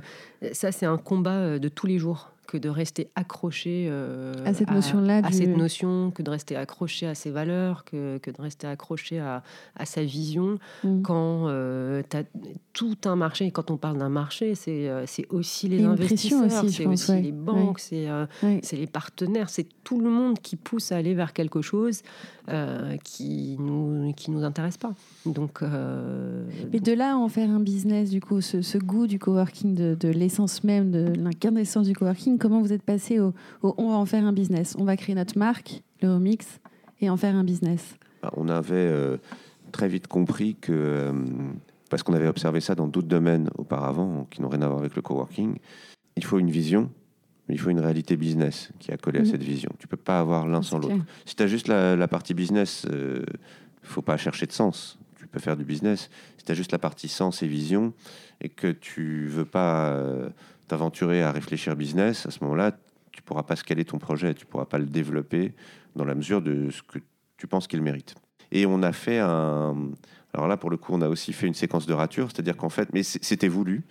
ça, 0.53 0.71
c'est 0.71 0.85
un 0.85 0.97
combat 0.97 1.31
euh, 1.31 1.59
de 1.59 1.69
tous 1.69 1.87
les 1.87 1.97
jours 1.97 2.31
que 2.45 2.57
de 2.57 2.69
rester 2.69 3.09
accroché 3.15 3.89
à 4.45 4.53
cette 4.53 4.71
notion-là, 4.71 5.21
à, 5.23 5.31
cette 5.31 5.55
notion, 5.55 6.11
que 6.11 6.21
de 6.21 6.29
rester 6.29 6.55
accroché 6.55 7.07
à 7.07 7.15
ses 7.15 7.31
valeurs, 7.31 7.85
que, 7.85 8.17
que 8.17 8.31
de 8.31 8.41
rester 8.41 8.67
accroché 8.67 9.19
à, 9.19 9.43
à 9.75 9.85
sa 9.85 10.03
vision. 10.03 10.57
Mm. 10.83 11.01
Quand 11.01 11.47
tu 12.09 12.17
as 12.17 12.23
tout 12.73 12.97
un 13.05 13.15
marché, 13.15 13.51
quand 13.51 13.71
on 13.71 13.77
parle 13.77 13.97
d'un 13.97 14.09
marché, 14.09 14.55
c'est 14.55 14.89
c'est 15.05 15.27
aussi 15.29 15.67
les 15.67 15.83
investisseurs, 15.83 16.49
c'est 16.49 16.85
aussi, 16.85 17.21
les 17.21 17.31
banques, 17.31 17.79
c'est 17.79 18.07
c'est 18.61 18.77
les 18.77 18.87
partenaires, 18.87 19.49
c'est 19.49 19.67
tout 19.83 19.99
le 19.99 20.09
monde 20.09 20.39
qui 20.39 20.55
pousse 20.55 20.91
à 20.91 20.97
aller 20.97 21.13
vers 21.13 21.33
quelque 21.33 21.61
chose 21.61 22.01
qui 23.03 23.57
nous 23.59 24.13
qui 24.13 24.31
nous 24.31 24.43
intéresse 24.43 24.77
pas. 24.77 24.93
Donc, 25.25 25.61
euh, 25.61 26.45
Mais 26.71 26.79
de 26.79 26.93
là 26.93 27.17
en 27.17 27.27
faire 27.29 27.49
un 27.49 27.59
business, 27.59 28.09
du 28.09 28.21
coup, 28.21 28.41
ce, 28.41 28.77
goût 28.77 29.07
du 29.07 29.19
coworking, 29.19 29.75
de, 29.75 29.95
de 29.99 30.09
l'essence 30.09 30.63
même, 30.63 30.91
de 30.91 31.13
l'incarnation 31.17 31.81
du 31.81 31.93
coworking, 31.93 32.34
comment 32.37 32.61
vous 32.61 32.73
êtes 32.73 32.83
passé 32.83 33.19
au, 33.19 33.33
on 33.61 33.89
va 33.89 33.95
en 33.95 34.05
faire 34.05 34.25
un 34.25 34.33
business 34.33 34.75
On 34.79 34.85
va 34.85 34.97
créer 34.97 35.15
notre 35.15 35.37
marque, 35.37 35.81
le 36.01 36.13
Remix, 36.13 36.59
et 37.01 37.09
en 37.09 37.17
faire 37.17 37.35
un 37.35 37.43
business 37.43 37.95
bah, 38.21 38.31
On 38.37 38.49
avait 38.49 38.75
euh, 38.75 39.17
très 39.71 39.87
vite 39.87 40.07
compris 40.07 40.55
que, 40.55 40.71
euh, 40.73 41.13
parce 41.89 42.03
qu'on 42.03 42.13
avait 42.13 42.27
observé 42.27 42.61
ça 42.61 42.75
dans 42.75 42.87
d'autres 42.87 43.07
domaines 43.07 43.49
auparavant, 43.57 44.27
qui 44.29 44.41
n'ont 44.41 44.49
rien 44.49 44.61
à 44.61 44.67
voir 44.67 44.79
avec 44.79 44.95
le 44.95 45.01
coworking, 45.01 45.57
il 46.15 46.23
faut 46.23 46.39
une 46.39 46.51
vision, 46.51 46.91
mais 47.47 47.55
il 47.55 47.57
faut 47.59 47.69
une 47.69 47.79
réalité 47.79 48.17
business 48.17 48.71
qui 48.79 48.91
a 48.91 48.97
collé 48.97 49.19
à 49.19 49.23
mhm. 49.23 49.29
cette 49.29 49.43
vision. 49.43 49.71
Tu 49.79 49.87
peux 49.87 49.97
pas 49.97 50.19
avoir 50.19 50.47
l'un 50.47 50.61
sans 50.61 50.79
l'autre. 50.79 50.95
Si 51.25 51.35
tu 51.35 51.43
as 51.43 51.47
juste 51.47 51.67
la, 51.67 51.95
la 51.95 52.07
partie 52.07 52.33
business, 52.33 52.85
il 52.89 52.91
ne 52.91 53.23
faut 53.83 54.01
pas 54.01 54.17
chercher 54.17 54.45
de 54.45 54.51
sens 54.51 54.97
faire 55.39 55.57
du 55.57 55.63
business. 55.63 56.09
Si 56.37 56.45
tu 56.45 56.51
as 56.51 56.55
juste 56.55 56.71
la 56.71 56.79
partie 56.79 57.07
sens 57.07 57.43
et 57.43 57.47
vision 57.47 57.93
et 58.41 58.49
que 58.49 58.67
tu 58.67 59.27
veux 59.27 59.45
pas 59.45 59.89
euh, 59.89 60.29
t'aventurer 60.67 61.23
à 61.23 61.31
réfléchir 61.31 61.75
business, 61.75 62.25
à 62.25 62.31
ce 62.31 62.43
moment-là, 62.43 62.77
tu 63.11 63.21
pourras 63.21 63.43
pas 63.43 63.55
scaler 63.55 63.85
ton 63.85 63.97
projet, 63.97 64.33
tu 64.33 64.45
pourras 64.45 64.65
pas 64.65 64.77
le 64.77 64.85
développer 64.85 65.53
dans 65.95 66.05
la 66.05 66.15
mesure 66.15 66.41
de 66.41 66.69
ce 66.69 66.81
que 66.83 66.99
tu 67.37 67.47
penses 67.47 67.67
qu'il 67.67 67.81
mérite. 67.81 68.15
Et 68.51 68.65
on 68.65 68.83
a 68.83 68.91
fait 68.91 69.19
un. 69.19 69.75
Alors 70.33 70.47
là, 70.47 70.57
pour 70.57 70.69
le 70.69 70.77
coup, 70.77 70.93
on 70.93 71.01
a 71.01 71.07
aussi 71.07 71.33
fait 71.33 71.47
une 71.47 71.53
séquence 71.53 71.85
de 71.85 71.93
rature, 71.93 72.29
c'est-à-dire 72.31 72.57
qu'en 72.57 72.69
fait, 72.69 72.89
mais 72.93 73.03
c'était 73.03 73.47
voulu. 73.47 73.83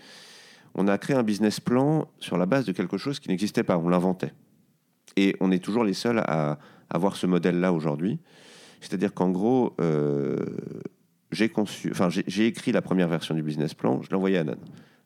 On 0.74 0.88
a 0.88 0.98
créé 0.98 1.16
un 1.16 1.22
business 1.22 1.60
plan 1.60 2.08
sur 2.18 2.36
la 2.36 2.46
base 2.46 2.66
de 2.66 2.72
quelque 2.72 2.98
chose 2.98 3.20
qui 3.20 3.28
n'existait 3.28 3.62
pas, 3.62 3.78
on 3.78 3.88
l'inventait. 3.88 4.34
Et 5.16 5.36
on 5.40 5.50
est 5.50 5.62
toujours 5.62 5.84
les 5.84 5.94
seuls 5.94 6.18
à 6.18 6.58
avoir 6.90 7.16
ce 7.16 7.26
modèle-là 7.26 7.72
aujourd'hui. 7.72 8.18
C'est-à-dire 8.80 9.14
qu'en 9.14 9.30
gros, 9.30 9.74
euh, 9.80 10.36
j'ai 11.30 11.48
conçu, 11.48 11.90
enfin 11.90 12.08
j'ai 12.10 12.46
écrit 12.46 12.72
la 12.72 12.82
première 12.82 13.08
version 13.08 13.34
du 13.34 13.42
business 13.42 13.74
plan, 13.74 14.02
je 14.02 14.10
l'ai 14.10 14.16
envoyé 14.16 14.38
à 14.38 14.44
Nan. 14.44 14.58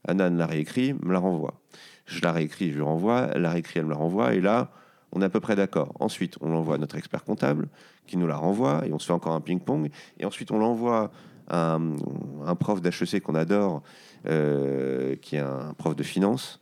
Anan 0.07 0.37
l'a 0.37 0.47
réécrit, 0.47 0.95
me 0.95 1.13
la 1.13 1.19
renvoie. 1.19 1.61
Je 2.07 2.21
la 2.23 2.33
réécris, 2.33 2.71
je 2.71 2.77
lui 2.77 2.83
renvoie, 2.83 3.29
elle 3.35 3.43
l'a 3.43 3.51
réécrit, 3.51 3.81
elle 3.81 3.87
me 3.87 3.91
la 3.91 3.97
renvoie, 3.97 4.35
et 4.35 4.41
là, 4.41 4.71
on 5.13 5.23
est 5.23 5.25
à 5.25 5.29
peu 5.29 5.41
près 5.41 5.57
d'accord. 5.57 5.93
Ensuite, 6.01 6.37
on 6.41 6.49
l'envoie 6.51 6.77
à 6.77 6.79
notre 6.79 6.97
expert 6.97 7.25
comptable, 7.25 7.69
qui 8.07 8.17
nous 8.17 8.27
la 8.27 8.37
renvoie, 8.37 8.87
et 8.87 8.93
on 8.93 8.99
se 8.99 9.07
fait 9.07 9.13
encore 9.13 9.35
un 9.35 9.41
ping-pong, 9.41 9.91
et 10.19 10.25
ensuite 10.25 10.51
on 10.51 10.59
l'envoie 10.59 11.11
à 11.49 11.75
un, 11.75 12.55
prof 12.55 12.81
d'HEC 12.81 13.23
qu'on 13.23 13.35
adore, 13.35 13.83
euh, 14.27 15.17
qui 15.17 15.37
est 15.37 15.41
un 15.41 15.75
prof 15.77 15.97
de 15.97 16.03
finance, 16.03 16.61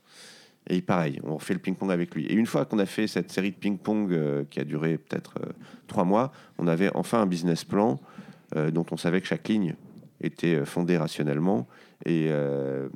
et 0.69 0.83
pareil, 0.83 1.21
on 1.23 1.39
fait 1.39 1.55
le 1.55 1.61
ping-pong 1.61 1.93
avec 1.93 2.15
lui. 2.15 2.27
Et 2.27 2.35
une 2.35 2.47
fois 2.47 2.65
qu'on 2.65 2.81
a 2.81 2.87
fait 2.87 3.07
cette 3.07 3.31
série 3.31 3.53
de 3.53 3.57
ping-pong 3.57 4.13
euh, 4.13 4.45
qui 4.51 4.59
a 4.59 4.65
duré 4.65 4.99
peut-être 4.99 5.35
euh, 5.41 5.53
trois 5.87 6.05
mois, 6.05 6.33
on 6.59 6.67
avait 6.67 6.91
enfin 6.95 7.21
un 7.21 7.27
business 7.27 7.65
plan 7.65 8.01
dont 8.73 8.87
on 8.93 8.97
savait 8.97 9.21
que 9.21 9.27
chaque 9.27 9.49
ligne 9.49 9.75
était 10.21 10.65
fondée 10.65 10.97
rationnellement 10.97 11.67
et, 12.05 12.27
euh, 12.31 12.89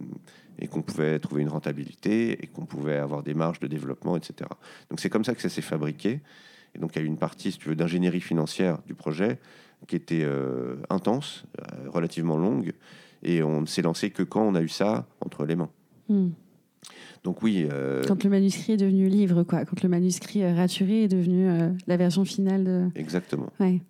et 0.59 0.67
qu'on 0.67 0.83
pouvait 0.83 1.19
trouver 1.19 1.43
une 1.43 1.49
rentabilité 1.49 2.43
et 2.43 2.47
qu'on 2.47 2.67
pouvait 2.67 2.97
avoir 2.97 3.23
des 3.23 3.35
marges 3.35 3.61
de 3.61 3.67
développement, 3.67 4.17
etc. 4.17 4.49
Donc 4.91 5.01
c'est 5.01 5.11
comme 5.11 5.25
ça 5.25 5.35
que 5.35 5.43
ça 5.43 5.49
s'est 5.49 5.63
fabriqué. 5.63 6.21
Et 6.75 6.79
donc 6.79 6.95
il 6.95 6.99
y 6.99 7.03
a 7.03 7.05
eu 7.05 7.09
une 7.09 7.19
partie, 7.19 7.53
si 7.53 7.59
tu 7.59 7.69
veux, 7.69 7.75
d'ingénierie 7.75 8.21
financière 8.21 8.79
du 8.87 8.95
projet 8.95 9.39
qui 9.89 9.97
était 9.97 10.29
intense, 10.91 11.45
relativement 11.89 12.37
longue, 12.37 12.75
et 13.23 13.43
on 13.43 13.63
ne 13.63 13.67
s'est 13.67 13.81
lancé 13.81 14.11
que 14.11 14.23
quand 14.23 14.43
on 14.43 14.55
a 14.55 14.61
eu 14.61 14.69
ça 14.69 15.07
entre 15.25 15.47
les 15.47 15.57
mains. 15.57 15.71
Hmm. 16.11 16.29
Donc 17.25 17.43
oui. 17.43 17.67
Quand 18.07 18.23
le 18.23 18.31
manuscrit 18.31 18.75
est 18.75 18.77
devenu 18.77 19.09
livre, 19.09 19.43
quoi. 19.43 19.65
Quand 19.65 19.83
le 19.83 19.89
manuscrit 19.89 20.45
raturé 20.53 21.05
est 21.05 21.09
devenu 21.09 21.49
la 21.87 21.97
version 21.97 22.27
finale 22.27 22.65
de. 22.65 22.89
Exactement. 22.95 23.51
Ouais. 23.59 23.81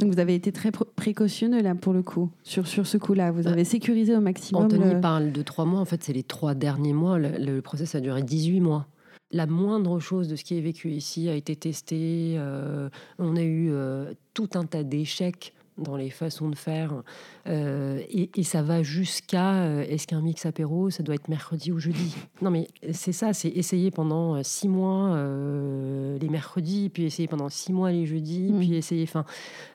Donc 0.00 0.12
vous 0.12 0.18
avez 0.18 0.34
été 0.34 0.52
très 0.52 0.70
précautionneux 0.70 1.62
là 1.62 1.74
pour 1.74 1.92
le 1.92 2.02
coup, 2.02 2.30
sur, 2.42 2.66
sur 2.66 2.86
ce 2.86 2.98
coup-là. 2.98 3.30
Vous 3.30 3.46
avez 3.46 3.64
sécurisé 3.64 4.16
au 4.16 4.20
maximum. 4.20 4.64
Anthony 4.64 5.00
parle 5.00 5.32
de 5.32 5.42
trois 5.42 5.64
mois. 5.64 5.80
En 5.80 5.84
fait, 5.84 6.02
c'est 6.02 6.12
les 6.12 6.22
trois 6.22 6.54
derniers 6.54 6.92
mois. 6.92 7.18
Le, 7.18 7.30
le, 7.38 7.62
process 7.62 7.94
a 7.94 8.00
duré 8.00 8.22
18 8.22 8.60
mois. 8.60 8.86
La 9.32 9.46
moindre 9.46 9.98
chose 9.98 10.28
de 10.28 10.36
ce 10.36 10.44
qui 10.44 10.56
est 10.56 10.60
vécu 10.60 10.90
ici 10.90 11.28
a 11.28 11.34
été 11.34 11.56
testé. 11.56 12.36
Euh, 12.38 12.88
on 13.18 13.36
a 13.36 13.42
eu 13.42 13.70
euh, 13.70 14.12
tout 14.34 14.50
un 14.54 14.64
tas 14.64 14.84
d'échecs 14.84 15.52
dans 15.78 15.96
les 15.96 16.10
façons 16.10 16.48
de 16.48 16.56
faire. 16.56 17.02
Euh, 17.46 18.00
et, 18.10 18.30
et, 18.34 18.42
ça 18.42 18.62
va 18.62 18.82
jusqu'à 18.82 19.62
euh, 19.62 19.84
est-ce 19.88 20.06
qu'un 20.06 20.20
mix 20.20 20.46
apéro, 20.46 20.90
ça 20.90 21.02
doit 21.02 21.14
être 21.14 21.28
mercredi 21.28 21.72
ou 21.72 21.78
jeudi? 21.78 22.14
Non, 22.42 22.50
mais 22.50 22.68
c'est 22.92 23.12
ça, 23.12 23.32
c'est 23.32 23.48
essayer 23.48 23.90
pendant 23.90 24.42
six 24.42 24.68
mois 24.68 25.14
euh, 25.14 26.18
les 26.18 26.28
mercredis, 26.28 26.88
puis 26.88 27.04
essayer 27.04 27.28
pendant 27.28 27.48
six 27.48 27.72
mois 27.72 27.90
les 27.90 28.06
jeudis, 28.06 28.50
Mm. 28.50 28.58
puis 28.58 28.74
essayer. 28.74 29.02
Enfin, 29.04 29.24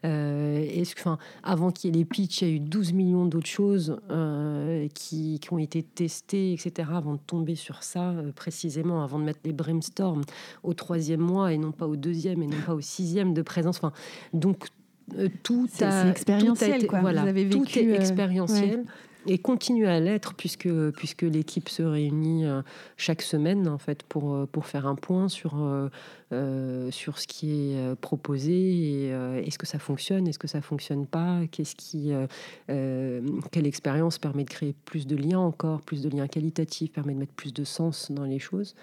est-ce 0.04 0.96
que, 0.96 1.02
enfin, 1.02 1.18
avant 1.44 1.72
qu'il 1.72 1.90
y 1.90 1.94
ait 1.94 2.00
les 2.00 2.06
pitchs, 2.06 2.42
il 2.42 2.48
y 2.48 2.52
a 2.52 2.54
eu 2.56 2.60
12 2.60 2.94
millions 2.94 3.26
d'autres 3.26 3.48
choses 3.48 3.98
euh, 4.10 4.88
qui, 4.94 5.40
qui 5.40 5.54
ont 5.54 5.58
été 5.58 5.84
testées, 5.84 6.54
etc., 6.54 6.90
avant 6.94 7.14
de 7.14 7.20
tomber 7.20 7.56
sur 7.56 7.84
ça 7.84 8.12
euh, 8.12 8.32
précisément, 8.32 9.04
avant 9.04 9.20
de 9.20 9.24
mettre 9.24 9.42
les 9.44 9.54
brainstorms 9.54 10.24
au 10.64 10.74
troisième 10.74 11.22
mois 11.22 11.54
et 11.54 11.58
non 11.58 11.72
pas 11.72 11.88
au 11.88 11.96
deuxième 11.96 12.44
et 12.44 12.48
non 12.48 12.58
pas 12.66 12.74
au 12.74 12.82
sixième 12.82 13.34
de 13.34 13.42
présence. 13.42 13.78
Enfin, 13.78 13.94
donc 14.34 14.66
euh, 14.66 14.68
tout 15.44 15.68
C'est- 15.72 15.84
a 15.86 16.10
expérientiel, 16.10 16.70
tout 16.70 16.74
a 16.74 16.78
été- 16.78 16.88
quoi. 16.88 17.00
Vous 17.00 17.04
Voilà, 17.04 17.22
avez 17.24 17.48
tout 17.50 17.62
vécu, 17.62 17.80
est 17.80 17.88
euh, 17.92 17.96
expérientiel. 17.96 18.86
Et 19.28 19.38
continue 19.38 19.86
à 19.86 20.00
l'être 20.00 20.34
puisque, 20.34 20.68
puisque 20.94 21.22
l'équipe 21.22 21.70
se 21.70 21.84
réunit 21.84 22.44
euh, 22.48 22.64
chaque 22.98 23.22
semaine 23.22 23.68
en 23.68 23.78
fait 23.78 24.02
pour, 24.02 24.34
euh, 24.34 24.48
pour 24.52 24.66
faire 24.66 24.88
un 24.88 24.96
point 24.96 25.30
sur, 25.30 25.62
euh, 25.62 25.90
euh, 26.34 26.90
sur 26.90 27.20
ce 27.20 27.28
qui 27.28 27.52
est 27.52 27.76
euh, 27.78 27.94
proposé 27.96 28.52
et 29.06 29.14
euh, 29.14 29.40
est-ce 29.44 29.60
que 29.60 29.68
ça 29.68 29.78
fonctionne, 29.78 30.28
est-ce 30.28 30.40
que 30.40 30.48
ça 30.48 30.62
fonctionne 30.64 31.06
pas, 31.06 31.42
qu'est-ce 31.52 31.76
qui, 31.76 32.12
euh, 32.14 32.26
euh, 32.72 33.22
quelle 33.52 33.68
expérience 33.68 34.18
permet 34.18 34.44
de 34.44 34.50
créer 34.50 34.74
plus 34.86 35.06
de 35.06 35.16
liens 35.16 35.38
encore, 35.40 35.82
plus 35.82 36.02
de 36.02 36.10
liens 36.10 36.26
qualitatifs, 36.28 36.92
permet 36.92 37.14
de 37.14 37.20
mettre 37.20 37.34
plus 37.34 37.54
de 37.54 37.64
sens 37.64 38.12
dans 38.12 38.26
les 38.26 38.40
choses. 38.40 38.74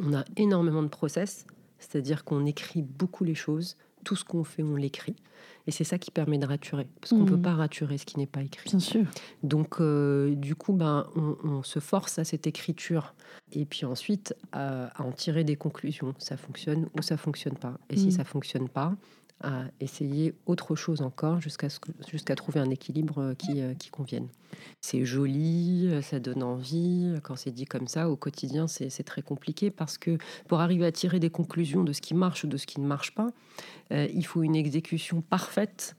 On 0.00 0.14
a 0.14 0.24
énormément 0.36 0.84
de 0.84 0.88
process, 0.88 1.44
c'est-à-dire 1.80 2.22
qu'on 2.22 2.46
écrit 2.46 2.82
beaucoup 2.82 3.24
les 3.24 3.34
choses, 3.34 3.76
tout 4.04 4.16
ce 4.16 4.24
qu'on 4.24 4.44
fait 4.44 4.62
on 4.62 4.76
l'écrit 4.76 5.16
et 5.66 5.70
c'est 5.70 5.84
ça 5.84 5.98
qui 5.98 6.10
permet 6.10 6.38
de 6.38 6.46
raturer 6.46 6.88
parce 7.00 7.10
qu'on 7.10 7.20
Mhm. 7.20 7.26
peut 7.30 7.40
pas 7.40 7.54
raturer 7.54 7.96
ce 7.98 8.04
qui 8.06 8.18
n'est 8.18 8.26
pas 8.26 8.42
écrit. 8.42 8.68
Bien 8.70 8.78
sûr. 8.80 9.04
Donc, 9.44 9.80
euh, 9.80 10.34
du 10.34 10.54
coup, 10.56 10.72
ben, 10.72 11.06
on, 11.14 11.36
on 11.44 11.62
se 11.62 11.78
force 11.78 12.18
à 12.18 12.24
cette 12.24 12.46
écriture. 12.48 13.14
Et 13.52 13.64
puis 13.64 13.84
ensuite, 13.84 14.34
à, 14.52 14.86
à 15.00 15.04
en 15.04 15.12
tirer 15.12 15.44
des 15.44 15.54
conclusions. 15.56 16.14
Ça 16.18 16.36
fonctionne 16.36 16.88
ou 16.98 17.02
ça 17.02 17.16
fonctionne 17.16 17.56
pas. 17.56 17.78
Et 17.90 17.96
si 17.96 18.10
ça 18.10 18.24
fonctionne 18.24 18.68
pas, 18.68 18.94
à 19.42 19.64
essayer 19.80 20.34
autre 20.46 20.74
chose 20.74 21.02
encore 21.02 21.40
jusqu'à 21.40 21.68
jusqu'à 22.10 22.34
trouver 22.34 22.60
un 22.60 22.70
équilibre 22.70 23.18
euh, 23.18 23.34
qui, 23.34 23.60
euh, 23.60 23.74
qui 23.74 23.90
convienne. 23.90 24.28
C'est 24.80 25.04
joli, 25.04 25.88
euh, 25.88 26.02
ça 26.02 26.20
donne 26.20 26.42
envie. 26.42 27.14
Quand 27.22 27.36
c'est 27.36 27.50
dit 27.50 27.64
comme 27.64 27.88
ça, 27.88 28.08
au 28.08 28.16
quotidien, 28.16 28.66
c'est 28.66 29.04
très 29.04 29.22
compliqué 29.22 29.70
parce 29.70 29.98
que 29.98 30.18
pour 30.48 30.60
arriver 30.60 30.86
à 30.86 30.92
tirer 30.92 31.20
des 31.20 31.30
conclusions 31.30 31.84
de 31.84 31.92
ce 31.92 32.00
qui 32.00 32.14
marche 32.14 32.44
ou 32.44 32.46
de 32.46 32.56
ce 32.56 32.66
qui 32.66 32.80
ne 32.80 32.86
marche 32.86 33.14
pas, 33.14 33.30
il 33.90 34.24
faut 34.24 34.42
une 34.42 34.56
exécution 34.56 35.20
parfaite 35.20 35.96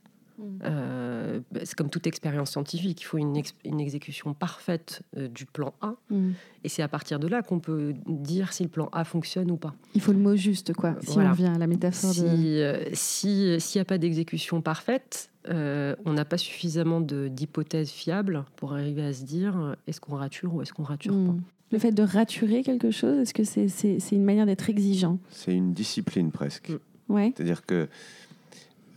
euh, 0.64 1.40
bah, 1.52 1.60
c'est 1.64 1.74
comme 1.74 1.90
toute 1.90 2.06
expérience 2.06 2.50
scientifique, 2.50 3.00
il 3.00 3.04
faut 3.04 3.18
une, 3.18 3.36
ex- 3.36 3.54
une 3.64 3.80
exécution 3.80 4.34
parfaite 4.34 5.02
euh, 5.16 5.28
du 5.28 5.46
plan 5.46 5.74
A, 5.80 5.94
Mm. 6.10 6.30
et 6.64 6.68
c'est 6.68 6.82
à 6.82 6.88
partir 6.88 7.18
de 7.18 7.26
là 7.28 7.42
qu'on 7.42 7.60
peut 7.60 7.94
dire 8.06 8.52
si 8.52 8.62
le 8.62 8.68
plan 8.68 8.88
A 8.92 9.04
fonctionne 9.04 9.50
ou 9.50 9.56
pas. 9.56 9.74
Il 9.94 10.00
faut 10.00 10.12
le 10.12 10.18
mot 10.18 10.36
juste, 10.36 10.72
quoi. 10.74 10.96
Si 11.02 11.14
Voilà. 11.14 11.28
on 11.30 11.32
revient 11.32 11.52
à 11.54 11.58
la 11.58 11.66
métaphore 11.66 12.12
Si 12.12 12.22
de. 12.22 12.26
euh, 12.28 12.84
si- 12.92 13.60
s'il 13.60 13.78
n'y 13.78 13.82
a 13.82 13.84
pas 13.86 13.98
d'exécution 13.98 14.60
parfaite, 14.60 15.30
euh, 15.48 15.94
on 16.04 16.12
n'a 16.14 16.24
pas 16.24 16.38
suffisamment 16.38 17.00
de- 17.00 17.28
d'hypothèses 17.28 17.90
fiables 17.90 18.44
pour 18.56 18.72
arriver 18.72 19.04
à 19.04 19.12
se 19.12 19.24
dire 19.24 19.76
est-ce 19.86 20.00
qu'on 20.00 20.16
rature 20.16 20.54
ou 20.54 20.62
est-ce 20.62 20.72
qu'on 20.72 20.82
rature 20.84 21.12
Mm. 21.14 21.40
Le 21.72 21.78
fait 21.78 21.92
de 21.92 22.02
raturer 22.02 22.62
quelque 22.62 22.90
chose, 22.90 23.18
est-ce 23.18 23.34
que 23.34 23.42
c'est 23.44 23.68
c'est- 23.68 23.98
c'est 23.98 24.14
une 24.14 24.24
manière 24.24 24.46
d'être 24.46 24.68
exigeant? 24.70 25.18
C'est 25.30 25.54
une 25.54 25.72
discipline 25.72 26.30
presque. 26.30 26.70
Mm. 26.70 27.12
Ouais. 27.12 27.32
C'est-à-dire 27.36 27.64
que 27.66 27.88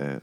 euh, 0.02 0.20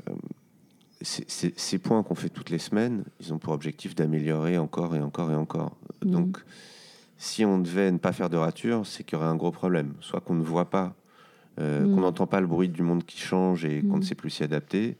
ces- 1.05 1.78
points 1.78 2.02
qu'on 2.02 2.14
fait 2.14 2.28
toutes 2.30 2.50
les 2.50 2.59
semaines, 2.59 3.05
ils 3.20 3.32
ont 3.32 3.38
pour 3.38 3.52
objectif 3.52 3.94
d'améliorer 3.94 4.59
encore 4.59 4.96
et 4.96 5.00
encore 5.00 5.30
et 5.30 5.34
encore. 5.34 5.76
Mhm. 6.05 6.11
Donc, 6.11 6.38
si 7.18 7.44
on 7.44 7.59
devait 7.59 7.90
ne 7.92 7.98
pas 7.98 8.12
faire 8.12 8.30
de 8.30 8.36
rature, 8.36 8.86
c'est 8.86 9.05
qu'il 9.05 9.16
y 9.18 9.20
aurait 9.20 9.30
un 9.30 9.36
gros 9.36 9.52
problème. 9.52 9.94
Soit 10.00 10.20
qu'on 10.20 10.34
ne 10.34 10.42
voit 10.42 10.70
pas, 10.70 10.94
euh, 11.61 11.86
Mhm. 11.86 11.94
qu'on 11.94 12.00
n'entend 12.00 12.26
pas 12.26 12.40
le 12.40 12.46
bruit 12.46 12.68
du 12.68 12.82
monde 12.82 13.05
qui 13.05 13.18
change 13.18 13.64
et 13.64 13.82
qu'on 13.82 13.98
ne 13.98 14.02
sait 14.02 14.14
plus 14.14 14.30
s'y 14.30 14.42
adapter. 14.44 14.96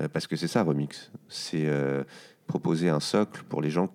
euh, 0.00 0.08
parce 0.08 0.26
que 0.26 0.36
c'est 0.36 0.48
ça, 0.48 0.62
Remix. 0.62 1.10
C'est 1.28 1.66
euh, 1.66 2.02
proposer 2.46 2.88
un 2.88 2.98
socle 3.00 3.42
pour 3.46 3.60
les 3.60 3.68
gens 3.68 3.92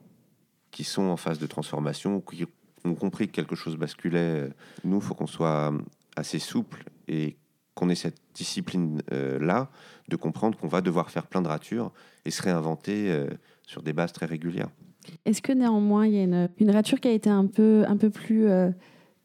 qui 0.69 0.83
sont 0.83 1.01
en 1.09 1.17
phase 1.17 1.39
de 1.39 1.47
transformation, 1.47 2.21
qui 2.21 2.45
ont 2.85 2.93
compris 2.93 3.27
que 3.27 3.33
quelque 3.33 3.55
chose 3.55 3.77
basculait. 3.77 4.47
Nous, 4.83 4.97
il 4.97 5.01
faut 5.01 5.15
qu'on 5.15 5.25
soit 5.25 5.73
assez 6.15 6.37
souple 6.37 6.83
et 7.07 7.35
qu'on 7.77 7.89
ait 7.89 7.95
cette 7.95 8.17
discipline-là 8.33 9.69
de 10.09 10.15
comprendre 10.15 10.57
qu'on 10.57 10.67
va 10.67 10.81
devoir 10.81 11.09
faire 11.11 11.27
plein 11.27 11.41
de 11.41 11.47
ratures 11.47 11.91
et 12.25 12.31
se 12.31 12.41
réinventer 12.41 13.11
euh, 13.11 13.27
sur 13.63 13.83
des 13.83 13.93
bases 13.93 14.11
très 14.13 14.25
régulières. 14.25 14.69
Est-ce 15.25 15.41
que 15.41 15.53
néanmoins, 15.53 16.07
il 16.07 16.13
y 16.13 16.19
a 16.19 16.23
une, 16.23 16.49
une 16.59 16.71
rature 16.71 16.99
qui 16.99 17.07
a 17.07 17.11
été 17.11 17.29
un 17.29 17.45
peu, 17.45 17.85
un 17.87 17.95
peu 17.97 18.09
plus 18.09 18.47
euh, 18.47 18.71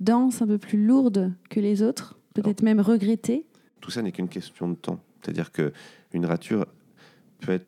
dense, 0.01 0.43
un 0.43 0.47
peu 0.47 0.59
plus 0.59 0.85
lourde 0.85 1.33
que 1.51 1.61
les 1.61 1.83
autres 1.83 2.19
Peut-être 2.35 2.63
même 2.63 2.81
regrettée? 2.81 3.45
Tout 3.81 3.91
ça 3.91 4.01
n'est 4.03 4.13
qu'une 4.13 4.29
question 4.29 4.69
de 4.69 4.75
temps. 4.75 5.01
C'est-à-dire 5.21 5.51
que 5.53 5.73
une 6.13 6.25
rature 6.27 6.67
peut 7.41 7.53
être, 7.53 7.67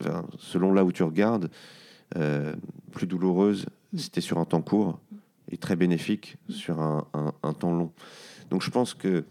enfin, 0.00 0.24
selon 0.38 0.72
là 0.72 0.84
où 0.84 0.92
tu 0.92 1.02
regardes, 1.02 1.50
euh, 2.16 2.54
plus 2.92 3.06
douloureuse 3.06 3.66
si 3.96 4.10
tu 4.10 4.18
es 4.18 4.22
sur 4.22 4.38
un 4.38 4.44
temps 4.44 4.62
court 4.62 4.98
et 5.50 5.56
très 5.56 5.74
bénéfique 5.76 6.36
sur 6.48 6.80
un, 6.80 7.06
un- 7.12 7.32
un 7.42 7.52
temps 7.52 7.72
long. 7.74 7.92
Donc 8.50 8.62
je 8.62 8.70
pense 8.70 8.94
que 8.94 9.24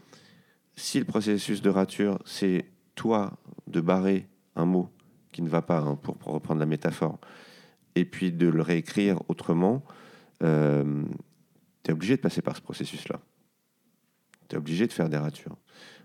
si 0.75 0.99
le 0.99 1.05
processus 1.05 1.61
de 1.61 1.69
rature, 1.69 2.19
c'est 2.25 2.65
toi 2.95 3.33
de 3.67 3.81
barrer 3.81 4.27
un 4.55 4.65
mot 4.65 4.89
qui 5.31 5.41
ne 5.41 5.49
va 5.49 5.61
pas, 5.61 5.79
hein, 5.79 5.95
pour, 5.95 6.17
pour 6.17 6.33
reprendre 6.33 6.59
la 6.59 6.65
métaphore, 6.65 7.19
et 7.95 8.05
puis 8.05 8.31
de 8.31 8.47
le 8.47 8.61
réécrire 8.61 9.19
autrement, 9.27 9.83
tu 10.39 10.45
es 10.45 11.91
obligé 11.91 12.15
de 12.17 12.21
passer 12.21 12.41
par 12.41 12.55
ce 12.55 12.61
processus-là. 12.61 13.19
Tu 14.49 14.55
es 14.55 14.57
obligé 14.57 14.87
de 14.87 14.91
faire 14.91 15.09
des 15.09 15.17
ratures. 15.17 15.55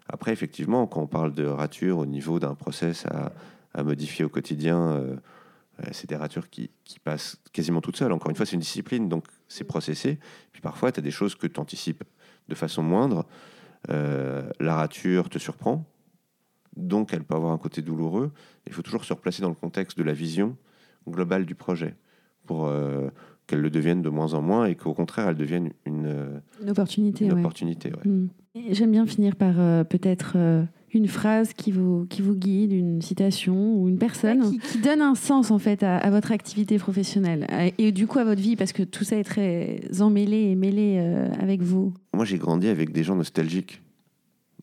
Après, 0.08 0.32
effectivement, 0.32 0.86
quand 0.86 1.02
on 1.02 1.06
parle 1.06 1.34
de 1.34 1.44
rature 1.44 1.98
au 1.98 2.06
niveau 2.06 2.38
d'un 2.38 2.54
process 2.54 3.04
à, 3.06 3.32
à 3.74 3.82
modifier 3.82 4.24
au 4.24 4.28
quotidien, 4.28 4.92
euh, 4.92 5.16
euh, 5.80 5.88
c'est 5.92 6.08
des 6.08 6.16
ratures 6.16 6.48
qui, 6.48 6.70
qui 6.84 6.98
passent 6.98 7.36
quasiment 7.52 7.80
toutes 7.80 7.96
seules. 7.96 8.12
Encore 8.12 8.30
une 8.30 8.36
fois, 8.36 8.46
c'est 8.46 8.54
une 8.54 8.60
discipline, 8.60 9.08
donc 9.08 9.24
c'est 9.48 9.64
processé. 9.64 10.18
Puis 10.52 10.62
parfois, 10.62 10.92
tu 10.92 11.00
as 11.00 11.02
des 11.02 11.10
choses 11.10 11.34
que 11.34 11.46
tu 11.46 11.60
anticipes 11.60 12.04
de 12.48 12.54
façon 12.54 12.82
moindre. 12.82 13.26
Euh, 13.90 14.48
la 14.60 14.74
rature 14.74 15.28
te 15.28 15.38
surprend, 15.38 15.84
donc 16.76 17.12
elle 17.12 17.22
peut 17.24 17.34
avoir 17.36 17.52
un 17.52 17.58
côté 17.58 17.82
douloureux. 17.82 18.32
Il 18.66 18.72
faut 18.72 18.82
toujours 18.82 19.04
se 19.04 19.12
replacer 19.12 19.42
dans 19.42 19.48
le 19.48 19.54
contexte 19.54 19.96
de 19.98 20.02
la 20.04 20.12
vision 20.12 20.56
globale 21.08 21.46
du 21.46 21.54
projet 21.54 21.94
pour 22.46 22.66
euh, 22.66 23.08
qu'elle 23.46 23.60
le 23.60 23.70
devienne 23.70 24.02
de 24.02 24.08
moins 24.10 24.34
en 24.34 24.42
moins 24.42 24.66
et 24.66 24.74
qu'au 24.74 24.94
contraire, 24.94 25.28
elle 25.28 25.36
devienne 25.36 25.70
une, 25.86 26.40
Une 26.62 26.70
opportunité, 26.70 27.24
une 27.24 27.32
ouais. 27.32 27.40
opportunité. 27.40 27.90
ouais. 27.90 28.10
Mm. 28.10 28.28
Et 28.54 28.74
J'aime 28.74 28.90
bien 28.90 29.06
finir 29.06 29.36
par 29.36 29.58
euh, 29.58 29.84
peut-être 29.84 30.36
une 30.92 31.08
phrase 31.08 31.52
qui 31.52 31.70
vous, 31.72 32.06
qui 32.06 32.22
vous 32.22 32.34
guide, 32.34 32.72
une 32.72 33.02
citation 33.02 33.74
ou 33.76 33.88
une 33.88 33.98
personne 33.98 34.50
qui, 34.50 34.58
qui 34.58 34.78
donne 34.78 35.02
un 35.02 35.14
sens 35.14 35.50
en 35.50 35.58
fait 35.58 35.82
à, 35.82 35.96
à 35.96 36.10
votre 36.10 36.32
activité 36.32 36.78
professionnelle 36.78 37.46
et 37.78 37.92
du 37.92 38.06
coup 38.06 38.18
à 38.18 38.24
votre 38.24 38.40
vie 38.40 38.56
parce 38.56 38.72
que 38.72 38.82
tout 38.82 39.04
ça 39.04 39.16
est 39.16 39.24
très 39.24 39.80
emmêlé 40.00 40.36
et 40.36 40.54
mêlé 40.54 40.96
euh, 40.98 41.28
avec 41.40 41.62
vous. 41.62 41.92
Moi, 42.14 42.24
j'ai 42.24 42.38
grandi 42.38 42.68
avec 42.68 42.92
des 42.92 43.04
gens 43.04 43.16
nostalgiques 43.16 43.80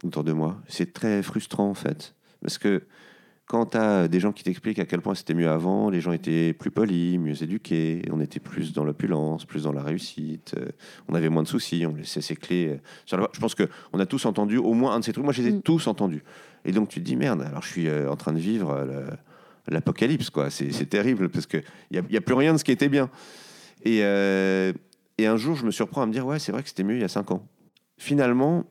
autour 0.03 0.23
de 0.23 0.33
moi. 0.33 0.61
C'est 0.67 0.93
très 0.93 1.23
frustrant, 1.23 1.69
en 1.69 1.73
fait. 1.73 2.15
Parce 2.41 2.57
que 2.57 2.83
quand 3.47 3.67
tu 3.67 3.77
as 3.77 4.07
des 4.07 4.19
gens 4.19 4.31
qui 4.31 4.43
t'expliquent 4.43 4.79
à 4.79 4.85
quel 4.85 5.01
point 5.01 5.13
c'était 5.15 5.33
mieux 5.35 5.49
avant, 5.49 5.89
les 5.89 6.01
gens 6.01 6.11
étaient 6.11 6.53
plus 6.53 6.71
polis, 6.71 7.19
mieux 7.19 7.43
éduqués, 7.43 8.01
on 8.11 8.19
était 8.19 8.39
plus 8.39 8.73
dans 8.73 8.83
l'opulence, 8.83 9.45
plus 9.45 9.63
dans 9.63 9.71
la 9.71 9.83
réussite, 9.83 10.55
euh, 10.57 10.69
on 11.07 11.13
avait 11.13 11.29
moins 11.29 11.43
de 11.43 11.47
soucis, 11.47 11.85
on 11.87 11.95
laissait 11.95 12.21
ses 12.21 12.35
clés 12.35 12.67
euh, 12.69 12.77
sur 13.05 13.17
la 13.17 13.21
voie. 13.21 13.31
Je 13.33 13.39
pense 13.39 13.53
qu'on 13.55 13.99
a 13.99 14.05
tous 14.05 14.25
entendu 14.25 14.57
au 14.57 14.73
moins 14.73 14.95
un 14.95 14.99
de 14.99 15.05
ces 15.05 15.13
trucs. 15.13 15.23
Moi, 15.23 15.33
je 15.33 15.43
les 15.43 15.49
ai 15.49 15.51
Mm. 15.51 15.61
tous 15.61 15.87
entendus. 15.87 16.23
Et 16.65 16.71
donc, 16.71 16.89
tu 16.89 16.99
te 16.99 17.05
dis, 17.05 17.15
merde, 17.15 17.43
alors 17.43 17.61
je 17.61 17.67
suis 17.69 17.87
euh, 17.87 18.11
en 18.11 18.15
train 18.15 18.33
de 18.33 18.39
vivre 18.39 18.87
l'apocalypse, 19.67 20.29
quoi. 20.31 20.49
C'est 20.49 20.89
terrible, 20.89 21.29
parce 21.29 21.45
qu'il 21.45 21.63
n'y 21.91 21.97
a, 21.99 22.01
il 22.09 22.13
y 22.13 22.17
a 22.17 22.21
plus 22.21 22.35
rien 22.35 22.53
de 22.53 22.57
ce 22.57 22.63
qui 22.63 22.71
était 22.71 22.89
bien. 22.89 23.09
Et, 23.83 23.99
euh, 24.01 24.73
et 25.17 25.27
un 25.27 25.37
jour, 25.37 25.55
je 25.55 25.65
me 25.65 25.71
surprends 25.71 26.01
à 26.01 26.05
me 26.07 26.11
dire, 26.11 26.25
ouais, 26.25 26.39
c'est 26.39 26.51
vrai 26.51 26.63
que 26.63 26.69
c'était 26.69 26.83
mieux 26.83 26.95
il 26.95 27.01
y 27.01 27.05
a 27.05 27.07
cinq 27.07 27.29
ans. 27.31 27.47
Finalement, 27.97 28.65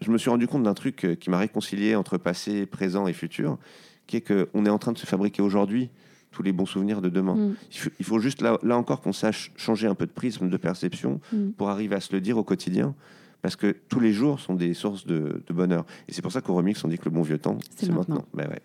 je 0.00 0.10
me 0.10 0.18
suis 0.18 0.30
rendu 0.30 0.46
compte 0.46 0.62
d'un 0.62 0.74
truc 0.74 1.04
euh, 1.04 1.14
qui 1.14 1.30
m'a 1.30 1.38
réconcilié 1.38 1.94
entre 1.96 2.18
passé, 2.18 2.66
présent 2.66 3.06
et 3.06 3.12
futur, 3.12 3.58
qui 4.06 4.16
est 4.18 4.20
qu'on 4.20 4.64
est 4.66 4.70
en 4.70 4.78
train 4.78 4.92
de 4.92 4.98
se 4.98 5.06
fabriquer 5.06 5.42
aujourd'hui 5.42 5.90
tous 6.30 6.42
les 6.42 6.52
bons 6.52 6.66
souvenirs 6.66 7.00
de 7.00 7.08
demain. 7.08 7.34
Mm. 7.34 7.54
Il 7.72 7.78
faut, 7.78 7.90
il 7.98 8.04
faut 8.04 8.18
juste, 8.18 8.42
là, 8.42 8.58
là 8.62 8.76
encore, 8.76 9.00
qu'on 9.00 9.12
sache 9.14 9.52
changer 9.56 9.86
un 9.86 9.94
peu 9.94 10.06
de 10.06 10.10
prisme, 10.12 10.48
de 10.48 10.56
perception, 10.56 11.20
Mm. 11.32 11.50
pour 11.52 11.70
arriver 11.70 11.94
à 11.96 12.00
se 12.00 12.12
le 12.12 12.20
dire 12.20 12.36
au 12.36 12.44
quotidien, 12.44 12.94
parce 13.42 13.56
que 13.56 13.74
tous 13.88 14.00
les 14.00 14.12
jours 14.12 14.38
sont 14.40 14.54
des 14.54 14.74
sources 14.74 15.06
de, 15.06 15.42
de 15.46 15.52
bonheur. 15.54 15.84
Et 16.08 16.12
c'est 16.12 16.22
pour 16.22 16.32
ça 16.32 16.40
qu'au 16.42 16.54
remix, 16.54 16.82
on 16.84 16.88
dit 16.88 16.98
que 16.98 17.04
le 17.06 17.10
bon 17.10 17.22
vieux 17.22 17.38
temps, 17.38 17.58
C'est 17.76 17.86
maintenant. 17.88 18.16
maintenant. 18.16 18.24
Ben 18.34 18.48
ouais. 18.48 18.60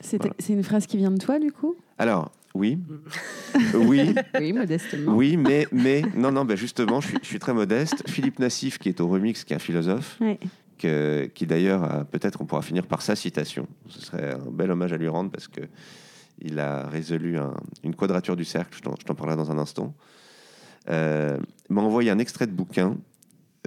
C'est 0.00 0.18
Voilà. 0.18 0.34
c'est 0.38 0.52
une 0.52 0.62
phrase 0.62 0.86
qui 0.86 0.96
vient 0.98 1.10
de 1.10 1.18
toi 1.18 1.38
du 1.38 1.50
coup? 1.52 1.74
Alors, 1.98 2.30
oui, 2.54 2.78
oui, 3.74 4.14
Oui, 4.38 4.52
modestement. 4.52 5.14
oui, 5.16 5.36
mais, 5.36 5.66
mais 5.72 6.02
non, 6.16 6.30
non, 6.32 6.44
ben 6.44 6.56
justement, 6.56 7.00
je 7.00 7.08
suis, 7.08 7.18
je 7.22 7.26
suis 7.26 7.38
très 7.38 7.52
modeste. 7.54 8.08
Philippe 8.08 8.38
Nassif, 8.38 8.78
qui 8.78 8.88
est 8.88 9.00
au 9.00 9.08
remix, 9.08 9.44
qui 9.44 9.52
est 9.52 9.56
un 9.56 9.60
philosophe, 9.60 10.18
Ouais. 10.20 10.38
qui 10.78 11.46
d'ailleurs, 11.46 12.04
peut-être 12.06 12.40
on 12.40 12.44
pourra 12.46 12.62
finir 12.62 12.86
par 12.86 13.02
sa 13.02 13.16
citation. 13.16 13.66
Ce 13.88 14.00
serait 14.00 14.34
un 14.34 14.50
bel 14.50 14.70
hommage 14.70 14.92
à 14.92 14.96
lui 14.96 15.08
rendre 15.08 15.30
parce 15.30 15.48
que 15.48 15.62
il 16.40 16.58
a 16.58 16.88
résolu 16.88 17.36
une 17.84 17.94
quadrature 17.94 18.34
du 18.36 18.44
cercle, 18.44 18.76
je 18.76 19.04
t'en 19.04 19.14
parlerai 19.14 19.36
dans 19.36 19.50
un 19.52 19.58
instant. 19.58 19.94
Euh, 20.90 21.38
m'a 21.70 21.80
envoyé 21.80 22.10
un 22.10 22.18
extrait 22.18 22.46
de 22.46 22.52
bouquin 22.52 22.96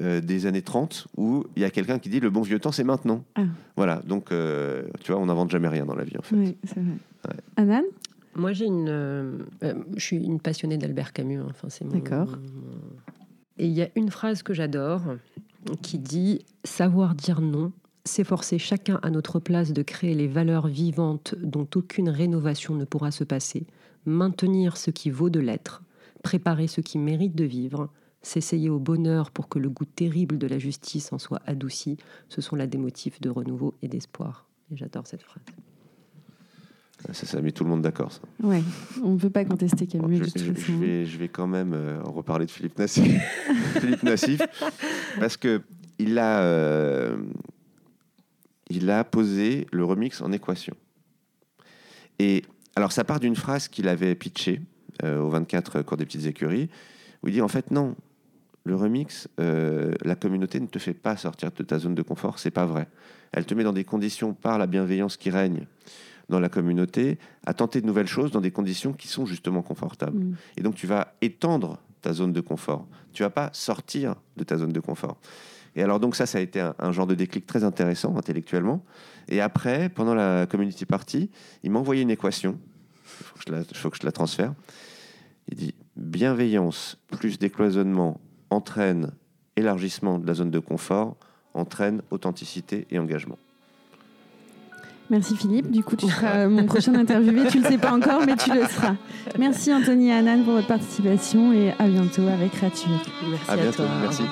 euh, 0.01 0.21
des 0.21 0.45
années 0.45 0.61
30 0.61 1.07
où 1.17 1.45
il 1.55 1.61
y 1.63 1.65
a 1.65 1.71
quelqu'un 1.71 1.97
qui 1.97 2.09
dit 2.09 2.19
le 2.19 2.29
bon 2.29 2.41
vieux 2.41 2.59
temps 2.59 2.71
c'est 2.71 2.83
maintenant. 2.83 3.23
Ah. 3.35 3.43
Voilà, 3.75 4.01
donc 4.05 4.31
euh, 4.31 4.83
tu 5.03 5.11
vois, 5.11 5.19
on 5.21 5.25
n'invente 5.25 5.49
jamais 5.49 5.69
rien 5.69 5.85
dans 5.85 5.95
la 5.95 6.03
vie 6.03 6.17
en 6.19 6.21
fait. 6.21 6.35
Oui, 6.35 6.57
c'est 6.65 6.75
vrai. 6.75 7.38
Anan? 7.55 7.81
Moi 8.38 8.53
j'ai 8.53 8.65
une. 8.65 9.45
je 9.61 9.99
suis 9.99 10.17
une 10.17 10.39
passionnée 10.39 10.77
d'Albert 10.77 11.11
Camus. 11.11 11.39
Hein. 11.39 11.47
Enfin, 11.49 11.69
c'est 11.69 11.88
D'accord. 11.88 12.38
Et 13.57 13.65
il 13.65 13.73
y 13.73 13.81
a 13.81 13.89
une 13.95 14.11
phrase 14.11 14.43
que 14.43 14.53
j'adore 14.53 15.01
qui 15.81 15.97
dit 15.97 16.45
Savoir 16.63 17.15
dire 17.15 17.41
non, 17.41 17.71
s'efforcer 18.05 18.59
chacun 18.59 18.99
à 19.03 19.09
notre 19.09 19.39
place 19.39 19.73
de 19.73 19.81
créer 19.81 20.13
les 20.13 20.27
valeurs 20.27 20.67
vivantes 20.67 21.35
dont 21.41 21.67
aucune 21.75 22.09
rénovation 22.09 22.75
ne 22.75 22.85
pourra 22.85 23.11
se 23.11 23.23
passer, 23.23 23.65
maintenir 24.05 24.77
ce 24.77 24.91
qui 24.91 25.09
vaut 25.09 25.29
de 25.29 25.39
l'être, 25.39 25.83
préparer 26.23 26.67
ce 26.67 26.81
qui 26.81 26.97
mérite 26.97 27.35
de 27.35 27.43
vivre, 27.43 27.89
s'essayer 28.21 28.69
au 28.69 28.79
bonheur 28.79 29.31
pour 29.31 29.49
que 29.49 29.59
le 29.59 29.69
goût 29.69 29.85
terrible 29.85 30.38
de 30.38 30.47
la 30.47 30.59
justice 30.59 31.13
en 31.13 31.19
soit 31.19 31.41
adouci, 31.45 31.97
ce 32.29 32.41
sont 32.41 32.55
là 32.55 32.67
des 32.67 32.77
motifs 32.77 33.21
de 33.21 33.29
renouveau 33.29 33.75
et 33.81 33.88
d'espoir. 33.88 34.47
Et 34.71 34.77
j'adore 34.77 35.07
cette 35.07 35.23
phrase. 35.23 35.43
Ça, 37.13 37.25
ça 37.25 37.41
met 37.41 37.51
tout 37.51 37.63
le 37.63 37.69
monde 37.69 37.81
d'accord, 37.81 38.11
ça. 38.11 38.19
Ouais, 38.43 38.61
on 39.03 39.13
ne 39.13 39.17
peut 39.17 39.29
pas 39.29 39.45
contester 39.45 39.87
Camus. 39.87 40.17
je, 40.17 40.53
je, 40.53 40.73
vais, 40.73 41.05
je 41.05 41.17
vais 41.17 41.29
quand 41.29 41.47
même 41.47 41.73
euh, 41.73 42.01
reparler 42.03 42.45
de 42.45 42.51
Philippe 42.51 42.77
Nassif, 42.77 43.21
Philippe 43.79 44.03
Nassif 44.03 44.41
parce 45.19 45.37
que 45.37 45.61
il 45.99 46.19
a, 46.19 46.41
euh, 46.41 47.17
il 48.69 48.89
a 48.89 49.03
posé 49.03 49.67
le 49.71 49.83
remix 49.83 50.21
en 50.21 50.31
équation. 50.31 50.75
Et 52.19 52.43
alors, 52.75 52.91
ça 52.91 53.03
part 53.03 53.19
d'une 53.19 53.35
phrase 53.35 53.67
qu'il 53.67 53.87
avait 53.87 54.15
pitchée 54.15 54.61
euh, 55.03 55.19
au 55.19 55.29
24 55.29 55.81
cours 55.81 55.97
des 55.97 56.05
petites 56.05 56.25
écuries, 56.25 56.69
où 57.23 57.27
il 57.27 57.33
dit 57.33 57.41
en 57.41 57.47
fait, 57.47 57.71
non, 57.71 57.95
le 58.63 58.75
remix, 58.75 59.27
euh, 59.39 59.93
la 60.03 60.15
communauté 60.15 60.59
ne 60.59 60.67
te 60.67 60.79
fait 60.79 60.93
pas 60.93 61.17
sortir 61.17 61.51
de 61.51 61.63
ta 61.63 61.79
zone 61.79 61.95
de 61.95 62.01
confort, 62.01 62.39
c'est 62.39 62.51
pas 62.51 62.65
vrai. 62.65 62.87
Elle 63.31 63.45
te 63.45 63.53
met 63.53 63.63
dans 63.63 63.73
des 63.73 63.83
conditions 63.83 64.33
par 64.33 64.57
la 64.57 64.67
bienveillance 64.67 65.17
qui 65.17 65.29
règne 65.29 65.65
dans 66.30 66.39
la 66.39 66.49
communauté 66.49 67.17
à 67.45 67.53
tenter 67.53 67.82
de 67.82 67.86
nouvelles 67.86 68.07
choses 68.07 68.32
dans 68.32 68.41
des 68.41 68.51
conditions 68.51 68.93
qui 68.93 69.07
sont 69.07 69.25
justement 69.25 69.61
confortables. 69.61 70.19
Mm. 70.19 70.36
Et 70.57 70.61
donc 70.61 70.75
tu 70.75 70.88
vas 70.88 71.13
étendre 71.21 71.80
ta 72.01 72.13
zone 72.13 72.34
de 72.34 72.41
confort. 72.41 72.86
Tu 73.13 73.23
vas 73.23 73.30
pas 73.30 73.49
sortir 73.53 74.15
de 74.36 74.43
ta 74.43 74.57
zone 74.57 74.71
de 74.71 74.80
confort. 74.80 75.17
Et 75.75 75.84
alors 75.84 75.99
donc 75.99 76.15
ça, 76.15 76.25
ça 76.25 76.38
a 76.38 76.41
été 76.41 76.59
un, 76.59 76.91
genre 76.91 77.07
de 77.07 77.15
déclic 77.15 77.45
très 77.45 77.63
intéressant 77.63 78.17
intellectuellement. 78.17 78.84
Et 79.28 79.41
après, 79.41 79.89
pendant 79.89 80.15
la 80.15 80.45
community 80.47 80.86
party, 80.86 81.30
il 81.63 81.71
m'a 81.71 81.80
envoyé 81.80 82.01
une 82.01 82.09
équation. 82.09 82.59
Il 82.93 83.09
faut, 83.09 83.25
faut, 83.73 83.89
que 83.89 83.97
je 83.97 84.05
la 84.05 84.11
transfère. 84.11 84.53
Il 85.49 85.55
dit 85.55 85.75
bienveillance 85.95 86.97
plus 87.07 87.39
décloisonnement 87.39 88.19
entraîne 88.49 89.11
élargissement 89.55 90.19
de 90.19 90.28
la 90.28 90.34
zone 90.34 90.51
de 90.51 90.59
confort, 90.59 91.17
entraîne 91.53 92.01
authenticité 92.11 92.88
et 92.91 92.99
engagement. 92.99 93.38
Merci 95.09 95.37
Philippe. 95.37 95.71
Du 95.71 95.83
coup, 95.83 95.95
tu 95.95 96.07
seras 96.07 96.47
mon 96.47 96.65
prochain 96.65 96.93
interviewé. 96.95 97.47
Tu 97.49 97.59
ne 97.59 97.63
le 97.63 97.69
sais 97.69 97.77
pas 97.77 97.93
encore, 97.93 98.21
mais 98.25 98.35
tu 98.35 98.51
le 98.53 98.65
seras. 98.65 98.95
Merci 99.39 99.73
Anthony 99.73 100.09
et 100.09 100.13
Anan 100.13 100.43
pour 100.43 100.53
votre 100.53 100.67
participation 100.67 101.53
et 101.53 101.73
à 101.79 101.87
bientôt 101.87 102.27
avec 102.27 102.53
Rature. 102.55 102.89
Merci 103.29 103.51
à, 103.51 103.55
bientôt. 103.57 103.83
Merci. 104.01 104.23